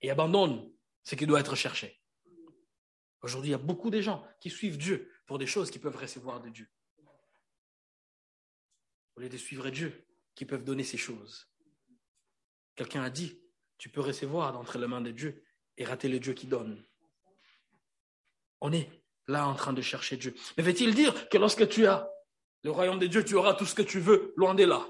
et 0.00 0.10
abandonnent 0.10 0.72
ce 1.04 1.14
qui 1.14 1.26
doit 1.26 1.40
être 1.40 1.54
cherché. 1.54 2.00
Aujourd'hui, 3.20 3.50
il 3.50 3.52
y 3.52 3.54
a 3.54 3.58
beaucoup 3.58 3.90
de 3.90 4.00
gens 4.00 4.26
qui 4.40 4.50
suivent 4.50 4.78
Dieu 4.78 5.12
pour 5.26 5.38
des 5.38 5.46
choses 5.46 5.70
qu'ils 5.70 5.80
peuvent 5.80 5.96
recevoir 5.96 6.40
de 6.40 6.48
Dieu. 6.48 6.68
Au 9.16 9.20
lieu 9.20 9.28
de 9.28 9.36
suivre 9.36 9.68
Dieu, 9.70 10.06
qui 10.34 10.44
peuvent 10.44 10.64
donner 10.64 10.84
ces 10.84 10.98
choses. 10.98 11.50
Quelqu'un 12.74 13.02
a 13.02 13.10
dit, 13.10 13.40
tu 13.78 13.88
peux 13.88 14.00
recevoir 14.00 14.52
d'entre 14.52 14.78
les 14.78 14.86
mains 14.86 15.00
de 15.00 15.10
Dieu 15.10 15.45
et 15.78 15.84
rater 15.84 16.08
le 16.08 16.18
Dieu 16.18 16.32
qui 16.32 16.46
donne. 16.46 16.82
On 18.60 18.72
est 18.72 18.88
là 19.28 19.46
en 19.46 19.54
train 19.54 19.72
de 19.72 19.82
chercher 19.82 20.16
Dieu. 20.16 20.34
Mais 20.56 20.62
veut-il 20.62 20.94
dire 20.94 21.28
que 21.28 21.38
lorsque 21.38 21.68
tu 21.68 21.86
as 21.86 22.08
le 22.62 22.70
royaume 22.70 22.98
de 22.98 23.06
Dieu, 23.06 23.24
tu 23.24 23.34
auras 23.34 23.54
tout 23.54 23.66
ce 23.66 23.74
que 23.74 23.82
tu 23.82 24.00
veux, 24.00 24.32
loin 24.36 24.54
de 24.54 24.64
là? 24.64 24.86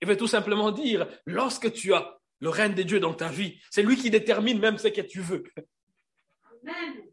Il 0.00 0.08
veut 0.08 0.16
tout 0.16 0.26
simplement 0.26 0.70
dire, 0.70 1.06
lorsque 1.26 1.72
tu 1.72 1.94
as 1.94 2.18
le 2.40 2.48
règne 2.48 2.74
de 2.74 2.82
Dieu 2.82 3.00
dans 3.00 3.14
ta 3.14 3.28
vie, 3.28 3.60
c'est 3.70 3.82
lui 3.82 3.96
qui 3.96 4.10
détermine 4.10 4.58
même 4.58 4.76
ce 4.76 4.88
que 4.88 5.00
tu 5.00 5.20
veux. 5.20 5.44
Amen. 6.62 7.04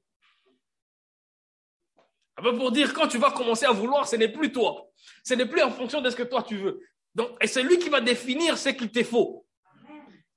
Un 2.37 2.43
peu 2.43 2.57
pour 2.57 2.71
dire, 2.71 2.93
quand 2.93 3.07
tu 3.07 3.17
vas 3.17 3.31
commencer 3.31 3.65
à 3.65 3.71
vouloir, 3.71 4.07
ce 4.07 4.15
n'est 4.15 4.31
plus 4.31 4.51
toi. 4.51 4.89
Ce 5.23 5.33
n'est 5.35 5.45
plus 5.45 5.61
en 5.61 5.71
fonction 5.71 6.01
de 6.01 6.09
ce 6.09 6.15
que 6.15 6.23
toi 6.23 6.43
tu 6.43 6.57
veux. 6.57 6.81
Donc, 7.13 7.37
et 7.41 7.47
c'est 7.47 7.61
lui 7.61 7.77
qui 7.77 7.89
va 7.89 8.01
définir 8.01 8.57
ce 8.57 8.69
qu'il 8.69 8.91
te 8.91 9.03
faut. 9.03 9.45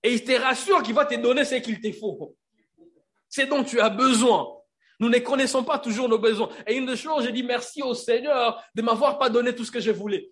Et 0.05 0.13
il 0.13 0.23
te 0.23 0.33
rassure 0.33 0.83
qu'il 0.83 0.95
va 0.95 1.07
te 1.07 1.15
donner 1.15 1.47
ce 1.47 1.55
qu'il 1.57 1.81
te 1.81 1.91
faut. 1.93 2.37
C'est 3.29 3.47
dont 3.47 3.65
tu 3.65 3.81
as 3.81 3.89
besoin. 3.89 4.47
Nous 5.01 5.09
ne 5.09 5.19
connaissons 5.19 5.65
pas 5.65 5.79
toujours 5.79 6.09
nos 6.11 6.19
besoins. 6.19 6.51
Et 6.67 6.77
une 6.77 6.85
des 6.87 6.97
choses, 6.97 7.25
j'ai 7.25 7.33
dit 7.33 7.43
merci 7.43 7.83
au 7.83 7.95
Seigneur 7.95 8.63
de 8.75 8.83
m'avoir 8.83 9.19
pas 9.19 9.31
donné 9.31 9.55
tout 9.55 9.65
ce 9.65 9.73
que 9.73 9.81
je 9.81 9.91
voulais. 9.91 10.31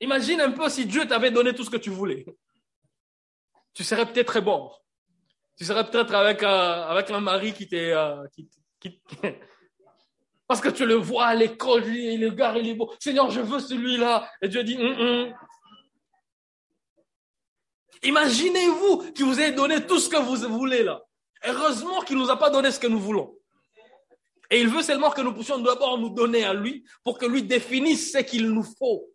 Imagine 0.00 0.40
un 0.40 0.52
peu 0.52 0.68
si 0.70 0.86
Dieu 0.86 1.06
t'avait 1.06 1.30
donné 1.30 1.54
tout 1.54 1.64
ce 1.64 1.70
que 1.70 1.76
tu 1.76 1.90
voulais. 1.90 2.24
Tu 3.74 3.84
serais 3.84 4.06
peut-être 4.06 4.28
très 4.28 4.40
bon. 4.40 4.70
Tu 5.56 5.64
serais 5.64 5.88
peut-être 5.88 6.14
avec, 6.14 6.42
avec 6.42 7.10
un 7.10 7.20
mari 7.20 7.52
qui 7.52 7.68
t'est... 7.68 7.92
Euh, 7.92 8.24
parce 10.46 10.60
que 10.62 10.70
tu 10.70 10.86
le 10.86 10.94
vois 10.94 11.26
à 11.26 11.34
l'école, 11.34 11.84
le 11.84 12.30
gars, 12.30 12.56
il 12.56 12.68
est 12.68 12.74
beau. 12.74 12.90
Seigneur, 12.98 13.30
je 13.30 13.40
veux 13.40 13.60
celui-là. 13.60 14.30
Et 14.40 14.48
Dieu 14.48 14.64
dit, 14.64 14.78
hum, 14.78 14.98
hum. 14.98 15.34
Imaginez-vous 18.02 19.12
qu'il 19.12 19.24
vous 19.24 19.40
ait 19.40 19.52
donné 19.52 19.86
tout 19.86 19.98
ce 19.98 20.08
que 20.08 20.16
vous 20.16 20.36
voulez 20.56 20.82
là. 20.82 21.00
Heureusement 21.44 22.00
qu'il 22.02 22.16
ne 22.16 22.22
nous 22.22 22.30
a 22.30 22.38
pas 22.38 22.50
donné 22.50 22.70
ce 22.70 22.80
que 22.80 22.86
nous 22.86 23.00
voulons. 23.00 23.36
Et 24.50 24.60
il 24.60 24.68
veut 24.68 24.82
seulement 24.82 25.10
que 25.10 25.20
nous 25.20 25.34
puissions 25.34 25.58
d'abord 25.58 25.98
nous 25.98 26.10
donner 26.10 26.44
à 26.44 26.54
lui 26.54 26.84
pour 27.04 27.18
que 27.18 27.26
lui 27.26 27.42
définisse 27.42 28.12
ce 28.12 28.18
qu'il 28.18 28.48
nous 28.50 28.64
faut. 28.78 29.08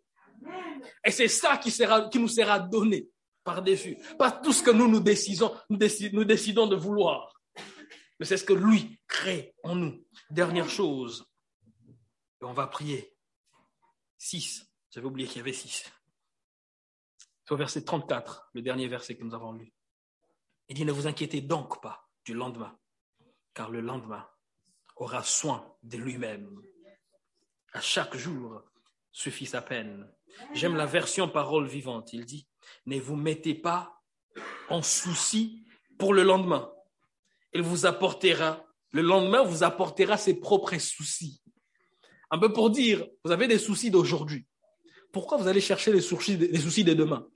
Et 1.04 1.10
c'est 1.10 1.28
ça 1.28 1.56
qui, 1.56 1.70
sera, 1.70 2.08
qui 2.08 2.18
nous 2.18 2.28
sera 2.28 2.58
donné 2.58 3.08
par-dessus. 3.42 3.98
Pas 4.18 4.30
tout 4.30 4.52
ce 4.52 4.62
que 4.62 4.70
nous 4.70 4.88
nous 4.88 5.00
décidons, 5.00 5.54
nous 5.68 6.24
décidons 6.24 6.66
de 6.66 6.76
vouloir. 6.76 7.40
Mais 8.18 8.26
c'est 8.26 8.36
ce 8.36 8.44
que 8.44 8.52
lui 8.52 8.98
crée 9.08 9.54
en 9.64 9.74
nous. 9.74 10.04
Dernière 10.30 10.68
chose. 10.68 11.26
Et 12.40 12.44
on 12.44 12.52
va 12.52 12.66
prier. 12.68 13.12
6. 14.18 14.66
J'avais 14.90 15.06
oublié 15.06 15.26
qu'il 15.26 15.38
y 15.38 15.40
avait 15.40 15.52
6. 15.52 15.84
C'est 17.44 17.52
au 17.52 17.56
verset 17.56 17.84
34, 17.84 18.50
le 18.54 18.62
dernier 18.62 18.88
verset 18.88 19.16
que 19.16 19.24
nous 19.24 19.34
avons 19.34 19.52
lu. 19.52 19.74
Il 20.68 20.76
dit, 20.76 20.84
ne 20.84 20.92
vous 20.92 21.06
inquiétez 21.06 21.42
donc 21.42 21.82
pas 21.82 22.08
du 22.24 22.32
lendemain, 22.32 22.78
car 23.52 23.70
le 23.70 23.80
lendemain 23.80 24.26
aura 24.96 25.22
soin 25.22 25.76
de 25.82 25.98
lui-même. 25.98 26.62
À 27.72 27.80
chaque 27.80 28.16
jour 28.16 28.62
suffit 29.12 29.46
sa 29.46 29.60
peine. 29.60 30.10
J'aime 30.54 30.76
la 30.76 30.86
version 30.86 31.28
parole 31.28 31.66
vivante. 31.66 32.12
Il 32.14 32.24
dit, 32.24 32.48
ne 32.86 32.98
vous 32.98 33.16
mettez 33.16 33.54
pas 33.54 34.00
en 34.70 34.80
souci 34.80 35.66
pour 35.98 36.14
le 36.14 36.22
lendemain. 36.22 36.72
Il 37.52 37.62
vous 37.62 37.84
apportera, 37.84 38.64
le 38.92 39.02
lendemain 39.02 39.42
vous 39.42 39.62
apportera 39.64 40.16
ses 40.16 40.40
propres 40.40 40.78
soucis. 40.78 41.42
Un 42.30 42.38
peu 42.38 42.52
pour 42.52 42.70
dire, 42.70 43.06
vous 43.22 43.32
avez 43.32 43.46
des 43.48 43.58
soucis 43.58 43.90
d'aujourd'hui. 43.90 44.46
Pourquoi 45.12 45.36
vous 45.36 45.46
allez 45.46 45.60
chercher 45.60 45.92
les 45.92 46.00
soucis, 46.00 46.36
les 46.36 46.58
soucis 46.58 46.84
de 46.84 46.94
demain? 46.94 47.28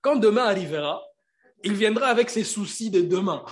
Quand 0.00 0.16
demain 0.16 0.44
arrivera, 0.44 1.02
il 1.64 1.74
viendra 1.74 2.08
avec 2.08 2.30
ses 2.30 2.44
soucis 2.44 2.90
de 2.90 3.00
demain. 3.00 3.44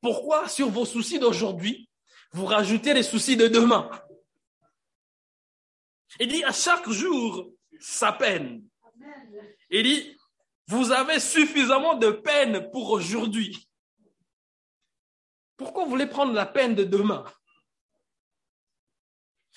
Pourquoi 0.00 0.48
sur 0.48 0.68
vos 0.68 0.84
soucis 0.84 1.18
d'aujourd'hui, 1.18 1.88
vous 2.32 2.46
rajoutez 2.46 2.94
les 2.94 3.02
soucis 3.02 3.36
de 3.36 3.48
demain? 3.48 3.90
Il 6.20 6.28
dit 6.28 6.44
à 6.44 6.52
chaque 6.52 6.88
jour 6.88 7.50
sa 7.80 8.12
peine. 8.12 8.64
Il 9.70 9.84
dit, 9.84 10.16
vous 10.66 10.92
avez 10.92 11.18
suffisamment 11.18 11.94
de 11.94 12.10
peine 12.10 12.70
pour 12.70 12.90
aujourd'hui. 12.90 13.68
Pourquoi 15.56 15.84
vous 15.84 15.90
voulez 15.90 16.06
prendre 16.06 16.32
la 16.32 16.46
peine 16.46 16.74
de 16.74 16.84
demain? 16.84 17.24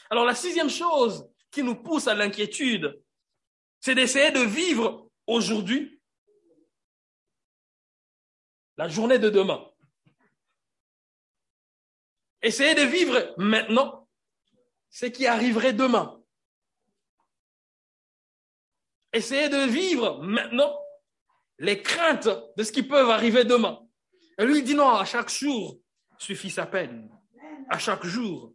Alors 0.10 0.26
la 0.26 0.36
sixième 0.36 0.70
chose 0.70 1.30
qui 1.52 1.64
nous 1.64 1.76
pousse 1.76 2.08
à 2.08 2.16
l'inquiétude, 2.16 3.02
c'est 3.82 3.96
d'essayer 3.96 4.32
de 4.32 4.42
vivre 4.42 5.10
aujourd'hui 5.28 6.00
la 8.78 8.88
journée 8.88 9.20
de 9.20 9.30
demain. 9.30 9.68
Essayez 12.44 12.76
de 12.76 12.84
vivre 12.84 13.34
maintenant 13.38 14.08
ce 14.90 15.08
qui 15.08 15.28
arriverait 15.28 15.74
demain. 15.74 16.24
Essayez 19.14 19.50
de 19.50 19.70
vivre 19.70 20.24
maintenant 20.24 20.74
les 21.58 21.82
craintes 21.82 22.30
de 22.58 22.64
ce 22.64 22.72
qui 22.72 22.84
peut 22.84 23.12
arriver 23.12 23.44
demain. 23.44 23.80
Et 24.38 24.46
lui 24.46 24.64
dit 24.64 24.76
non, 24.76 24.90
à 24.90 25.06
chaque 25.06 25.30
jour 25.30 25.80
suffit 26.18 26.50
sa 26.50 26.66
peine. 26.66 27.10
À 27.70 27.78
chaque 27.78 28.06
jour 28.06 28.54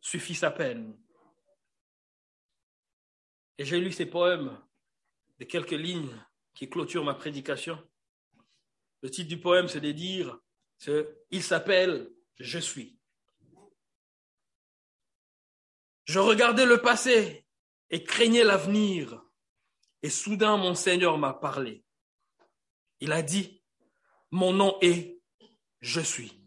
suffit 0.00 0.34
sa 0.34 0.50
peine. 0.50 0.98
Et 3.58 3.64
j'ai 3.64 3.80
lu 3.80 3.92
ces 3.92 4.06
poèmes 4.06 4.60
de 5.38 5.44
quelques 5.44 5.70
lignes 5.70 6.20
qui 6.54 6.68
clôturent 6.68 7.04
ma 7.04 7.14
prédication. 7.14 7.78
Le 9.02 9.10
titre 9.10 9.28
du 9.28 9.40
poème, 9.40 9.68
c'est 9.68 9.80
de 9.80 9.92
dire, 9.92 10.38
il 11.30 11.42
s'appelle 11.42 12.10
Je 12.38 12.58
suis. 12.58 12.98
Je 16.04 16.18
regardais 16.18 16.66
le 16.66 16.80
passé 16.80 17.46
et 17.90 18.04
craignais 18.04 18.44
l'avenir. 18.44 19.22
Et 20.02 20.10
soudain, 20.10 20.56
mon 20.56 20.74
Seigneur 20.74 21.16
m'a 21.16 21.32
parlé. 21.32 21.84
Il 23.00 23.12
a 23.12 23.22
dit, 23.22 23.62
mon 24.30 24.52
nom 24.52 24.78
est 24.80 25.20
Je 25.80 26.00
suis. 26.00 26.40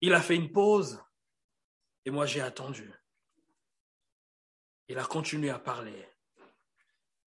Il 0.00 0.14
a 0.14 0.22
fait 0.22 0.36
une 0.36 0.52
pause 0.52 1.00
et 2.04 2.10
moi 2.10 2.26
j'ai 2.26 2.40
attendu. 2.40 2.92
Il 4.88 4.98
a 4.98 5.04
continué 5.04 5.50
à 5.50 5.58
parler. 5.58 6.08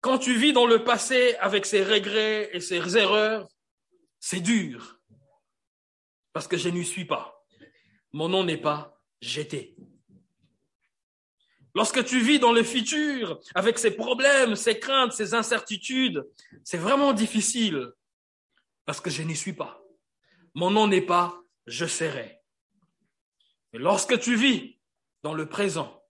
Quand 0.01 0.17
tu 0.17 0.35
vis 0.35 0.51
dans 0.51 0.65
le 0.65 0.83
passé 0.83 1.35
avec 1.39 1.65
ses 1.65 1.83
regrets 1.83 2.49
et 2.53 2.59
ses 2.59 2.97
erreurs, 2.97 3.47
c'est 4.19 4.39
dur. 4.39 4.99
Parce 6.33 6.47
que 6.47 6.57
je 6.57 6.69
n'y 6.69 6.85
suis 6.85 7.05
pas. 7.05 7.45
Mon 8.11 8.29
nom 8.29 8.43
n'est 8.43 8.57
pas 8.57 8.99
j'étais. 9.21 9.75
Lorsque 11.73 12.03
tu 12.03 12.19
vis 12.19 12.39
dans 12.39 12.51
le 12.51 12.63
futur, 12.63 13.39
avec 13.55 13.79
ses 13.79 13.91
problèmes, 13.91 14.55
ses 14.55 14.79
craintes, 14.79 15.13
ses 15.13 15.33
incertitudes, 15.33 16.27
c'est 16.63 16.77
vraiment 16.77 17.13
difficile 17.13 17.91
parce 18.85 18.99
que 18.99 19.09
je 19.09 19.21
n'y 19.21 19.35
suis 19.35 19.53
pas. 19.53 19.81
Mon 20.53 20.71
nom 20.71 20.87
n'est 20.87 21.01
pas 21.01 21.41
je 21.67 21.85
serai. 21.85 22.41
Lorsque 23.71 24.19
tu 24.19 24.35
vis 24.35 24.79
dans 25.23 25.33
le 25.33 25.47
présent, 25.47 26.00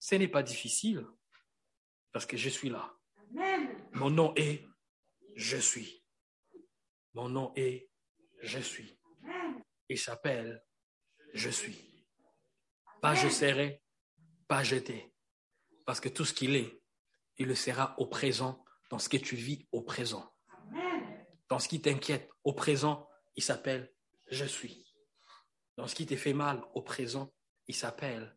ce 0.00 0.14
n'est 0.14 0.28
pas 0.28 0.42
difficile 0.42 1.06
parce 2.10 2.26
que 2.26 2.36
je 2.36 2.48
suis 2.48 2.70
là. 2.70 2.92
Mon 3.92 4.10
nom 4.10 4.34
est 4.34 4.66
je 5.36 5.58
suis. 5.58 6.04
Mon 7.14 7.28
nom 7.28 7.52
est 7.54 7.90
je 8.42 8.58
suis. 8.58 8.98
Il 9.88 9.98
s'appelle 9.98 10.64
je 11.34 11.50
suis. 11.50 12.06
Pas 13.00 13.14
je 13.14 13.28
serai, 13.28 13.82
pas 14.48 14.64
jeter. 14.64 15.14
Parce 15.86 16.00
que 16.00 16.08
tout 16.08 16.24
ce 16.24 16.34
qu'il 16.34 16.56
est, 16.56 16.82
il 17.36 17.46
le 17.46 17.54
sera 17.54 17.94
au 17.98 18.06
présent, 18.06 18.64
dans 18.90 18.98
ce 18.98 19.08
que 19.08 19.16
tu 19.16 19.36
vis 19.36 19.66
au 19.70 19.82
présent. 19.82 20.34
Dans 21.48 21.58
ce 21.58 21.68
qui 21.68 21.80
t'inquiète 21.80 22.30
au 22.44 22.52
présent, 22.52 23.08
il 23.36 23.42
s'appelle 23.42 23.92
je 24.30 24.44
suis. 24.44 24.86
Dans 25.76 25.86
ce 25.86 25.94
qui 25.94 26.06
te 26.06 26.16
fait 26.16 26.34
mal 26.34 26.62
au 26.74 26.82
présent, 26.82 27.32
il 27.66 27.74
s'appelle 27.74 28.36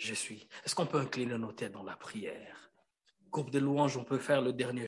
je 0.00 0.14
suis. 0.14 0.48
Est-ce 0.64 0.74
qu'on 0.74 0.86
peut 0.86 0.98
incliner 0.98 1.36
nos 1.36 1.52
têtes 1.52 1.72
dans 1.72 1.82
la 1.82 1.94
prière? 1.94 2.70
Groupe 3.30 3.50
de 3.50 3.58
louanges, 3.58 3.98
on 3.98 4.04
peut 4.04 4.18
faire 4.18 4.40
le 4.40 4.52
dernier. 4.52 4.78